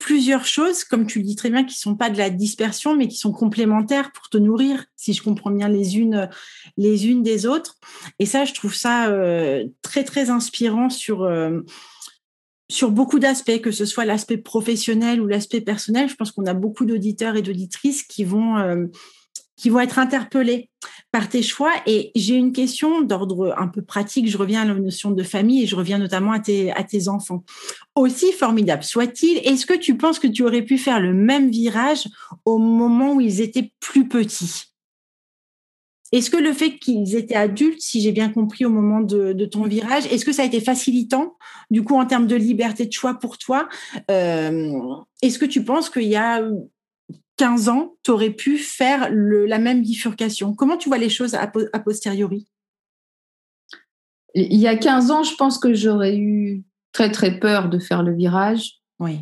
plusieurs 0.00 0.46
choses, 0.46 0.82
comme 0.82 1.06
tu 1.06 1.20
le 1.20 1.24
dis 1.24 1.36
très 1.36 1.50
bien, 1.50 1.62
qui 1.62 1.78
sont 1.78 1.94
pas 1.94 2.10
de 2.10 2.18
la 2.18 2.30
dispersion, 2.30 2.96
mais 2.96 3.06
qui 3.06 3.16
sont 3.16 3.32
complémentaires 3.32 4.10
pour 4.12 4.28
te 4.30 4.38
nourrir, 4.38 4.86
si 4.96 5.12
je 5.12 5.22
comprends 5.22 5.50
bien 5.50 5.68
les 5.68 5.98
unes 5.98 6.28
les 6.76 7.06
unes 7.06 7.22
des 7.22 7.46
autres. 7.46 7.76
Et 8.18 8.26
ça, 8.26 8.44
je 8.44 8.54
trouve 8.54 8.74
ça 8.74 9.08
euh, 9.08 9.64
très 9.82 10.02
très 10.02 10.30
inspirant 10.30 10.88
sur 10.88 11.22
euh, 11.22 11.60
sur 12.70 12.90
beaucoup 12.90 13.18
d'aspects, 13.18 13.60
que 13.60 13.72
ce 13.72 13.84
soit 13.84 14.04
l'aspect 14.04 14.38
professionnel 14.38 15.20
ou 15.20 15.26
l'aspect 15.26 15.60
personnel. 15.60 16.08
Je 16.08 16.14
pense 16.14 16.32
qu'on 16.32 16.46
a 16.46 16.54
beaucoup 16.54 16.86
d'auditeurs 16.86 17.36
et 17.36 17.42
d'auditrices 17.42 18.02
qui 18.02 18.24
vont 18.24 18.56
euh, 18.56 18.86
qui 19.60 19.68
vont 19.68 19.80
être 19.80 19.98
interpellés 19.98 20.70
par 21.12 21.28
tes 21.28 21.42
choix. 21.42 21.72
Et 21.86 22.12
j'ai 22.14 22.34
une 22.34 22.52
question 22.52 23.02
d'ordre 23.02 23.54
un 23.58 23.68
peu 23.68 23.82
pratique. 23.82 24.26
Je 24.26 24.38
reviens 24.38 24.62
à 24.62 24.64
la 24.64 24.74
notion 24.74 25.10
de 25.10 25.22
famille 25.22 25.62
et 25.62 25.66
je 25.66 25.76
reviens 25.76 25.98
notamment 25.98 26.32
à 26.32 26.40
tes, 26.40 27.08
enfants. 27.08 27.44
Aussi 27.94 28.32
formidable 28.32 28.82
soit-il, 28.82 29.38
est-ce 29.38 29.66
que 29.66 29.74
tu 29.74 29.98
penses 29.98 30.18
que 30.18 30.26
tu 30.26 30.44
aurais 30.44 30.62
pu 30.62 30.78
faire 30.78 30.98
le 30.98 31.12
même 31.12 31.50
virage 31.50 32.08
au 32.46 32.56
moment 32.56 33.14
où 33.14 33.20
ils 33.20 33.42
étaient 33.42 33.72
plus 33.80 34.08
petits? 34.08 34.64
Est-ce 36.12 36.30
que 36.30 36.38
le 36.38 36.52
fait 36.52 36.78
qu'ils 36.78 37.14
étaient 37.14 37.36
adultes, 37.36 37.82
si 37.82 38.00
j'ai 38.00 38.12
bien 38.12 38.30
compris 38.30 38.64
au 38.64 38.70
moment 38.70 39.00
de, 39.00 39.44
ton 39.44 39.64
virage, 39.64 40.06
est-ce 40.06 40.24
que 40.24 40.32
ça 40.32 40.42
a 40.42 40.46
été 40.46 40.60
facilitant, 40.60 41.36
du 41.70 41.84
coup, 41.84 41.96
en 41.96 42.06
termes 42.06 42.26
de 42.26 42.34
liberté 42.34 42.86
de 42.86 42.92
choix 42.92 43.14
pour 43.14 43.38
toi? 43.38 43.68
Euh, 44.10 44.72
Est-ce 45.22 45.38
que 45.38 45.44
tu 45.44 45.64
penses 45.64 45.90
qu'il 45.90 46.08
y 46.08 46.16
a 46.16 46.42
15 47.40 47.70
ans, 47.70 47.94
tu 48.02 48.10
aurais 48.10 48.28
pu 48.28 48.58
faire 48.58 49.08
la 49.10 49.58
même 49.58 49.80
bifurcation 49.80 50.54
Comment 50.54 50.76
tu 50.76 50.90
vois 50.90 50.98
les 50.98 51.08
choses 51.08 51.34
a, 51.34 51.46
posteriori? 51.46 52.46
Il 54.34 54.60
y 54.60 54.68
a 54.68 54.76
15 54.76 55.10
ans, 55.10 55.22
je 55.22 55.34
pense 55.36 55.56
que 55.56 55.72
j'aurais 55.72 56.18
eu 56.18 56.64
très 56.92 57.10
très 57.10 57.40
peur 57.40 57.70
de 57.70 57.78
faire 57.78 58.02
le 58.02 58.14
virage. 58.14 58.74
Oui. 58.98 59.20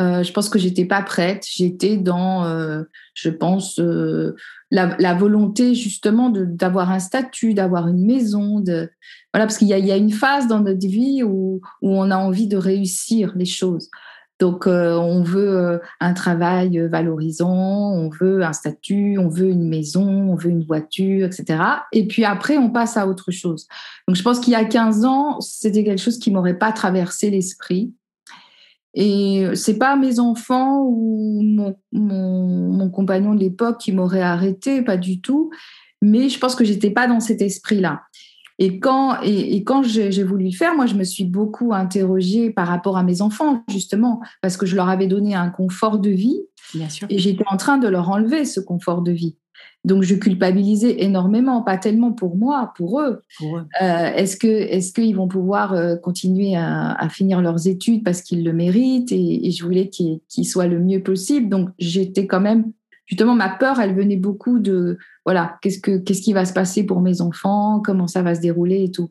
Euh, 0.00 0.24
je 0.24 0.32
pense 0.32 0.48
que 0.48 0.58
j'étais 0.58 0.84
pas 0.84 1.00
prête. 1.00 1.46
J'étais 1.48 1.96
dans, 1.96 2.44
euh, 2.44 2.82
je 3.14 3.30
pense, 3.30 3.78
euh, 3.78 4.34
la, 4.72 5.14
volonté 5.14 5.76
justement 5.76 6.30
d'avoir 6.30 6.90
un 6.90 6.98
statut, 6.98 7.54
d'avoir 7.54 7.86
une 7.86 8.04
maison, 8.04 8.58
de 8.58 8.90
voilà, 9.32 9.46
parce 9.46 9.58
qu'il 9.58 9.68
y, 9.68 9.70
y 9.70 9.92
a, 9.92 9.96
une 9.96 10.10
phase 10.10 10.48
dans 10.48 10.60
notre 10.60 10.88
vie 10.88 11.22
où, 11.22 11.60
où 11.82 11.94
on 11.94 12.10
a 12.10 12.16
envie 12.16 12.48
de 12.48 12.56
réussir 12.56 13.32
les 13.36 13.44
choses. 13.44 13.90
Donc, 14.38 14.66
euh, 14.66 14.94
on 14.96 15.22
veut 15.22 15.56
euh, 15.56 15.78
un 16.00 16.14
travail 16.14 16.78
valorisant, 16.88 17.92
on 17.92 18.08
veut 18.08 18.42
un 18.44 18.52
statut, 18.52 19.18
on 19.18 19.28
veut 19.28 19.48
une 19.48 19.68
maison, 19.68 20.06
on 20.06 20.36
veut 20.36 20.50
une 20.50 20.64
voiture, 20.64 21.26
etc. 21.26 21.58
Et 21.92 22.06
puis 22.06 22.24
après, 22.24 22.56
on 22.56 22.70
passe 22.70 22.96
à 22.96 23.08
autre 23.08 23.32
chose. 23.32 23.66
Donc, 24.06 24.16
je 24.16 24.22
pense 24.22 24.38
qu'il 24.38 24.52
y 24.52 24.56
a 24.56 24.64
15 24.64 25.04
ans, 25.04 25.40
c'était 25.40 25.84
quelque 25.84 26.00
chose 26.00 26.18
qui 26.18 26.30
m'aurait 26.30 26.58
pas 26.58 26.72
traversé 26.72 27.30
l'esprit. 27.30 27.92
Et 28.94 29.44
c'est 29.54 29.78
pas 29.78 29.96
mes 29.96 30.18
enfants 30.18 30.82
ou 30.82 31.74
mon, 31.92 32.90
compagnon 32.90 33.34
de 33.34 33.40
l'époque 33.40 33.78
qui 33.78 33.92
m'auraient 33.92 34.22
arrêté, 34.22 34.82
pas 34.82 34.96
du 34.96 35.20
tout. 35.20 35.50
Mais 36.00 36.28
je 36.28 36.38
pense 36.38 36.54
que 36.54 36.64
j'étais 36.64 36.90
pas 36.90 37.06
dans 37.06 37.20
cet 37.20 37.42
esprit-là. 37.42 38.02
Et 38.58 38.80
quand, 38.80 39.20
et, 39.22 39.62
quand 39.62 39.82
j'ai 39.84 40.22
voulu 40.24 40.46
le 40.46 40.50
faire, 40.52 40.74
moi, 40.74 40.86
je 40.86 40.94
me 40.94 41.04
suis 41.04 41.24
beaucoup 41.24 41.72
interrogée 41.72 42.50
par 42.50 42.66
rapport 42.66 42.96
à 42.96 43.04
mes 43.04 43.22
enfants, 43.22 43.62
justement, 43.68 44.20
parce 44.42 44.56
que 44.56 44.66
je 44.66 44.74
leur 44.74 44.88
avais 44.88 45.06
donné 45.06 45.34
un 45.34 45.48
confort 45.48 45.98
de 45.98 46.10
vie. 46.10 46.40
Bien 46.74 46.88
sûr. 46.88 47.06
Et 47.08 47.18
j'étais 47.18 47.44
en 47.48 47.56
train 47.56 47.78
de 47.78 47.86
leur 47.86 48.10
enlever 48.10 48.44
ce 48.44 48.60
confort 48.60 49.02
de 49.02 49.12
vie. 49.12 49.36
Donc, 49.84 50.02
je 50.02 50.16
culpabilisais 50.16 51.02
énormément, 51.02 51.62
pas 51.62 51.78
tellement 51.78 52.12
pour 52.12 52.36
moi, 52.36 52.72
pour 52.76 53.00
eux. 53.00 53.22
Pour 53.38 53.58
eux. 53.58 53.66
Euh, 53.80 54.12
est-ce 54.14 54.36
que, 54.36 54.48
est-ce 54.48 54.92
qu'ils 54.92 55.14
vont 55.14 55.28
pouvoir 55.28 55.72
euh, 55.72 55.96
continuer 55.96 56.56
à, 56.56 57.08
finir 57.10 57.40
leurs 57.40 57.68
études 57.68 58.02
parce 58.02 58.22
qu'ils 58.22 58.44
le 58.44 58.52
méritent 58.52 59.12
et, 59.12 59.50
je 59.50 59.64
voulais 59.64 59.88
qu'ils, 59.88 60.20
qu'ils 60.28 60.46
soient 60.46 60.66
le 60.66 60.80
mieux 60.80 61.02
possible? 61.02 61.48
Donc, 61.48 61.70
j'étais 61.78 62.26
quand 62.26 62.40
même 62.40 62.72
justement, 63.08 63.34
ma 63.34 63.48
peur, 63.48 63.80
elle 63.80 63.94
venait 63.94 64.16
beaucoup 64.16 64.58
de, 64.58 64.98
voilà, 65.24 65.58
qu'est-ce, 65.60 65.80
que, 65.80 65.98
qu'est-ce 65.98 66.22
qui 66.22 66.32
va 66.32 66.44
se 66.44 66.52
passer 66.52 66.84
pour 66.84 67.00
mes 67.00 67.20
enfants, 67.20 67.80
comment 67.84 68.06
ça 68.06 68.22
va 68.22 68.34
se 68.34 68.40
dérouler 68.40 68.84
et 68.84 68.90
tout. 68.90 69.08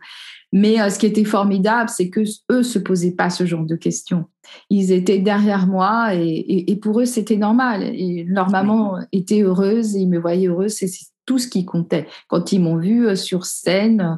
Mais 0.54 0.80
euh, 0.80 0.90
ce 0.90 0.98
qui 0.98 1.08
était 1.08 1.26
formidable, 1.26 1.90
c'est 1.90 2.10
que 2.10 2.22
eux 2.52 2.64
se 2.64 2.80
posaient 2.80 3.16
pas 3.16 3.30
ce 3.30 3.46
genre 3.46 3.66
de 3.66 3.76
questions. 3.76 4.26
Ils 4.70 4.92
étaient 4.92 5.20
derrière 5.20 5.68
moi 5.68 6.16
et, 6.16 6.72
et, 6.72 6.76
pour 6.78 7.02
eux, 7.02 7.06
c'était 7.06 7.36
normal. 7.36 7.84
Et 7.84 8.24
leur 8.28 8.50
maman 8.50 9.00
était 9.12 9.42
heureuse 9.42 9.96
et 9.96 10.00
ils 10.00 10.10
me 10.10 10.20
voyaient 10.20 10.48
heureuse. 10.48 10.80
tout 11.26 11.40
ce 11.40 11.50
qui 11.50 11.66
comptait. 11.66 12.08
Quand 12.30 12.54
ils 12.54 12.62
m'ont 12.62 12.78
vu 12.78 13.18
sur 13.18 13.46
scène, 13.46 14.18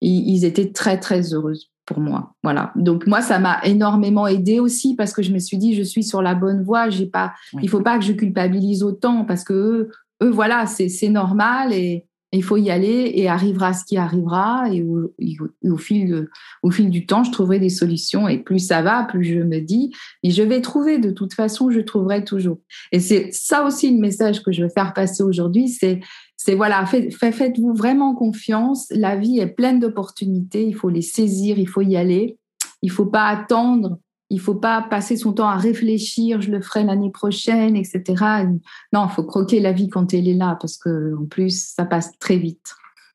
ils, 0.00 0.44
étaient 0.44 0.70
très, 0.70 1.00
très 1.00 1.32
heureux 1.32 1.56
pour 1.86 2.00
moi. 2.00 2.34
Voilà. 2.42 2.72
Donc 2.76 3.06
moi, 3.06 3.22
ça 3.22 3.38
m'a 3.38 3.60
énormément 3.64 4.26
aidé 4.26 4.60
aussi 4.60 4.94
parce 4.96 5.12
que 5.12 5.22
je 5.22 5.32
me 5.32 5.38
suis 5.38 5.56
dit, 5.56 5.74
je 5.74 5.82
suis 5.82 6.02
sur 6.02 6.20
la 6.20 6.34
bonne 6.34 6.62
voie. 6.62 6.90
J'ai 6.90 7.06
pas, 7.06 7.32
il 7.62 7.68
faut 7.68 7.80
pas 7.80 7.96
que 7.98 8.04
je 8.04 8.12
culpabilise 8.12 8.82
autant 8.82 9.24
parce 9.24 9.44
que 9.44 9.52
eux, 9.54 9.90
eux 10.22 10.30
voilà, 10.30 10.66
c'est 10.66 11.08
normal 11.08 11.72
et, 11.72 12.04
il 12.32 12.42
faut 12.42 12.56
y 12.56 12.70
aller 12.70 13.12
et 13.14 13.28
arrivera 13.28 13.72
ce 13.72 13.84
qui 13.84 13.96
arrivera. 13.96 14.68
Et 14.70 14.84
au, 14.84 15.76
fil, 15.78 16.28
au 16.62 16.70
fil 16.70 16.90
du 16.90 17.06
temps, 17.06 17.24
je 17.24 17.30
trouverai 17.30 17.58
des 17.58 17.70
solutions. 17.70 18.28
Et 18.28 18.38
plus 18.38 18.58
ça 18.58 18.82
va, 18.82 19.04
plus 19.04 19.24
je 19.24 19.38
me 19.38 19.60
dis, 19.60 19.92
et 20.22 20.30
je 20.30 20.42
vais 20.42 20.60
trouver. 20.60 20.98
De 20.98 21.10
toute 21.12 21.32
façon, 21.32 21.70
je 21.70 21.80
trouverai 21.80 22.24
toujours. 22.24 22.58
Et 22.92 23.00
c'est 23.00 23.30
ça 23.32 23.64
aussi 23.64 23.90
le 23.90 23.98
message 23.98 24.42
que 24.42 24.52
je 24.52 24.64
veux 24.64 24.68
faire 24.68 24.92
passer 24.92 25.22
aujourd'hui. 25.22 25.68
C'est, 25.68 26.00
c'est 26.36 26.54
voilà, 26.54 26.84
faites-vous 26.86 27.74
vraiment 27.74 28.14
confiance. 28.14 28.86
La 28.90 29.16
vie 29.16 29.38
est 29.38 29.46
pleine 29.46 29.80
d'opportunités. 29.80 30.66
Il 30.66 30.74
faut 30.74 30.90
les 30.90 31.02
saisir. 31.02 31.58
Il 31.58 31.68
faut 31.68 31.82
y 31.82 31.96
aller. 31.96 32.38
Il 32.82 32.90
faut 32.90 33.06
pas 33.06 33.26
attendre 33.26 33.98
il 34.30 34.40
faut 34.40 34.54
pas 34.54 34.82
passer 34.82 35.16
son 35.16 35.32
temps 35.32 35.48
à 35.48 35.56
réfléchir, 35.56 36.40
je 36.40 36.50
le 36.50 36.60
ferai 36.60 36.84
l'année 36.84 37.10
prochaine, 37.10 37.76
etc. 37.76 38.02
Non, 38.92 39.06
il 39.08 39.14
faut 39.14 39.24
croquer 39.24 39.60
la 39.60 39.72
vie 39.72 39.88
quand 39.88 40.12
elle 40.14 40.28
est 40.28 40.34
là, 40.34 40.56
parce 40.60 40.76
que 40.78 41.14
en 41.16 41.26
plus, 41.26 41.72
ça 41.76 41.84
passe 41.84 42.18
très 42.18 42.36
vite. 42.36 42.74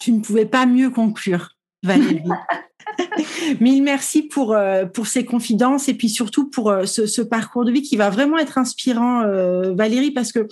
tu 0.00 0.12
ne 0.12 0.20
pouvais 0.20 0.46
pas 0.46 0.66
mieux 0.66 0.90
conclure, 0.90 1.50
Valérie. 1.82 2.22
Mille 3.60 3.82
merci 3.82 4.22
pour, 4.22 4.52
euh, 4.52 4.84
pour 4.84 5.06
ces 5.06 5.24
confidences 5.24 5.88
et 5.88 5.94
puis 5.94 6.08
surtout 6.08 6.50
pour 6.50 6.70
euh, 6.70 6.84
ce, 6.86 7.22
parcours 7.22 7.64
de 7.64 7.72
vie 7.72 7.82
qui 7.82 7.96
va 7.96 8.10
vraiment 8.10 8.38
être 8.38 8.58
inspirant, 8.58 9.22
euh, 9.22 9.74
Valérie, 9.74 10.10
parce 10.10 10.32
que 10.32 10.46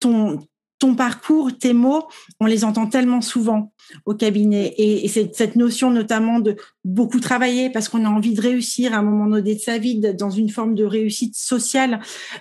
ton, 0.00 0.38
ton 0.82 0.96
parcours, 0.96 1.56
tes 1.56 1.74
mots, 1.74 2.08
on 2.40 2.46
les 2.46 2.64
entend 2.64 2.88
tellement 2.88 3.20
souvent 3.20 3.72
au 4.04 4.14
cabinet. 4.14 4.74
Et, 4.78 5.06
cette 5.06 5.54
notion 5.54 5.92
notamment 5.92 6.40
de 6.40 6.56
beaucoup 6.84 7.20
travailler 7.20 7.70
parce 7.70 7.88
qu'on 7.88 8.04
a 8.04 8.08
envie 8.08 8.34
de 8.34 8.40
réussir 8.40 8.92
à 8.92 8.96
un 8.96 9.02
moment 9.02 9.26
donné 9.26 9.54
de 9.54 9.60
sa 9.60 9.78
vie, 9.78 10.00
dans 10.00 10.30
une 10.30 10.50
forme 10.50 10.74
de 10.74 10.84
réussite 10.84 11.36
sociale 11.36 12.00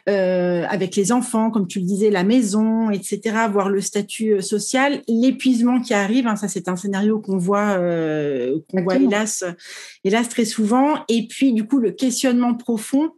euh, 0.10 0.66
avec 0.68 0.96
les 0.96 1.12
enfants, 1.12 1.52
comme 1.52 1.68
tu 1.68 1.80
le 1.82 1.86
disais, 1.86 2.10
la 2.10 2.24
maison, 2.24 2.90
etc., 2.90 3.22
voir 3.52 3.70
le 3.70 3.80
statut 3.80 4.34
euh, 4.34 4.42
social, 4.42 5.04
l'épuisement 5.08 5.80
qui 5.80 5.94
arrive, 5.94 6.26
hein, 6.26 6.36
ça 6.36 6.48
c'est 6.48 6.68
un 6.68 6.76
scénario 6.76 7.20
qu'on 7.20 7.38
voit, 7.38 7.78
euh, 7.78 8.58
qu'on 8.72 8.82
voit 8.82 8.96
hélas, 8.96 9.44
hélas 10.04 10.30
très 10.30 10.46
souvent. 10.46 10.96
Et 11.10 11.28
puis 11.28 11.54
du 11.54 11.68
coup 11.68 11.78
le 11.78 11.92
questionnement 11.92 12.56
profond 12.56 13.12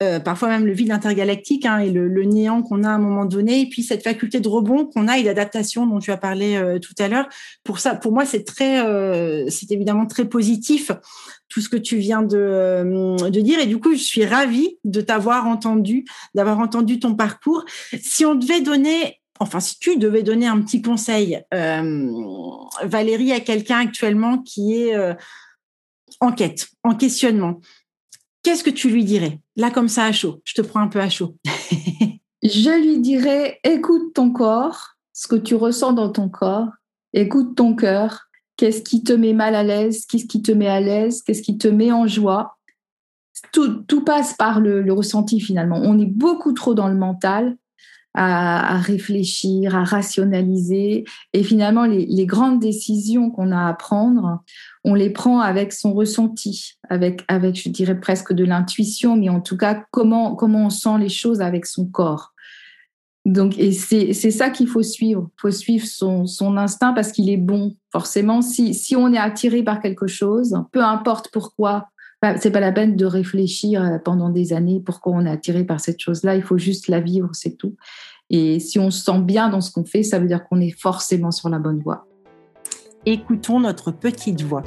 euh, 0.00 0.20
parfois 0.20 0.48
même 0.48 0.64
le 0.64 0.72
vide 0.72 0.92
intergalactique 0.92 1.66
hein, 1.66 1.78
et 1.78 1.90
le, 1.90 2.22
néant 2.22 2.62
qu'on 2.62 2.84
a 2.84 2.88
à 2.88 2.92
un 2.92 2.98
moment 2.98 3.24
donné, 3.24 3.62
et 3.62 3.66
puis 3.68 3.82
cette 3.82 4.04
faculté 4.04 4.38
de 4.38 4.48
rebond 4.48 4.86
qu'on 4.86 5.08
a 5.08 5.18
et 5.18 5.24
d'adaptation 5.24 5.86
dont 5.86 5.98
tu 5.98 6.12
as 6.12 6.16
parlé 6.16 6.54
euh, 6.54 6.78
tout 6.78 6.94
à 7.00 7.08
l'heure. 7.08 7.28
Pour 7.64 7.80
ça, 7.80 7.96
pour 7.96 8.12
moi, 8.12 8.24
c'est 8.24 8.44
très, 8.44 8.86
euh, 8.86 9.48
c'est 9.48 9.72
évidemment 9.72 10.06
très 10.06 10.24
positif 10.24 10.92
tout 11.48 11.60
ce 11.60 11.68
que 11.68 11.76
tu 11.76 11.96
viens 11.96 12.22
de, 12.22 13.16
de 13.28 13.40
dire, 13.40 13.58
et 13.58 13.66
du 13.66 13.80
coup, 13.80 13.94
je 13.94 14.02
suis 14.02 14.24
ravie 14.24 14.78
de 14.84 15.00
t'avoir 15.00 15.48
entendu, 15.48 16.04
d'avoir 16.34 16.60
entendu 16.60 17.00
ton 17.00 17.16
parcours. 17.16 17.64
Si 18.00 18.24
on 18.24 18.36
devait 18.36 18.60
donner 18.60 19.20
enfin, 19.40 19.60
si 19.60 19.78
tu 19.78 19.96
devais 19.96 20.22
donner 20.22 20.46
un 20.46 20.60
petit 20.60 20.82
conseil, 20.82 21.40
Valérie, 21.52 23.32
à 23.32 23.40
quelqu'un 23.40 23.78
actuellement 23.78 24.38
qui 24.38 24.74
est 24.74 24.94
en 26.20 26.32
quête, 26.32 26.68
en 26.82 26.94
questionnement, 26.94 27.60
qu'est-ce 28.48 28.64
que 28.64 28.70
tu 28.70 28.88
lui 28.88 29.04
dirais? 29.04 29.40
Là, 29.56 29.70
comme 29.70 29.88
ça, 29.88 30.04
à 30.04 30.12
chaud. 30.12 30.40
Je 30.42 30.54
te 30.54 30.62
prends 30.62 30.80
un 30.80 30.88
peu 30.88 31.00
à 31.00 31.10
chaud. 31.10 31.36
je 32.42 32.82
lui 32.82 32.98
dirais, 33.00 33.60
écoute 33.62 34.14
ton 34.14 34.30
corps, 34.30 34.94
ce 35.12 35.28
que 35.28 35.36
tu 35.36 35.54
ressens 35.54 35.92
dans 35.92 36.08
ton 36.08 36.30
corps, 36.30 36.70
écoute 37.12 37.56
ton 37.56 37.74
cœur, 37.74 38.30
qu'est-ce 38.56 38.80
qui 38.80 39.04
te 39.04 39.12
met 39.12 39.34
mal 39.34 39.54
à 39.54 39.62
l'aise, 39.62 40.06
qu'est-ce 40.06 40.24
qui 40.24 40.40
te 40.40 40.50
met 40.50 40.66
à 40.66 40.80
l'aise, 40.80 41.20
qu'est-ce 41.20 41.42
qui 41.42 41.58
te 41.58 41.68
met 41.68 41.92
en 41.92 42.06
joie? 42.06 42.56
Tout, 43.52 43.84
passe 44.06 44.32
par 44.32 44.60
le, 44.60 44.90
ressenti 44.94 45.40
finalement. 45.40 45.76
On 45.82 45.98
est 45.98 46.06
beaucoup 46.06 46.54
trop 46.54 46.72
dans 46.72 46.88
le 46.88 46.96
mental 46.96 47.54
à, 48.20 48.78
réfléchir, 48.78 49.76
à 49.76 49.84
rationaliser. 49.84 51.04
Et 51.32 51.44
finalement, 51.44 51.84
les, 51.84 52.26
grandes 52.26 52.58
décisions 52.58 53.30
qu'on 53.30 53.52
a 53.52 53.68
à 53.68 53.74
prendre, 53.74 54.42
on 54.84 54.94
les 54.94 55.10
prend 55.10 55.40
avec 55.40 55.72
son 55.72 55.92
ressenti, 55.92 56.78
avec, 56.88 57.22
avec 57.28 57.54
je 57.54 57.68
dirais 57.68 57.98
presque 58.00 58.32
de 58.32 58.44
l'intuition, 58.44 59.16
mais 59.16 59.28
en 59.28 59.40
tout 59.40 59.56
cas, 59.56 59.84
comment, 59.92 60.34
comment 60.34 60.66
on 60.66 60.70
sent 60.70 60.98
les 60.98 61.08
choses 61.08 61.40
avec 61.40 61.64
son 61.64 61.86
corps. 61.86 62.32
Donc, 63.24 63.56
et 63.58 63.72
c'est 63.72 64.12
ça 64.12 64.50
qu'il 64.50 64.66
faut 64.66 64.82
suivre. 64.82 65.28
Il 65.36 65.40
faut 65.40 65.50
suivre 65.50 65.86
son, 65.86 66.26
son 66.26 66.56
instinct 66.56 66.94
parce 66.94 67.12
qu'il 67.12 67.30
est 67.30 67.36
bon. 67.36 67.76
Forcément, 67.92 68.42
si, 68.42 68.74
si 68.74 68.96
on 68.96 69.12
est 69.12 69.18
attiré 69.18 69.62
par 69.62 69.80
quelque 69.80 70.06
chose, 70.08 70.56
peu 70.72 70.82
importe 70.82 71.28
pourquoi, 71.32 71.88
c'est 72.38 72.50
pas 72.50 72.60
la 72.60 72.72
peine 72.72 72.96
de 72.96 73.06
réfléchir 73.06 73.82
euh, 73.82 73.98
pendant 73.98 74.30
des 74.30 74.52
années 74.52 74.82
pourquoi 74.84 75.12
on 75.14 75.24
est 75.24 75.30
attiré 75.30 75.64
par 75.64 75.80
cette 75.80 76.00
chose-là. 76.00 76.34
Il 76.36 76.42
faut 76.42 76.58
juste 76.58 76.88
la 76.88 77.00
vivre, 77.00 77.30
c'est 77.32 77.56
tout. 77.56 77.76
Et 78.30 78.60
si 78.60 78.78
on 78.78 78.90
se 78.90 79.02
sent 79.04 79.20
bien 79.20 79.48
dans 79.48 79.60
ce 79.60 79.70
qu'on 79.70 79.84
fait, 79.84 80.02
ça 80.02 80.18
veut 80.18 80.26
dire 80.26 80.46
qu'on 80.48 80.60
est 80.60 80.78
forcément 80.78 81.30
sur 81.30 81.48
la 81.48 81.58
bonne 81.58 81.80
voie. 81.80 82.06
Écoutons 83.06 83.60
notre 83.60 83.90
petite 83.90 84.42
voix. 84.42 84.64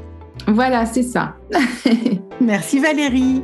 Voilà, 0.48 0.86
c'est 0.86 1.04
ça. 1.04 1.36
Merci 2.42 2.80
Valérie. 2.80 3.44